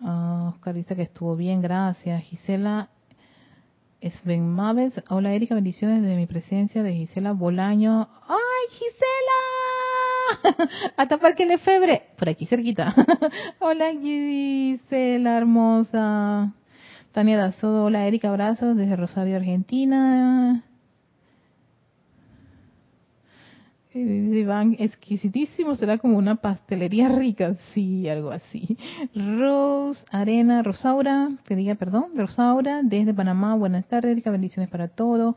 Uh, 0.00 0.48
Oscar 0.48 0.74
que 0.74 1.02
estuvo 1.02 1.36
bien, 1.36 1.60
gracias. 1.60 2.22
Gisela 2.22 2.88
Sven 4.00 4.48
Maves. 4.48 4.94
Hola 5.10 5.34
Erika, 5.34 5.54
bendiciones 5.54 6.02
de 6.02 6.16
mi 6.16 6.24
presencia 6.24 6.82
de 6.82 6.94
Gisela 6.94 7.32
Bolaño. 7.32 8.08
¡Ay, 8.26 8.66
Gisela! 8.70 9.42
Hasta 10.96 11.18
Parque 11.18 11.44
Lefebre, 11.44 12.04
por 12.16 12.30
aquí 12.30 12.46
cerquita. 12.46 12.94
hola 13.58 13.92
Gisela, 13.92 15.36
hermosa. 15.36 16.54
Tania 17.12 17.36
Dazodo, 17.36 17.84
hola 17.84 18.06
Erika, 18.06 18.30
abrazos 18.30 18.74
desde 18.74 18.96
Rosario, 18.96 19.36
Argentina. 19.36 20.64
Van 24.46 24.76
exquisitísimo, 24.78 25.74
será 25.74 25.98
como 25.98 26.16
una 26.16 26.36
pastelería 26.36 27.08
rica, 27.08 27.56
sí, 27.74 28.08
algo 28.08 28.30
así. 28.30 28.76
Rose, 29.14 30.04
Arena, 30.10 30.62
Rosaura, 30.62 31.30
te 31.46 31.56
diga 31.56 31.74
perdón, 31.74 32.06
Rosaura, 32.14 32.82
desde 32.82 33.12
Panamá, 33.12 33.54
buenas 33.56 33.86
tardes, 33.86 34.22
bendiciones 34.24 34.70
para 34.70 34.88
todos. 34.88 35.34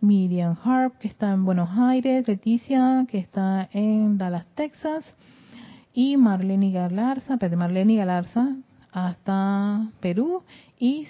Miriam 0.00 0.56
Harp, 0.64 0.98
que 0.98 1.06
está 1.06 1.32
en 1.32 1.44
Buenos 1.44 1.70
Aires, 1.78 2.26
Leticia, 2.26 3.06
que 3.08 3.18
está 3.18 3.68
en 3.72 4.18
Dallas, 4.18 4.46
Texas, 4.56 5.04
y 5.94 6.16
Marlene 6.16 6.72
Galarza, 6.72 7.38
Marlene 7.56 7.96
Galarza, 7.96 8.56
hasta 8.90 9.90
Perú, 10.00 10.42
y 10.78 11.06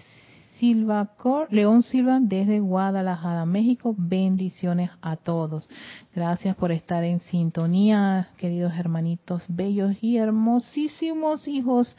Silva 0.62 1.10
León 1.50 1.82
Silva 1.82 2.20
desde 2.22 2.60
Guadalajara, 2.60 3.44
México. 3.44 3.96
Bendiciones 3.98 4.92
a 5.00 5.16
todos. 5.16 5.68
Gracias 6.14 6.54
por 6.54 6.70
estar 6.70 7.02
en 7.02 7.18
sintonía, 7.18 8.28
queridos 8.36 8.72
hermanitos 8.78 9.44
bellos 9.48 9.96
y 10.00 10.18
hermosísimos 10.18 11.48
hijos 11.48 11.96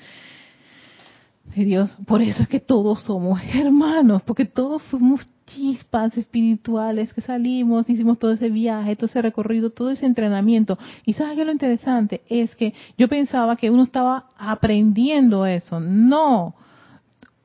de 1.54 1.66
Dios. 1.66 1.94
Por 2.08 2.22
eso 2.22 2.44
es 2.44 2.48
que 2.48 2.62
todos 2.62 3.04
somos 3.04 3.42
hermanos, 3.54 4.24
porque 4.24 4.46
todos 4.46 4.82
fuimos 4.84 5.28
chispas 5.46 6.18
espirituales 6.18 7.14
que 7.14 7.20
salimos, 7.20 7.90
hicimos 7.90 8.18
todo 8.18 8.32
ese 8.32 8.50
viaje, 8.50 8.96
todo 8.96 9.08
ese 9.08 9.22
recorrido, 9.22 9.72
todo 9.72 9.92
ese 9.92 10.06
entrenamiento. 10.06 10.80
Y 11.06 11.12
sabes 11.12 11.36
que 11.36 11.44
lo 11.44 11.52
interesante 11.52 12.22
es 12.30 12.56
que 12.56 12.74
yo 12.98 13.10
pensaba 13.10 13.58
que 13.58 13.70
uno 13.70 13.84
estaba 13.84 14.30
aprendiendo 14.38 15.46
eso. 15.46 15.82
No, 15.82 16.56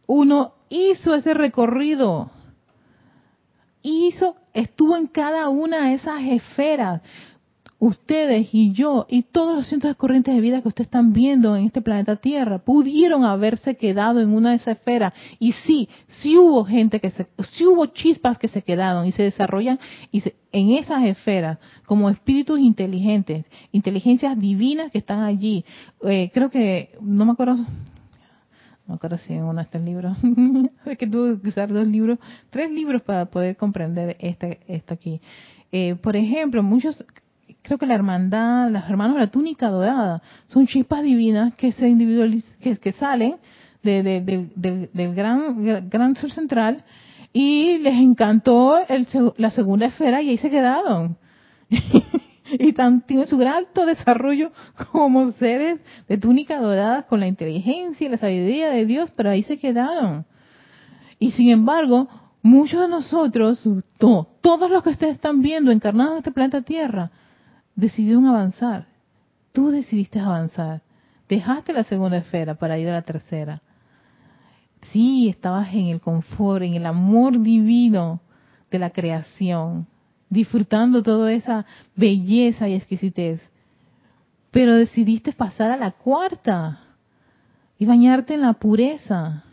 uno 0.06 0.57
hizo 0.68 1.14
ese 1.14 1.34
recorrido. 1.34 2.30
Hizo, 3.82 4.36
estuvo 4.54 4.96
en 4.96 5.06
cada 5.06 5.48
una 5.48 5.88
de 5.88 5.94
esas 5.94 6.22
esferas. 6.22 7.02
Ustedes 7.80 8.48
y 8.52 8.72
yo 8.72 9.06
y 9.08 9.22
todos 9.22 9.54
los 9.54 9.68
cientos 9.68 9.88
de 9.88 9.94
corrientes 9.94 10.34
de 10.34 10.40
vida 10.40 10.60
que 10.60 10.66
ustedes 10.66 10.88
están 10.88 11.12
viendo 11.12 11.54
en 11.54 11.66
este 11.66 11.80
planeta 11.80 12.16
Tierra 12.16 12.58
pudieron 12.58 13.24
haberse 13.24 13.76
quedado 13.76 14.20
en 14.20 14.34
una 14.34 14.50
de 14.50 14.56
esas 14.56 14.78
esferas. 14.78 15.12
Y 15.38 15.52
sí, 15.52 15.88
sí 16.08 16.36
hubo 16.36 16.64
gente 16.64 16.98
que 16.98 17.10
se, 17.10 17.28
sí 17.50 17.66
hubo 17.66 17.86
chispas 17.86 18.36
que 18.36 18.48
se 18.48 18.62
quedaron 18.62 19.06
y 19.06 19.12
se 19.12 19.22
desarrollan 19.22 19.78
y 20.10 20.24
en 20.50 20.70
esas 20.72 21.04
esferas 21.04 21.58
como 21.86 22.10
espíritus 22.10 22.58
inteligentes, 22.58 23.44
inteligencias 23.70 24.36
divinas 24.36 24.90
que 24.90 24.98
están 24.98 25.22
allí. 25.22 25.64
Eh, 26.02 26.32
creo 26.34 26.50
que, 26.50 26.96
no 27.00 27.26
me 27.26 27.32
acuerdo, 27.32 27.58
no 28.88 28.94
acuerdo 28.94 29.18
si 29.18 29.34
en 29.34 29.44
uno 29.44 29.60
está 29.60 29.76
el 29.76 29.84
libro, 29.84 30.16
es 30.86 30.96
que 30.98 31.06
tuve 31.06 31.40
que 31.40 31.48
usar 31.48 31.70
dos 31.70 31.86
libros, 31.86 32.18
tres 32.48 32.72
libros 32.72 33.02
para 33.02 33.26
poder 33.26 33.56
comprender 33.56 34.16
este, 34.18 34.60
esto 34.66 34.94
aquí. 34.94 35.20
Eh, 35.70 35.94
por 35.96 36.16
ejemplo, 36.16 36.62
muchos, 36.62 37.04
creo 37.60 37.76
que 37.76 37.84
la 37.84 37.94
hermandad, 37.94 38.70
los 38.70 38.82
hermanos 38.88 39.16
de 39.16 39.20
la 39.20 39.30
túnica 39.30 39.68
dorada, 39.68 40.22
son 40.46 40.66
chispas 40.66 41.02
divinas 41.02 41.54
que 41.54 41.70
se 41.72 41.86
individualizan, 41.86 42.50
que, 42.58 42.92
salen 42.92 43.36
de, 43.82 44.02
del, 44.56 45.14
gran, 45.14 45.88
gran 45.90 46.16
sur 46.16 46.32
central 46.32 46.82
y 47.32 47.78
les 47.78 47.94
encantó 47.94 48.78
el, 48.88 49.06
la 49.36 49.50
segunda 49.50 49.86
esfera 49.86 50.22
y 50.22 50.30
ahí 50.30 50.38
se 50.38 50.48
quedaron. 50.48 51.18
y 52.58 52.72
tienen 52.72 53.26
su 53.26 53.36
gran 53.36 53.54
alto 53.54 53.86
desarrollo 53.86 54.52
como 54.92 55.32
seres 55.32 55.80
de 56.08 56.18
túnica 56.18 56.60
dorada 56.60 57.02
con 57.02 57.20
la 57.20 57.26
inteligencia 57.26 58.06
y 58.06 58.10
la 58.10 58.18
sabiduría 58.18 58.70
de 58.70 58.86
Dios, 58.86 59.12
pero 59.16 59.30
ahí 59.30 59.42
se 59.42 59.58
quedaron. 59.58 60.24
Y 61.18 61.32
sin 61.32 61.50
embargo, 61.50 62.08
muchos 62.42 62.80
de 62.80 62.88
nosotros, 62.88 63.62
todos 63.98 64.70
los 64.70 64.82
que 64.82 64.90
ustedes 64.90 65.16
están 65.16 65.42
viendo 65.42 65.70
encarnados 65.70 66.12
en 66.12 66.18
este 66.18 66.32
planeta 66.32 66.62
Tierra, 66.62 67.10
decidieron 67.74 68.26
avanzar. 68.26 68.86
Tú 69.52 69.70
decidiste 69.70 70.20
avanzar. 70.20 70.82
Dejaste 71.28 71.72
la 71.72 71.84
segunda 71.84 72.18
esfera 72.18 72.54
para 72.54 72.78
ir 72.78 72.88
a 72.88 72.92
la 72.92 73.02
tercera. 73.02 73.62
Sí, 74.92 75.28
estabas 75.28 75.74
en 75.74 75.86
el 75.86 76.00
confort, 76.00 76.62
en 76.62 76.74
el 76.74 76.86
amor 76.86 77.40
divino 77.40 78.20
de 78.70 78.78
la 78.78 78.90
creación, 78.90 79.86
disfrutando 80.30 81.02
toda 81.02 81.32
esa 81.32 81.66
belleza 81.96 82.68
y 82.68 82.74
exquisitez. 82.74 83.40
Pero 84.50 84.74
decidiste 84.74 85.32
pasar 85.32 85.70
a 85.70 85.76
la 85.76 85.92
cuarta 85.92 86.80
y 87.78 87.86
bañarte 87.86 88.34
en 88.34 88.42
la 88.42 88.54
pureza, 88.54 89.44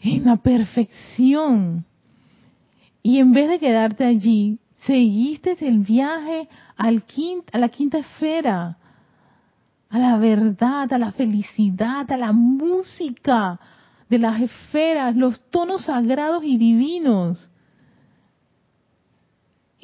en 0.00 0.24
la 0.24 0.36
perfección. 0.36 1.84
Y 3.02 3.18
en 3.18 3.32
vez 3.32 3.48
de 3.48 3.58
quedarte 3.58 4.04
allí, 4.04 4.58
seguiste 4.86 5.56
el 5.60 5.80
viaje 5.80 6.48
al 6.76 7.04
a 7.52 7.58
la 7.58 7.68
quinta 7.68 7.98
esfera, 7.98 8.78
a 9.88 9.98
la 9.98 10.18
verdad, 10.18 10.92
a 10.92 10.98
la 10.98 11.12
felicidad, 11.12 12.10
a 12.10 12.16
la 12.16 12.32
música 12.32 13.58
de 14.08 14.18
las 14.18 14.40
esferas, 14.40 15.16
los 15.16 15.48
tonos 15.50 15.84
sagrados 15.84 16.44
y 16.44 16.56
divinos 16.58 17.50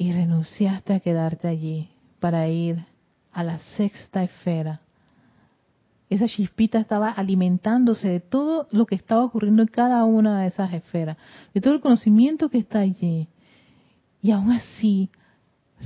y 0.03 0.11
renunciaste 0.11 0.93
a 0.93 0.99
quedarte 0.99 1.47
allí 1.47 1.89
para 2.19 2.49
ir 2.49 2.85
a 3.31 3.41
la 3.41 3.57
sexta 3.77 4.21
esfera. 4.21 4.81
Esa 6.09 6.27
chispita 6.27 6.77
estaba 6.77 7.09
alimentándose 7.09 8.09
de 8.09 8.19
todo 8.19 8.67
lo 8.71 8.85
que 8.85 8.95
estaba 8.95 9.23
ocurriendo 9.23 9.61
en 9.61 9.69
cada 9.69 10.03
una 10.03 10.41
de 10.41 10.47
esas 10.47 10.73
esferas, 10.73 11.15
de 11.53 11.61
todo 11.61 11.73
el 11.73 11.79
conocimiento 11.79 12.49
que 12.49 12.57
está 12.57 12.79
allí. 12.79 13.29
Y 14.21 14.31
aún 14.31 14.51
así, 14.51 15.09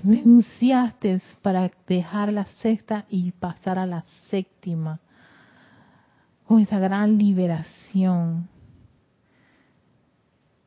renunciaste 0.03 1.21
para 1.43 1.69
dejar 1.87 2.33
la 2.33 2.47
sexta 2.47 3.05
y 3.11 3.33
pasar 3.33 3.77
a 3.77 3.85
la 3.85 4.03
séptima, 4.31 4.99
con 6.47 6.59
esa 6.59 6.79
gran 6.79 7.19
liberación 7.19 8.49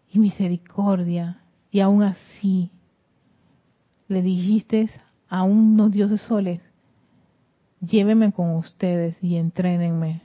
y 0.09 0.21
misericordia. 0.21 1.43
Y 1.73 1.81
aún 1.81 2.05
así, 2.05 2.71
le 4.11 4.23
dijiste 4.23 4.91
a 5.29 5.45
unos 5.45 5.93
dioses 5.93 6.21
soles, 6.23 6.61
llévenme 7.81 8.33
con 8.33 8.57
ustedes 8.57 9.17
y 9.23 9.37
entrénenme 9.37 10.23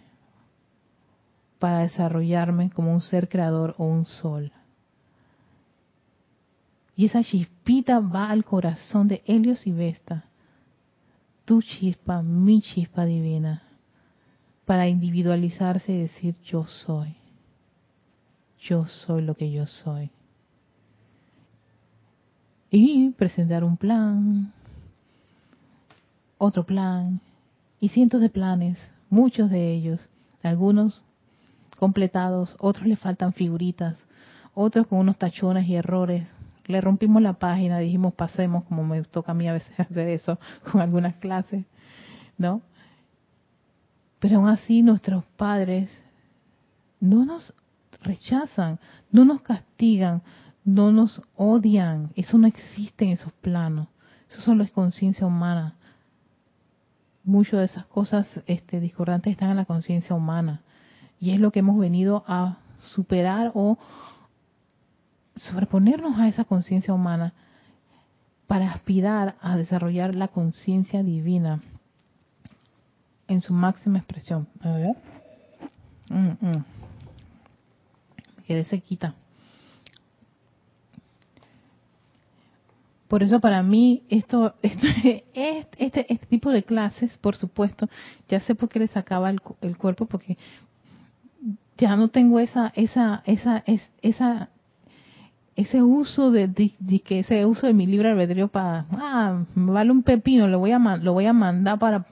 para 1.60 1.82
desarrollarme 1.82 2.72
como 2.72 2.92
un 2.92 3.02
ser 3.02 3.30
creador 3.30 3.76
o 3.78 3.86
un 3.86 4.06
sol. 4.06 4.52
Y 6.96 7.06
esa 7.06 7.22
chispita 7.22 8.00
va 8.00 8.32
al 8.32 8.44
corazón 8.44 9.08
de 9.08 9.22
Helios 9.28 9.68
y 9.68 9.72
Vesta, 9.72 10.26
tu 11.46 11.62
chispa, 11.62 12.24
mi 12.24 12.62
chispa 12.62 13.06
divina, 13.06 13.62
para 14.66 14.88
individualizarse 14.88 15.94
y 15.94 16.00
decir 16.00 16.36
yo 16.44 16.66
soy, 16.66 17.16
yo 18.62 18.88
soy 18.88 19.22
lo 19.22 19.36
que 19.36 19.52
yo 19.52 19.68
soy 19.68 20.10
y 22.78 23.12
presentar 23.12 23.64
un 23.64 23.78
plan, 23.78 24.52
otro 26.38 26.66
plan 26.66 27.22
y 27.80 27.88
cientos 27.88 28.20
de 28.20 28.30
planes, 28.30 28.78
muchos 29.10 29.50
de 29.50 29.74
ellos, 29.74 30.10
algunos 30.44 31.06
completados, 31.80 32.58
otros 32.60 32.86
le 32.86 32.98
faltan 32.98 33.32
figuritas, 33.32 33.98
otros 34.54 34.88
con 34.88 35.00
unos 35.00 35.18
tachones 35.18 35.68
y 35.68 35.76
errores. 35.76 36.28
Le 36.66 36.82
rompimos 36.82 37.22
la 37.22 37.34
página, 37.34 37.80
dijimos 37.80 38.14
pasemos, 38.14 38.66
como 38.66 38.84
me 38.84 39.02
toca 39.04 39.32
a 39.32 39.36
mí 39.36 39.48
a 39.48 39.54
veces 39.54 39.80
hacer 39.80 40.10
eso 40.10 40.38
con 40.70 40.82
algunas 40.82 41.16
clases, 41.16 41.66
¿no? 42.38 42.62
Pero 44.20 44.38
aún 44.38 44.50
así 44.50 44.82
nuestros 44.82 45.24
padres 45.38 45.90
no 47.00 47.24
nos 47.24 47.54
rechazan, 48.02 48.80
no 49.12 49.24
nos 49.24 49.42
castigan, 49.42 50.22
no 50.66 50.92
nos 50.92 51.22
odian. 51.36 52.12
Eso 52.16 52.38
no 52.38 52.48
existe 52.48 53.06
en 53.06 53.12
esos 53.12 53.32
planos. 53.34 53.88
Eso 54.30 54.42
solo 54.42 54.64
es 54.64 54.72
conciencia 54.72 55.26
humana. 55.26 55.76
Muchas 57.24 57.60
de 57.60 57.66
esas 57.66 57.86
cosas 57.86 58.28
este, 58.48 58.80
discordantes 58.80 59.32
están 59.32 59.52
en 59.52 59.58
la 59.58 59.66
conciencia 59.66 60.16
humana. 60.16 60.62
Y 61.20 61.32
es 61.32 61.40
lo 61.40 61.52
que 61.52 61.60
hemos 61.60 61.80
venido 61.80 62.24
a 62.28 62.58
superar 62.80 63.52
o 63.54 63.78
sobreponernos 65.36 66.18
a 66.18 66.28
esa 66.28 66.44
conciencia 66.44 66.94
humana 66.94 67.34
para 68.48 68.72
aspirar 68.72 69.36
a 69.42 69.58
desarrollar 69.58 70.16
la 70.16 70.28
conciencia 70.28 71.04
divina 71.04 71.62
en 73.28 73.42
su 73.42 73.54
máxima 73.54 74.00
expresión. 74.00 74.48
A 74.62 74.72
ver. 74.72 74.96
Mm, 76.10 76.48
mm. 76.48 76.66
Por 83.16 83.24
eso 83.24 83.40
para 83.40 83.64
mí 83.64 84.04
esto, 84.10 84.56
este, 84.62 85.24
este, 85.78 86.14
este, 86.14 86.26
tipo 86.28 86.52
de 86.52 86.64
clases, 86.64 87.18
por 87.20 87.38
supuesto, 87.38 87.88
ya 88.28 88.42
sé 88.42 88.56
por 88.56 88.68
qué 88.68 88.80
les 88.80 88.92
sacaba 88.92 89.30
el, 89.30 89.40
el 89.62 89.78
cuerpo, 89.78 90.06
porque 90.06 90.38
ya 91.78 91.96
no 91.96 92.10
tengo 92.10 92.42
esa, 92.42 92.74
esa, 92.76 93.24
esa, 93.26 93.64
esa, 94.02 94.50
ese 95.56 95.82
uso 95.82 96.30
de, 96.30 96.52
que 97.06 97.20
ese 97.20 97.46
uso 97.46 97.68
de 97.68 97.74
mi 97.74 97.88
libre 97.88 98.10
albedrío 98.10 98.50
para, 98.50 98.86
ah, 98.92 99.46
me 99.56 99.72
vale 99.72 99.92
un 99.92 100.04
pepino, 100.04 100.50
lo 100.50 100.60
voy 100.60 100.74
a, 100.74 100.80
lo 100.80 101.14
voy 101.14 101.26
a 101.26 101.32
mandar 101.32 101.80
para, 101.80 102.06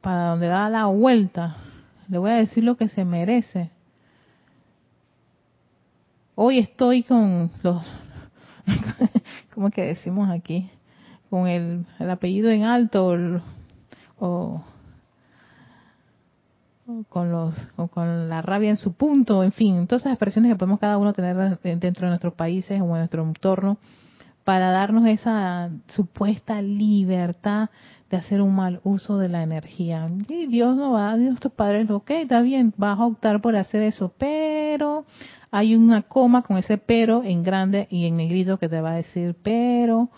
para 0.00 0.30
donde 0.30 0.48
da 0.48 0.68
la 0.68 0.86
vuelta, 0.86 1.58
le 2.08 2.18
voy 2.18 2.32
a 2.32 2.38
decir 2.38 2.64
lo 2.64 2.76
que 2.76 2.88
se 2.88 3.04
merece. 3.04 3.70
Hoy 6.34 6.58
estoy 6.58 7.04
con 7.04 7.52
los, 7.62 7.86
¿cómo 9.54 9.70
que 9.70 9.82
decimos 9.82 10.30
aquí? 10.30 10.70
Con 11.30 11.48
el, 11.48 11.86
el 11.98 12.10
apellido 12.10 12.50
en 12.50 12.64
alto 12.64 13.16
o 14.18 14.62
con 17.08 17.32
los 17.32 17.54
con 17.92 18.28
la 18.28 18.42
rabia 18.42 18.70
en 18.70 18.76
su 18.76 18.92
punto, 18.92 19.42
en 19.42 19.52
fin, 19.52 19.86
todas 19.86 20.02
esas 20.02 20.12
expresiones 20.12 20.52
que 20.52 20.56
podemos 20.56 20.78
cada 20.78 20.98
uno 20.98 21.12
tener 21.12 21.58
dentro 21.60 22.06
de 22.06 22.10
nuestros 22.10 22.34
países 22.34 22.80
o 22.80 22.84
en 22.84 22.98
nuestro 22.98 23.24
entorno 23.24 23.78
para 24.44 24.70
darnos 24.70 25.06
esa 25.06 25.70
supuesta 25.88 26.62
libertad 26.62 27.70
de 28.08 28.16
hacer 28.16 28.40
un 28.40 28.54
mal 28.54 28.80
uso 28.84 29.18
de 29.18 29.28
la 29.28 29.42
energía. 29.42 30.08
Y 30.28 30.46
Dios 30.46 30.76
no 30.76 30.92
va, 30.92 31.16
Dios 31.16 31.40
tus 31.40 31.50
padres, 31.50 31.90
ok, 31.90 32.10
está 32.10 32.40
bien, 32.42 32.72
vas 32.76 33.00
a 33.00 33.06
optar 33.06 33.40
por 33.40 33.56
hacer 33.56 33.82
eso, 33.82 34.12
pero 34.16 35.04
hay 35.56 35.74
una 35.74 36.02
coma 36.02 36.42
con 36.42 36.58
ese 36.58 36.76
pero 36.76 37.24
en 37.24 37.42
grande 37.42 37.88
y 37.90 38.04
en 38.04 38.18
negrito 38.18 38.58
que 38.58 38.68
te 38.68 38.82
va 38.82 38.92
a 38.92 38.96
decir, 38.96 39.34
pero 39.42 40.10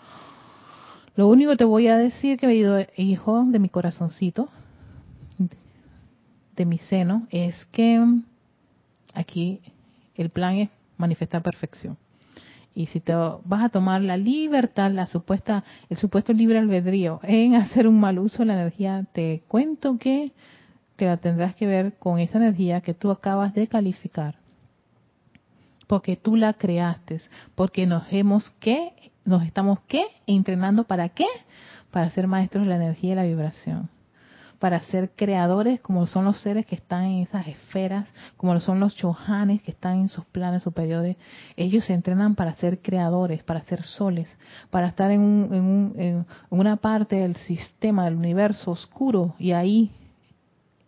lo 1.15 1.29
único 1.29 1.51
que 1.51 1.57
te 1.57 1.63
voy 1.63 1.87
a 1.87 1.97
decir 1.97 2.37
que 2.37 2.89
hijo 2.97 3.45
de 3.45 3.59
mi 3.59 3.69
corazoncito, 3.69 4.49
de 6.57 6.65
mi 6.65 6.77
seno 6.77 7.25
es 7.31 7.55
que 7.71 8.05
aquí 9.13 9.61
el 10.15 10.29
plan 10.29 10.55
es 10.55 10.69
manifestar 10.97 11.41
perfección. 11.41 11.95
Y 12.75 12.87
si 12.87 12.99
te 12.99 13.13
vas 13.15 13.63
a 13.63 13.69
tomar 13.69 14.01
la 14.01 14.17
libertad, 14.17 14.91
la 14.91 15.05
supuesta, 15.05 15.63
el 15.89 15.95
supuesto 15.95 16.33
libre 16.33 16.59
albedrío 16.59 17.21
en 17.23 17.55
hacer 17.55 17.87
un 17.87 17.97
mal 17.97 18.19
uso 18.19 18.39
de 18.39 18.47
la 18.47 18.55
energía, 18.55 19.05
te 19.13 19.41
cuento 19.47 19.97
que 19.97 20.33
te 20.97 21.05
la 21.05 21.15
tendrás 21.15 21.55
que 21.55 21.65
ver 21.65 21.93
con 21.97 22.19
esa 22.19 22.39
energía 22.39 22.81
que 22.81 22.93
tú 22.93 23.09
acabas 23.09 23.53
de 23.53 23.67
calificar. 23.67 24.38
Porque 25.89 26.15
tú 26.15 26.35
la 26.35 26.53
creaste, 26.53 27.19
porque 27.55 27.87
nos 27.87 28.03
hemos 28.11 28.51
que, 28.59 29.11
nos 29.25 29.41
estamos 29.41 29.79
que 29.87 30.05
entrenando 30.27 30.83
para 30.83 31.09
qué? 31.09 31.25
Para 31.89 32.11
ser 32.11 32.27
maestros 32.27 32.65
de 32.65 32.69
la 32.69 32.75
energía 32.75 33.13
y 33.13 33.15
la 33.15 33.23
vibración 33.23 33.89
para 34.59 34.81
ser 34.81 35.11
creadores 35.15 35.79
como 35.79 36.05
son 36.05 36.25
los 36.25 36.41
seres 36.41 36.65
que 36.65 36.75
están 36.75 37.05
en 37.05 37.19
esas 37.23 37.47
esferas, 37.47 38.07
como 38.37 38.59
son 38.59 38.79
los 38.79 38.95
chohanes 38.95 39.63
que 39.63 39.71
están 39.71 39.99
en 39.99 40.09
sus 40.09 40.25
planes 40.25 40.63
superiores. 40.63 41.15
Ellos 41.55 41.85
se 41.85 41.93
entrenan 41.93 42.35
para 42.35 42.53
ser 42.55 42.81
creadores, 42.81 43.41
para 43.41 43.61
ser 43.61 43.83
soles, 43.83 44.37
para 44.69 44.89
estar 44.89 45.11
en, 45.11 45.21
un, 45.21 45.93
en, 45.97 46.25
una 46.49 46.75
parte 46.75 47.15
del 47.15 47.37
sistema, 47.37 48.03
del 48.03 48.15
universo 48.15 48.71
oscuro 48.71 49.33
y 49.39 49.53
ahí 49.53 49.91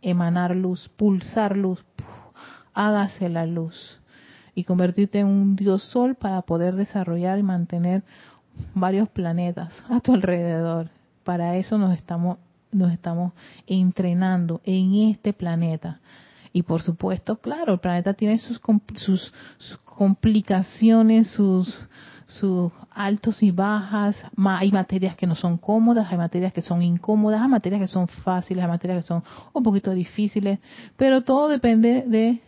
emanar 0.01 0.53
luz, 0.55 0.89
pulsar 0.97 1.55
luz, 1.55 1.83
hágase 2.73 3.29
la 3.29 3.45
luz 3.45 4.00
y 4.55 4.63
convertirte 4.63 5.19
en 5.19 5.27
un 5.27 5.55
dios 5.55 5.83
sol 5.83 6.15
para 6.15 6.41
poder 6.41 6.75
desarrollar 6.75 7.39
y 7.39 7.43
mantener 7.43 8.03
varios 8.73 9.09
planetas 9.09 9.81
a 9.89 9.99
tu 9.99 10.13
alrededor. 10.13 10.89
Para 11.23 11.57
eso 11.57 11.77
nos 11.77 11.95
estamos 11.95 12.37
nos 12.71 12.91
estamos 12.91 13.33
entrenando 13.67 14.61
en 14.63 15.09
este 15.09 15.33
planeta. 15.33 15.99
Y 16.53 16.63
por 16.63 16.81
supuesto, 16.81 17.37
claro, 17.37 17.73
el 17.73 17.79
planeta 17.79 18.13
tiene 18.13 18.37
sus, 18.37 18.59
sus, 18.95 19.33
complicaciones, 19.85 21.31
sus, 21.31 21.87
sus 22.25 22.71
altos 22.91 23.41
y 23.41 23.51
bajas. 23.51 24.17
Hay 24.37 24.71
materias 24.71 25.15
que 25.15 25.27
no 25.27 25.35
son 25.35 25.57
cómodas, 25.57 26.11
hay 26.11 26.17
materias 26.17 26.51
que 26.51 26.61
son 26.61 26.81
incómodas, 26.81 27.41
hay 27.41 27.47
materias 27.47 27.81
que 27.81 27.87
son 27.87 28.07
fáciles, 28.07 28.63
hay 28.63 28.69
materias 28.69 29.03
que 29.03 29.07
son 29.07 29.23
un 29.53 29.63
poquito 29.63 29.91
difíciles, 29.91 30.59
pero 30.97 31.21
todo 31.21 31.47
depende 31.47 32.03
de 32.05 32.41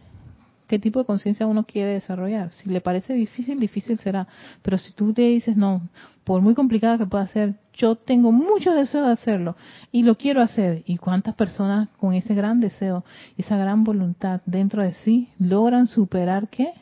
qué 0.74 0.80
tipo 0.80 0.98
de 0.98 1.06
conciencia 1.06 1.46
uno 1.46 1.66
quiere 1.66 1.92
desarrollar. 1.92 2.52
Si 2.52 2.68
le 2.68 2.82
parece 2.82 3.14
difícil, 3.14 3.60
difícil 3.60 4.00
será. 4.00 4.28
Pero 4.64 4.80
si 4.80 4.92
tú 4.94 5.14
te 5.14 5.22
dices, 5.22 5.56
no, 5.56 5.88
por 6.24 6.42
muy 6.42 6.56
complicada 6.56 6.98
que 6.98 7.06
pueda 7.06 7.28
ser, 7.28 7.60
yo 7.76 7.96
tengo 7.96 8.32
mucho 8.32 8.74
deseo 8.74 9.06
de 9.06 9.12
hacerlo 9.12 9.56
y 9.92 10.02
lo 10.02 10.18
quiero 10.18 10.42
hacer. 10.42 10.82
¿Y 10.88 10.98
cuántas 10.98 11.36
personas 11.36 11.90
con 12.00 12.16
ese 12.16 12.34
gran 12.34 12.60
deseo, 12.60 13.06
esa 13.38 13.56
gran 13.56 13.84
voluntad 13.84 14.42
dentro 14.48 14.82
de 14.82 14.94
sí 14.94 15.30
logran 15.38 15.86
superar 15.86 16.48
qué? 16.48 16.74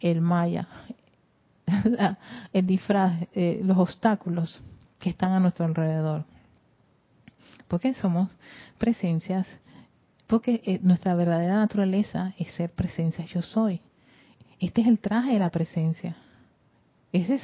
El 0.00 0.20
maya, 0.20 0.68
el 2.52 2.66
disfraz, 2.66 3.22
eh, 3.32 3.62
los 3.64 3.78
obstáculos 3.78 4.62
que 4.98 5.08
están 5.08 5.32
a 5.32 5.40
nuestro 5.40 5.64
alrededor. 5.64 6.26
Porque 7.68 7.94
somos 7.94 8.36
presencias 8.76 9.46
porque 10.30 10.62
eh, 10.64 10.78
nuestra 10.80 11.16
verdadera 11.16 11.56
naturaleza 11.56 12.34
es 12.38 12.52
ser 12.52 12.70
presencia, 12.70 13.24
yo 13.24 13.42
soy. 13.42 13.80
Este 14.60 14.80
es 14.80 14.86
el 14.86 15.00
traje 15.00 15.32
de 15.32 15.40
la 15.40 15.50
presencia. 15.50 16.16
este 17.10 17.34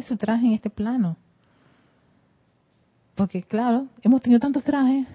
es 0.00 0.06
su 0.06 0.16
traje 0.16 0.46
en 0.46 0.52
este 0.54 0.68
plano. 0.68 1.16
Porque 3.14 3.44
claro, 3.44 3.86
hemos 4.02 4.20
tenido 4.22 4.40
tantos 4.40 4.64
trajes, 4.64 5.06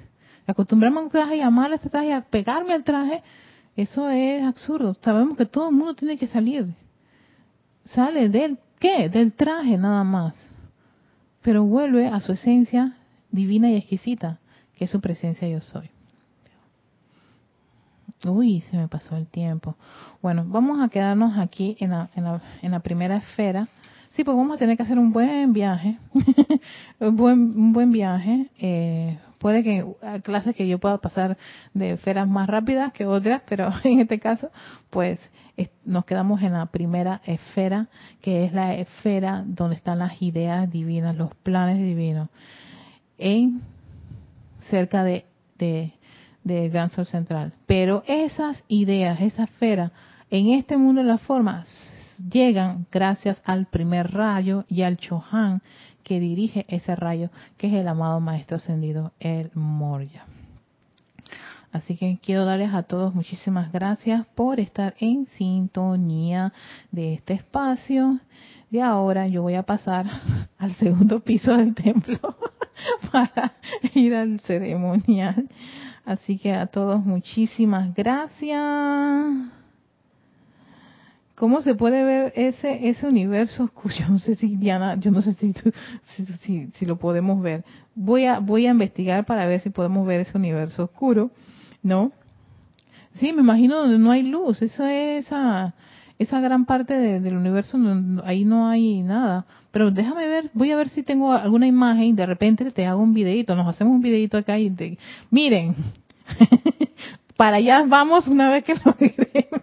acostumbrarme 0.45 0.99
a 0.99 1.03
un 1.03 1.09
traje 1.09 1.35
y 1.35 1.41
a 1.41 1.69
este 1.73 1.89
traje, 1.89 2.13
a 2.13 2.21
pegarme 2.21 2.73
al 2.73 2.85
traje, 2.85 3.21
eso 3.75 4.09
es 4.09 4.41
absurdo. 4.43 4.93
Sabemos 5.01 5.35
que 5.35 5.45
todo 5.45 5.69
el 5.69 5.75
mundo 5.75 5.95
tiene 5.95 6.17
que 6.17 6.27
salir. 6.27 6.73
Sale 7.87 8.29
del 8.29 8.57
qué? 8.79 9.09
Del 9.09 9.33
traje 9.33 9.77
nada 9.77 10.05
más. 10.05 10.33
Pero 11.41 11.65
vuelve 11.65 12.07
a 12.07 12.21
su 12.21 12.31
esencia 12.31 12.95
divina 13.31 13.69
y 13.69 13.75
exquisita, 13.75 14.39
que 14.75 14.85
es 14.85 14.91
su 14.91 15.01
presencia 15.01 15.45
yo 15.49 15.59
soy. 15.59 15.89
Uy, 18.25 18.61
se 18.61 18.77
me 18.77 18.87
pasó 18.87 19.15
el 19.15 19.27
tiempo. 19.27 19.75
Bueno, 20.21 20.43
vamos 20.47 20.81
a 20.81 20.89
quedarnos 20.89 21.37
aquí 21.37 21.77
en 21.79 21.91
la, 21.91 22.09
en 22.15 22.23
la, 22.23 22.41
en 22.61 22.71
la 22.71 22.79
primera 22.79 23.17
esfera. 23.17 23.67
Sí, 24.09 24.23
pues 24.23 24.35
vamos 24.35 24.55
a 24.55 24.57
tener 24.57 24.75
que 24.75 24.83
hacer 24.83 24.97
un 24.97 25.13
buen 25.13 25.53
viaje, 25.53 25.99
un, 26.99 27.15
buen, 27.15 27.39
un 27.39 27.73
buen 27.73 27.91
viaje. 27.91 28.49
Eh, 28.57 29.19
puede 29.37 29.63
que 29.63 29.85
hay 30.01 30.21
clases 30.21 30.55
que 30.55 30.67
yo 30.67 30.79
pueda 30.79 30.97
pasar 30.97 31.37
de 31.75 31.91
esferas 31.91 32.27
más 32.27 32.47
rápidas 32.47 32.91
que 32.93 33.05
otras, 33.05 33.43
pero 33.47 33.69
en 33.83 33.99
este 33.99 34.19
caso, 34.19 34.49
pues 34.89 35.19
nos 35.85 36.05
quedamos 36.05 36.41
en 36.41 36.53
la 36.53 36.67
primera 36.67 37.21
esfera, 37.25 37.87
que 38.21 38.45
es 38.45 38.53
la 38.53 38.75
esfera 38.75 39.43
donde 39.45 39.75
están 39.75 39.99
las 39.99 40.21
ideas 40.21 40.71
divinas, 40.71 41.15
los 41.15 41.33
planes 41.35 41.77
divinos, 41.77 42.29
en 43.17 43.61
cerca 44.69 45.03
de, 45.03 45.25
de 45.57 45.93
del 46.47 46.69
gran 46.69 46.89
central. 46.89 47.53
Pero 47.65 48.03
esas 48.07 48.63
ideas, 48.67 49.19
esa 49.21 49.43
esfera, 49.43 49.91
en 50.29 50.49
este 50.49 50.77
mundo 50.77 51.01
de 51.01 51.07
las 51.07 51.21
formas, 51.21 51.67
llegan 52.31 52.85
gracias 52.91 53.41
al 53.45 53.67
primer 53.67 54.11
rayo 54.11 54.65
y 54.67 54.81
al 54.81 54.97
Chohan 54.97 55.61
que 56.03 56.19
dirige 56.19 56.65
ese 56.69 56.95
rayo, 56.95 57.29
que 57.57 57.67
es 57.67 57.73
el 57.73 57.87
amado 57.87 58.19
Maestro 58.19 58.57
Ascendido, 58.57 59.11
el 59.19 59.51
Moria. 59.53 60.25
Así 61.71 61.97
que 61.97 62.17
quiero 62.23 62.45
darles 62.45 62.73
a 62.73 62.83
todos 62.83 63.13
muchísimas 63.13 63.71
gracias 63.71 64.25
por 64.33 64.59
estar 64.59 64.95
en 64.99 65.27
sintonía 65.27 66.53
de 66.91 67.13
este 67.13 67.33
espacio. 67.33 68.19
Y 68.71 68.79
ahora 68.79 69.27
yo 69.27 69.41
voy 69.41 69.55
a 69.55 69.63
pasar 69.63 70.05
al 70.57 70.73
segundo 70.75 71.19
piso 71.19 71.55
del 71.55 71.75
templo 71.75 72.19
para 73.11 73.53
ir 73.93 74.15
al 74.15 74.39
ceremonial. 74.39 75.49
Así 76.07 76.37
que 76.37 76.53
a 76.53 76.67
todos 76.67 77.05
muchísimas 77.05 77.93
gracias. 77.93 78.55
¿Cómo 81.35 81.59
se 81.59 81.75
puede 81.75 82.01
ver 82.01 82.31
ese 82.33 82.87
ese 82.87 83.07
universo 83.07 83.65
oscuro? 83.65 83.93
Yo 83.93 84.07
no 84.11 84.17
sé 84.17 84.37
si 84.37 84.55
Diana, 84.55 84.95
yo 84.95 85.11
no 85.11 85.21
sé 85.21 85.33
si, 85.33 85.53
si, 86.39 86.67
si, 86.67 86.85
lo 86.85 86.95
podemos 86.95 87.41
ver. 87.41 87.65
Voy 87.93 88.25
a 88.25 88.39
voy 88.39 88.67
a 88.67 88.71
investigar 88.71 89.25
para 89.25 89.45
ver 89.47 89.59
si 89.59 89.69
podemos 89.69 90.07
ver 90.07 90.21
ese 90.21 90.37
universo 90.37 90.85
oscuro, 90.85 91.29
¿no? 91.83 92.13
Sí, 93.15 93.33
me 93.33 93.41
imagino 93.41 93.75
donde 93.75 93.99
no 93.99 94.11
hay 94.11 94.23
luz. 94.23 94.61
Esa 94.61 94.93
es 94.93 95.25
esa 95.25 95.73
esa 96.19 96.39
gran 96.39 96.65
parte 96.65 96.93
del 97.19 97.37
universo 97.37 97.77
ahí 98.23 98.45
no 98.45 98.67
hay 98.67 99.01
nada. 99.01 99.45
Pero 99.71 99.91
déjame 99.91 100.27
ver, 100.27 100.49
voy 100.53 100.71
a 100.71 100.75
ver 100.75 100.89
si 100.89 101.03
tengo 101.03 101.31
alguna 101.33 101.67
imagen. 101.67 102.15
De 102.15 102.25
repente 102.25 102.71
te 102.71 102.85
hago 102.85 103.01
un 103.01 103.13
videito, 103.13 103.55
nos 103.55 103.67
hacemos 103.67 103.93
un 103.93 104.01
videito 104.01 104.37
acá 104.37 104.57
y 104.57 104.69
te, 104.69 104.97
miren, 105.29 105.75
para 107.37 107.57
allá 107.57 107.83
vamos 107.87 108.27
una 108.27 108.49
vez 108.49 108.63
que 108.63 108.73
lo 108.85 108.95
queremos. 108.95 109.61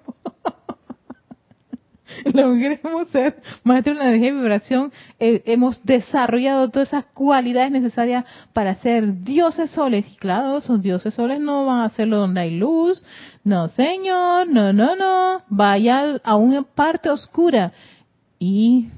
logremos 2.32 3.08
ser 3.08 3.36
maestros 3.64 3.98
de 3.98 4.04
energía 4.04 4.28
y 4.28 4.32
vibración, 4.32 4.92
eh, 5.18 5.42
hemos 5.46 5.84
desarrollado 5.84 6.70
todas 6.70 6.88
esas 6.88 7.06
cualidades 7.06 7.70
necesarias 7.70 8.24
para 8.52 8.74
ser 8.76 9.22
dioses 9.22 9.70
soles. 9.70 10.06
Y 10.10 10.16
claro, 10.16 10.58
esos 10.58 10.80
dioses 10.82 11.14
soles 11.14 11.40
no 11.40 11.66
van 11.66 11.80
a 11.80 11.84
hacerlo 11.86 12.18
donde 12.18 12.40
hay 12.40 12.56
luz. 12.58 13.04
No, 13.44 13.68
señor, 13.68 14.48
no, 14.48 14.72
no, 14.72 14.96
no. 14.96 15.42
Vaya 15.48 16.16
a 16.24 16.36
una 16.36 16.62
parte 16.62 17.10
oscura. 17.10 17.72
Y 18.38 18.88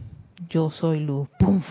yo 0.48 0.70
soy 0.70 1.00
luz. 1.00 1.28
¡Pum! 1.38 1.62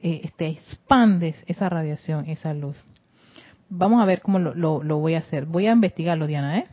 Eh, 0.00 0.20
este, 0.24 0.48
expandes 0.48 1.42
esa 1.46 1.68
radiación, 1.68 2.28
esa 2.28 2.54
luz. 2.54 2.76
Vamos 3.68 4.02
a 4.02 4.04
ver 4.04 4.20
cómo 4.20 4.38
lo, 4.38 4.98
voy 4.98 5.14
a 5.14 5.18
hacer. 5.20 5.46
Voy 5.46 5.66
a 5.66 5.72
investigarlo, 5.72 6.26
Diana, 6.26 6.58
¿eh? 6.58 6.66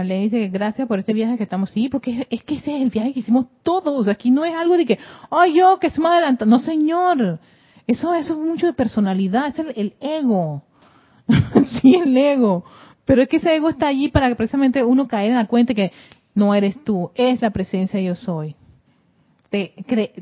Dice 0.00 0.38
que 0.38 0.48
gracias 0.48 0.88
por 0.88 0.98
este 0.98 1.12
viaje 1.12 1.36
que 1.36 1.44
estamos. 1.44 1.70
Sí, 1.70 1.88
porque 1.88 2.26
es, 2.30 2.42
que 2.44 2.56
ese 2.56 2.76
es 2.76 2.82
el 2.82 2.90
viaje 2.90 3.12
que 3.12 3.20
hicimos 3.20 3.46
todos. 3.62 4.08
Aquí 4.08 4.30
no 4.30 4.44
es 4.44 4.54
algo 4.54 4.76
de 4.76 4.86
que, 4.86 4.98
ay, 5.30 5.54
yo 5.54 5.78
que 5.78 5.90
se 5.90 6.00
me 6.00 6.08
adelanta. 6.08 6.44
No, 6.46 6.58
señor. 6.58 7.38
Eso, 7.86 8.14
eso 8.14 8.32
es 8.34 8.38
mucho 8.38 8.66
de 8.66 8.72
personalidad. 8.72 9.58
Es 9.58 9.76
el, 9.76 9.94
ego. 10.00 10.62
sí, 11.80 11.94
el 11.94 12.16
ego. 12.16 12.64
Pero 13.04 13.22
es 13.22 13.28
que 13.28 13.36
ese 13.38 13.54
ego 13.54 13.68
está 13.68 13.88
allí 13.88 14.08
para 14.08 14.28
que 14.28 14.36
precisamente 14.36 14.82
uno 14.84 15.08
caiga 15.08 15.32
en 15.32 15.38
la 15.38 15.46
cuenta 15.46 15.74
que 15.74 15.92
no 16.34 16.54
eres 16.54 16.82
tú, 16.82 17.10
es 17.14 17.42
la 17.42 17.50
presencia 17.50 18.00
yo 18.00 18.14
soy 18.14 18.56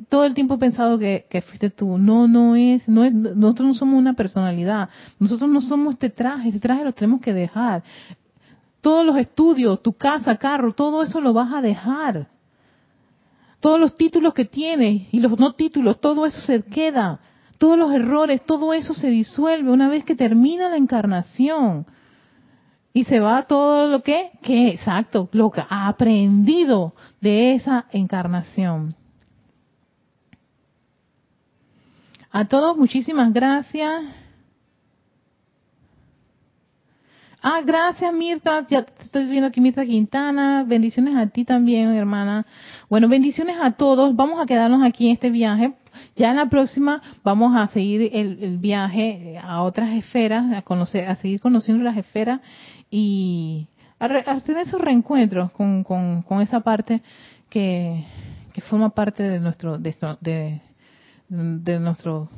todo 0.09 0.25
el 0.25 0.35
tiempo 0.35 0.55
he 0.55 0.59
pensado 0.59 0.99
que, 0.99 1.45
fuiste 1.47 1.71
tú. 1.71 1.99
No, 1.99 2.27
no 2.27 2.57
es, 2.57 2.89
no 2.89 3.05
es, 3.05 3.13
nosotros 3.13 3.69
no 3.69 3.75
somos 3.75 3.99
una 3.99 4.15
personalidad. 4.15 4.89
Nosotros 5.19 5.49
no 5.49 5.61
somos 5.61 5.95
este 5.95 6.11
traje, 6.11 6.49
este 6.49 6.61
traje 6.61 6.85
lo 6.85 6.93
tenemos 6.93 7.21
que 7.21 7.33
dejar. 7.33 7.83
Todos 8.81 9.05
los 9.05 9.17
estudios, 9.17 9.83
tu 9.83 9.93
casa, 9.93 10.37
carro, 10.37 10.73
todo 10.73 11.03
eso 11.03 11.21
lo 11.21 11.33
vas 11.33 11.53
a 11.53 11.61
dejar. 11.61 12.29
Todos 13.61 13.79
los 13.79 13.95
títulos 13.95 14.33
que 14.33 14.47
tienes 14.47 15.03
y 15.13 15.21
los 15.21 15.39
no 15.39 15.53
títulos, 15.53 16.01
todo 16.01 16.25
eso 16.25 16.41
se 16.41 16.63
queda. 16.63 17.21
Todos 17.59 17.77
los 17.77 17.93
errores, 17.93 18.41
todo 18.47 18.73
eso 18.73 18.95
se 18.95 19.09
disuelve 19.09 19.71
una 19.71 19.89
vez 19.89 20.05
que 20.05 20.17
termina 20.17 20.71
la 20.71 20.77
encarnación. 20.77 21.85
Y 22.95 23.05
se 23.05 23.21
va 23.21 23.43
todo 23.43 23.87
lo 23.89 24.03
que, 24.03 24.31
que 24.43 24.69
exacto, 24.69 25.29
lo 25.33 25.51
que 25.51 25.61
ha 25.61 25.89
aprendido 25.89 26.95
de 27.21 27.55
esa 27.55 27.87
encarnación. 27.93 28.95
A 32.33 32.47
todos, 32.47 32.77
muchísimas 32.79 33.33
gracias. 33.33 34.20
Ah, 37.43 37.63
gracias 37.65 38.13
Mirta, 38.13 38.67
ya 38.69 38.85
estoy 39.01 39.25
viendo 39.25 39.47
aquí 39.47 39.63
Mirta 39.63 39.87
Quintana, 39.87 40.63
bendiciones 40.63 41.17
a 41.17 41.27
ti 41.27 41.47
también, 41.47 41.95
hermana. 41.95 42.45
Bueno, 42.91 43.09
bendiciones 43.09 43.57
a 43.63 43.71
todos, 43.71 44.15
vamos 44.15 44.43
a 44.43 44.45
quedarnos 44.45 44.83
aquí 44.87 45.07
en 45.07 45.15
este 45.15 45.31
viaje. 45.31 45.73
Ya 46.17 46.31
en 46.31 46.37
la 46.37 46.51
próxima 46.51 47.01
vamos 47.25 47.57
a 47.57 47.67
seguir 47.69 48.11
el, 48.13 48.59
viaje 48.59 49.41
a 49.43 49.63
otras 49.63 49.89
esferas, 49.93 50.53
a 50.55 50.61
conocer, 50.61 51.09
a 51.09 51.17
seguir 51.17 51.41
conociendo 51.41 51.83
las 51.83 51.97
esferas 51.97 52.43
y 52.91 53.69
a, 53.99 54.41
tener 54.41 54.67
esos 54.67 54.81
reencuentros 54.81 55.51
con, 55.53 55.83
con, 55.83 56.43
esa 56.43 56.61
parte 56.61 57.01
que, 57.49 58.05
que 58.53 58.61
forma 58.61 58.91
parte 58.91 59.23
de 59.23 59.41
nuestro, 59.41 59.79
de, 59.79 59.97
de, 60.21 60.61
de 61.31 61.81
nuestro, 61.81 62.29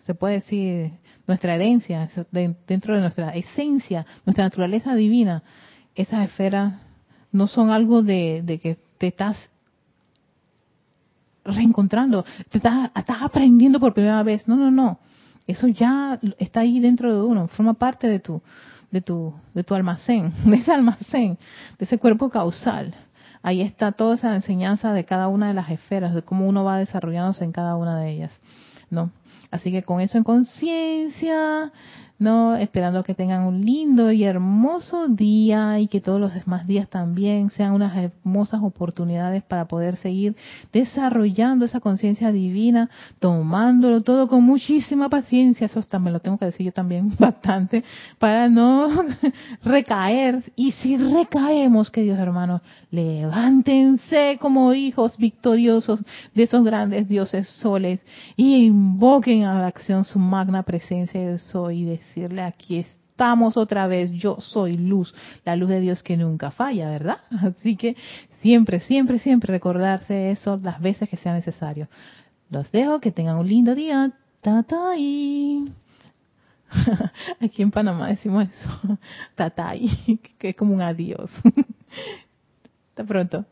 se 0.00 0.14
puede 0.14 0.34
decir, 0.34 0.92
nuestra 1.26 1.54
herencia, 1.54 2.08
dentro 2.30 2.94
de 2.94 3.00
nuestra 3.00 3.30
esencia, 3.30 4.06
nuestra 4.26 4.44
naturaleza 4.44 4.94
divina, 4.94 5.42
esas 5.94 6.24
esferas 6.24 6.74
no 7.32 7.46
son 7.46 7.70
algo 7.70 8.02
de, 8.02 8.60
que 8.62 8.78
te 8.98 9.08
estás 9.08 9.50
reencontrando, 11.44 12.24
te 12.50 12.58
estás, 12.58 12.90
estás 12.94 13.22
aprendiendo 13.22 13.80
por 13.80 13.92
primera 13.94 14.22
vez. 14.22 14.46
No, 14.48 14.56
no, 14.56 14.70
no. 14.70 14.98
Eso 15.46 15.68
ya 15.68 16.18
está 16.38 16.60
ahí 16.60 16.80
dentro 16.80 17.14
de 17.14 17.22
uno, 17.22 17.48
forma 17.48 17.74
parte 17.74 18.08
de 18.08 18.18
tu, 18.18 18.40
de 18.90 19.02
tu, 19.02 19.34
de 19.52 19.64
tu 19.64 19.74
almacén, 19.74 20.32
de 20.46 20.56
ese 20.56 20.72
almacén, 20.72 21.38
de 21.78 21.84
ese 21.84 21.98
cuerpo 21.98 22.30
causal. 22.30 22.94
Ahí 23.42 23.60
está 23.60 23.92
toda 23.92 24.14
esa 24.14 24.34
enseñanza 24.34 24.92
de 24.94 25.04
cada 25.04 25.28
una 25.28 25.48
de 25.48 25.54
las 25.54 25.70
esferas, 25.70 26.14
de 26.14 26.22
cómo 26.22 26.48
uno 26.48 26.64
va 26.64 26.78
desarrollándose 26.78 27.44
en 27.44 27.52
cada 27.52 27.76
una 27.76 27.98
de 27.98 28.10
ellas, 28.10 28.32
¿no? 28.88 29.10
Así 29.54 29.70
que 29.70 29.84
con 29.84 30.00
eso 30.00 30.18
en 30.18 30.24
conciencia, 30.24 31.72
¿no? 32.18 32.54
Esperando 32.56 33.02
que 33.02 33.14
tengan 33.14 33.42
un 33.42 33.60
lindo 33.60 34.12
y 34.12 34.24
hermoso 34.24 35.08
día 35.08 35.80
y 35.80 35.88
que 35.88 36.00
todos 36.00 36.20
los 36.20 36.32
demás 36.32 36.66
días 36.66 36.88
también 36.88 37.50
sean 37.50 37.72
unas 37.72 37.96
hermosas 37.96 38.60
oportunidades 38.62 39.42
para 39.42 39.66
poder 39.66 39.96
seguir 39.96 40.36
desarrollando 40.72 41.64
esa 41.64 41.80
conciencia 41.80 42.30
divina, 42.30 42.88
tomándolo 43.18 44.02
todo 44.02 44.28
con 44.28 44.44
muchísima 44.44 45.08
paciencia, 45.08 45.66
eso 45.66 45.82
también 45.82 46.12
lo 46.12 46.20
tengo 46.20 46.38
que 46.38 46.46
decir 46.46 46.66
yo 46.66 46.72
también 46.72 47.14
bastante, 47.18 47.82
para 48.18 48.48
no 48.48 48.90
recaer. 49.64 50.42
Y 50.54 50.72
si 50.72 50.96
recaemos, 50.96 51.90
queridos 51.90 52.18
hermanos, 52.18 52.62
levántense 52.90 54.38
como 54.40 54.72
hijos 54.72 55.16
victoriosos 55.18 56.00
de 56.34 56.44
esos 56.44 56.64
grandes 56.64 57.08
dioses 57.08 57.48
soles 57.48 58.00
y 58.36 58.66
invoquen 58.66 59.44
a 59.44 59.60
la 59.60 59.66
acción 59.66 60.04
su 60.04 60.20
magna 60.20 60.62
presencia 60.62 61.20
de 61.20 61.38
soy 61.38 61.84
de 61.84 62.03
decirle 62.04 62.42
aquí 62.42 62.78
estamos 63.14 63.56
otra 63.56 63.86
vez, 63.86 64.10
yo 64.10 64.36
soy 64.40 64.74
luz, 64.74 65.14
la 65.44 65.56
luz 65.56 65.68
de 65.68 65.80
Dios 65.80 66.02
que 66.02 66.16
nunca 66.16 66.50
falla, 66.50 66.90
¿verdad? 66.90 67.18
Así 67.42 67.76
que 67.76 67.96
siempre, 68.40 68.80
siempre, 68.80 69.18
siempre 69.18 69.52
recordarse 69.52 70.30
eso 70.30 70.58
las 70.62 70.80
veces 70.80 71.08
que 71.08 71.16
sea 71.16 71.32
necesario. 71.32 71.88
Los 72.50 72.70
dejo, 72.72 73.00
que 73.00 73.12
tengan 73.12 73.36
un 73.36 73.46
lindo 73.46 73.74
día. 73.74 74.12
Tatay. 74.40 75.64
Aquí 77.40 77.62
en 77.62 77.70
Panamá 77.70 78.08
decimos 78.08 78.48
eso. 78.48 78.98
Tatay, 79.34 80.20
que 80.38 80.50
es 80.50 80.56
como 80.56 80.74
un 80.74 80.82
adiós. 80.82 81.30
Hasta 82.90 83.04
pronto. 83.04 83.44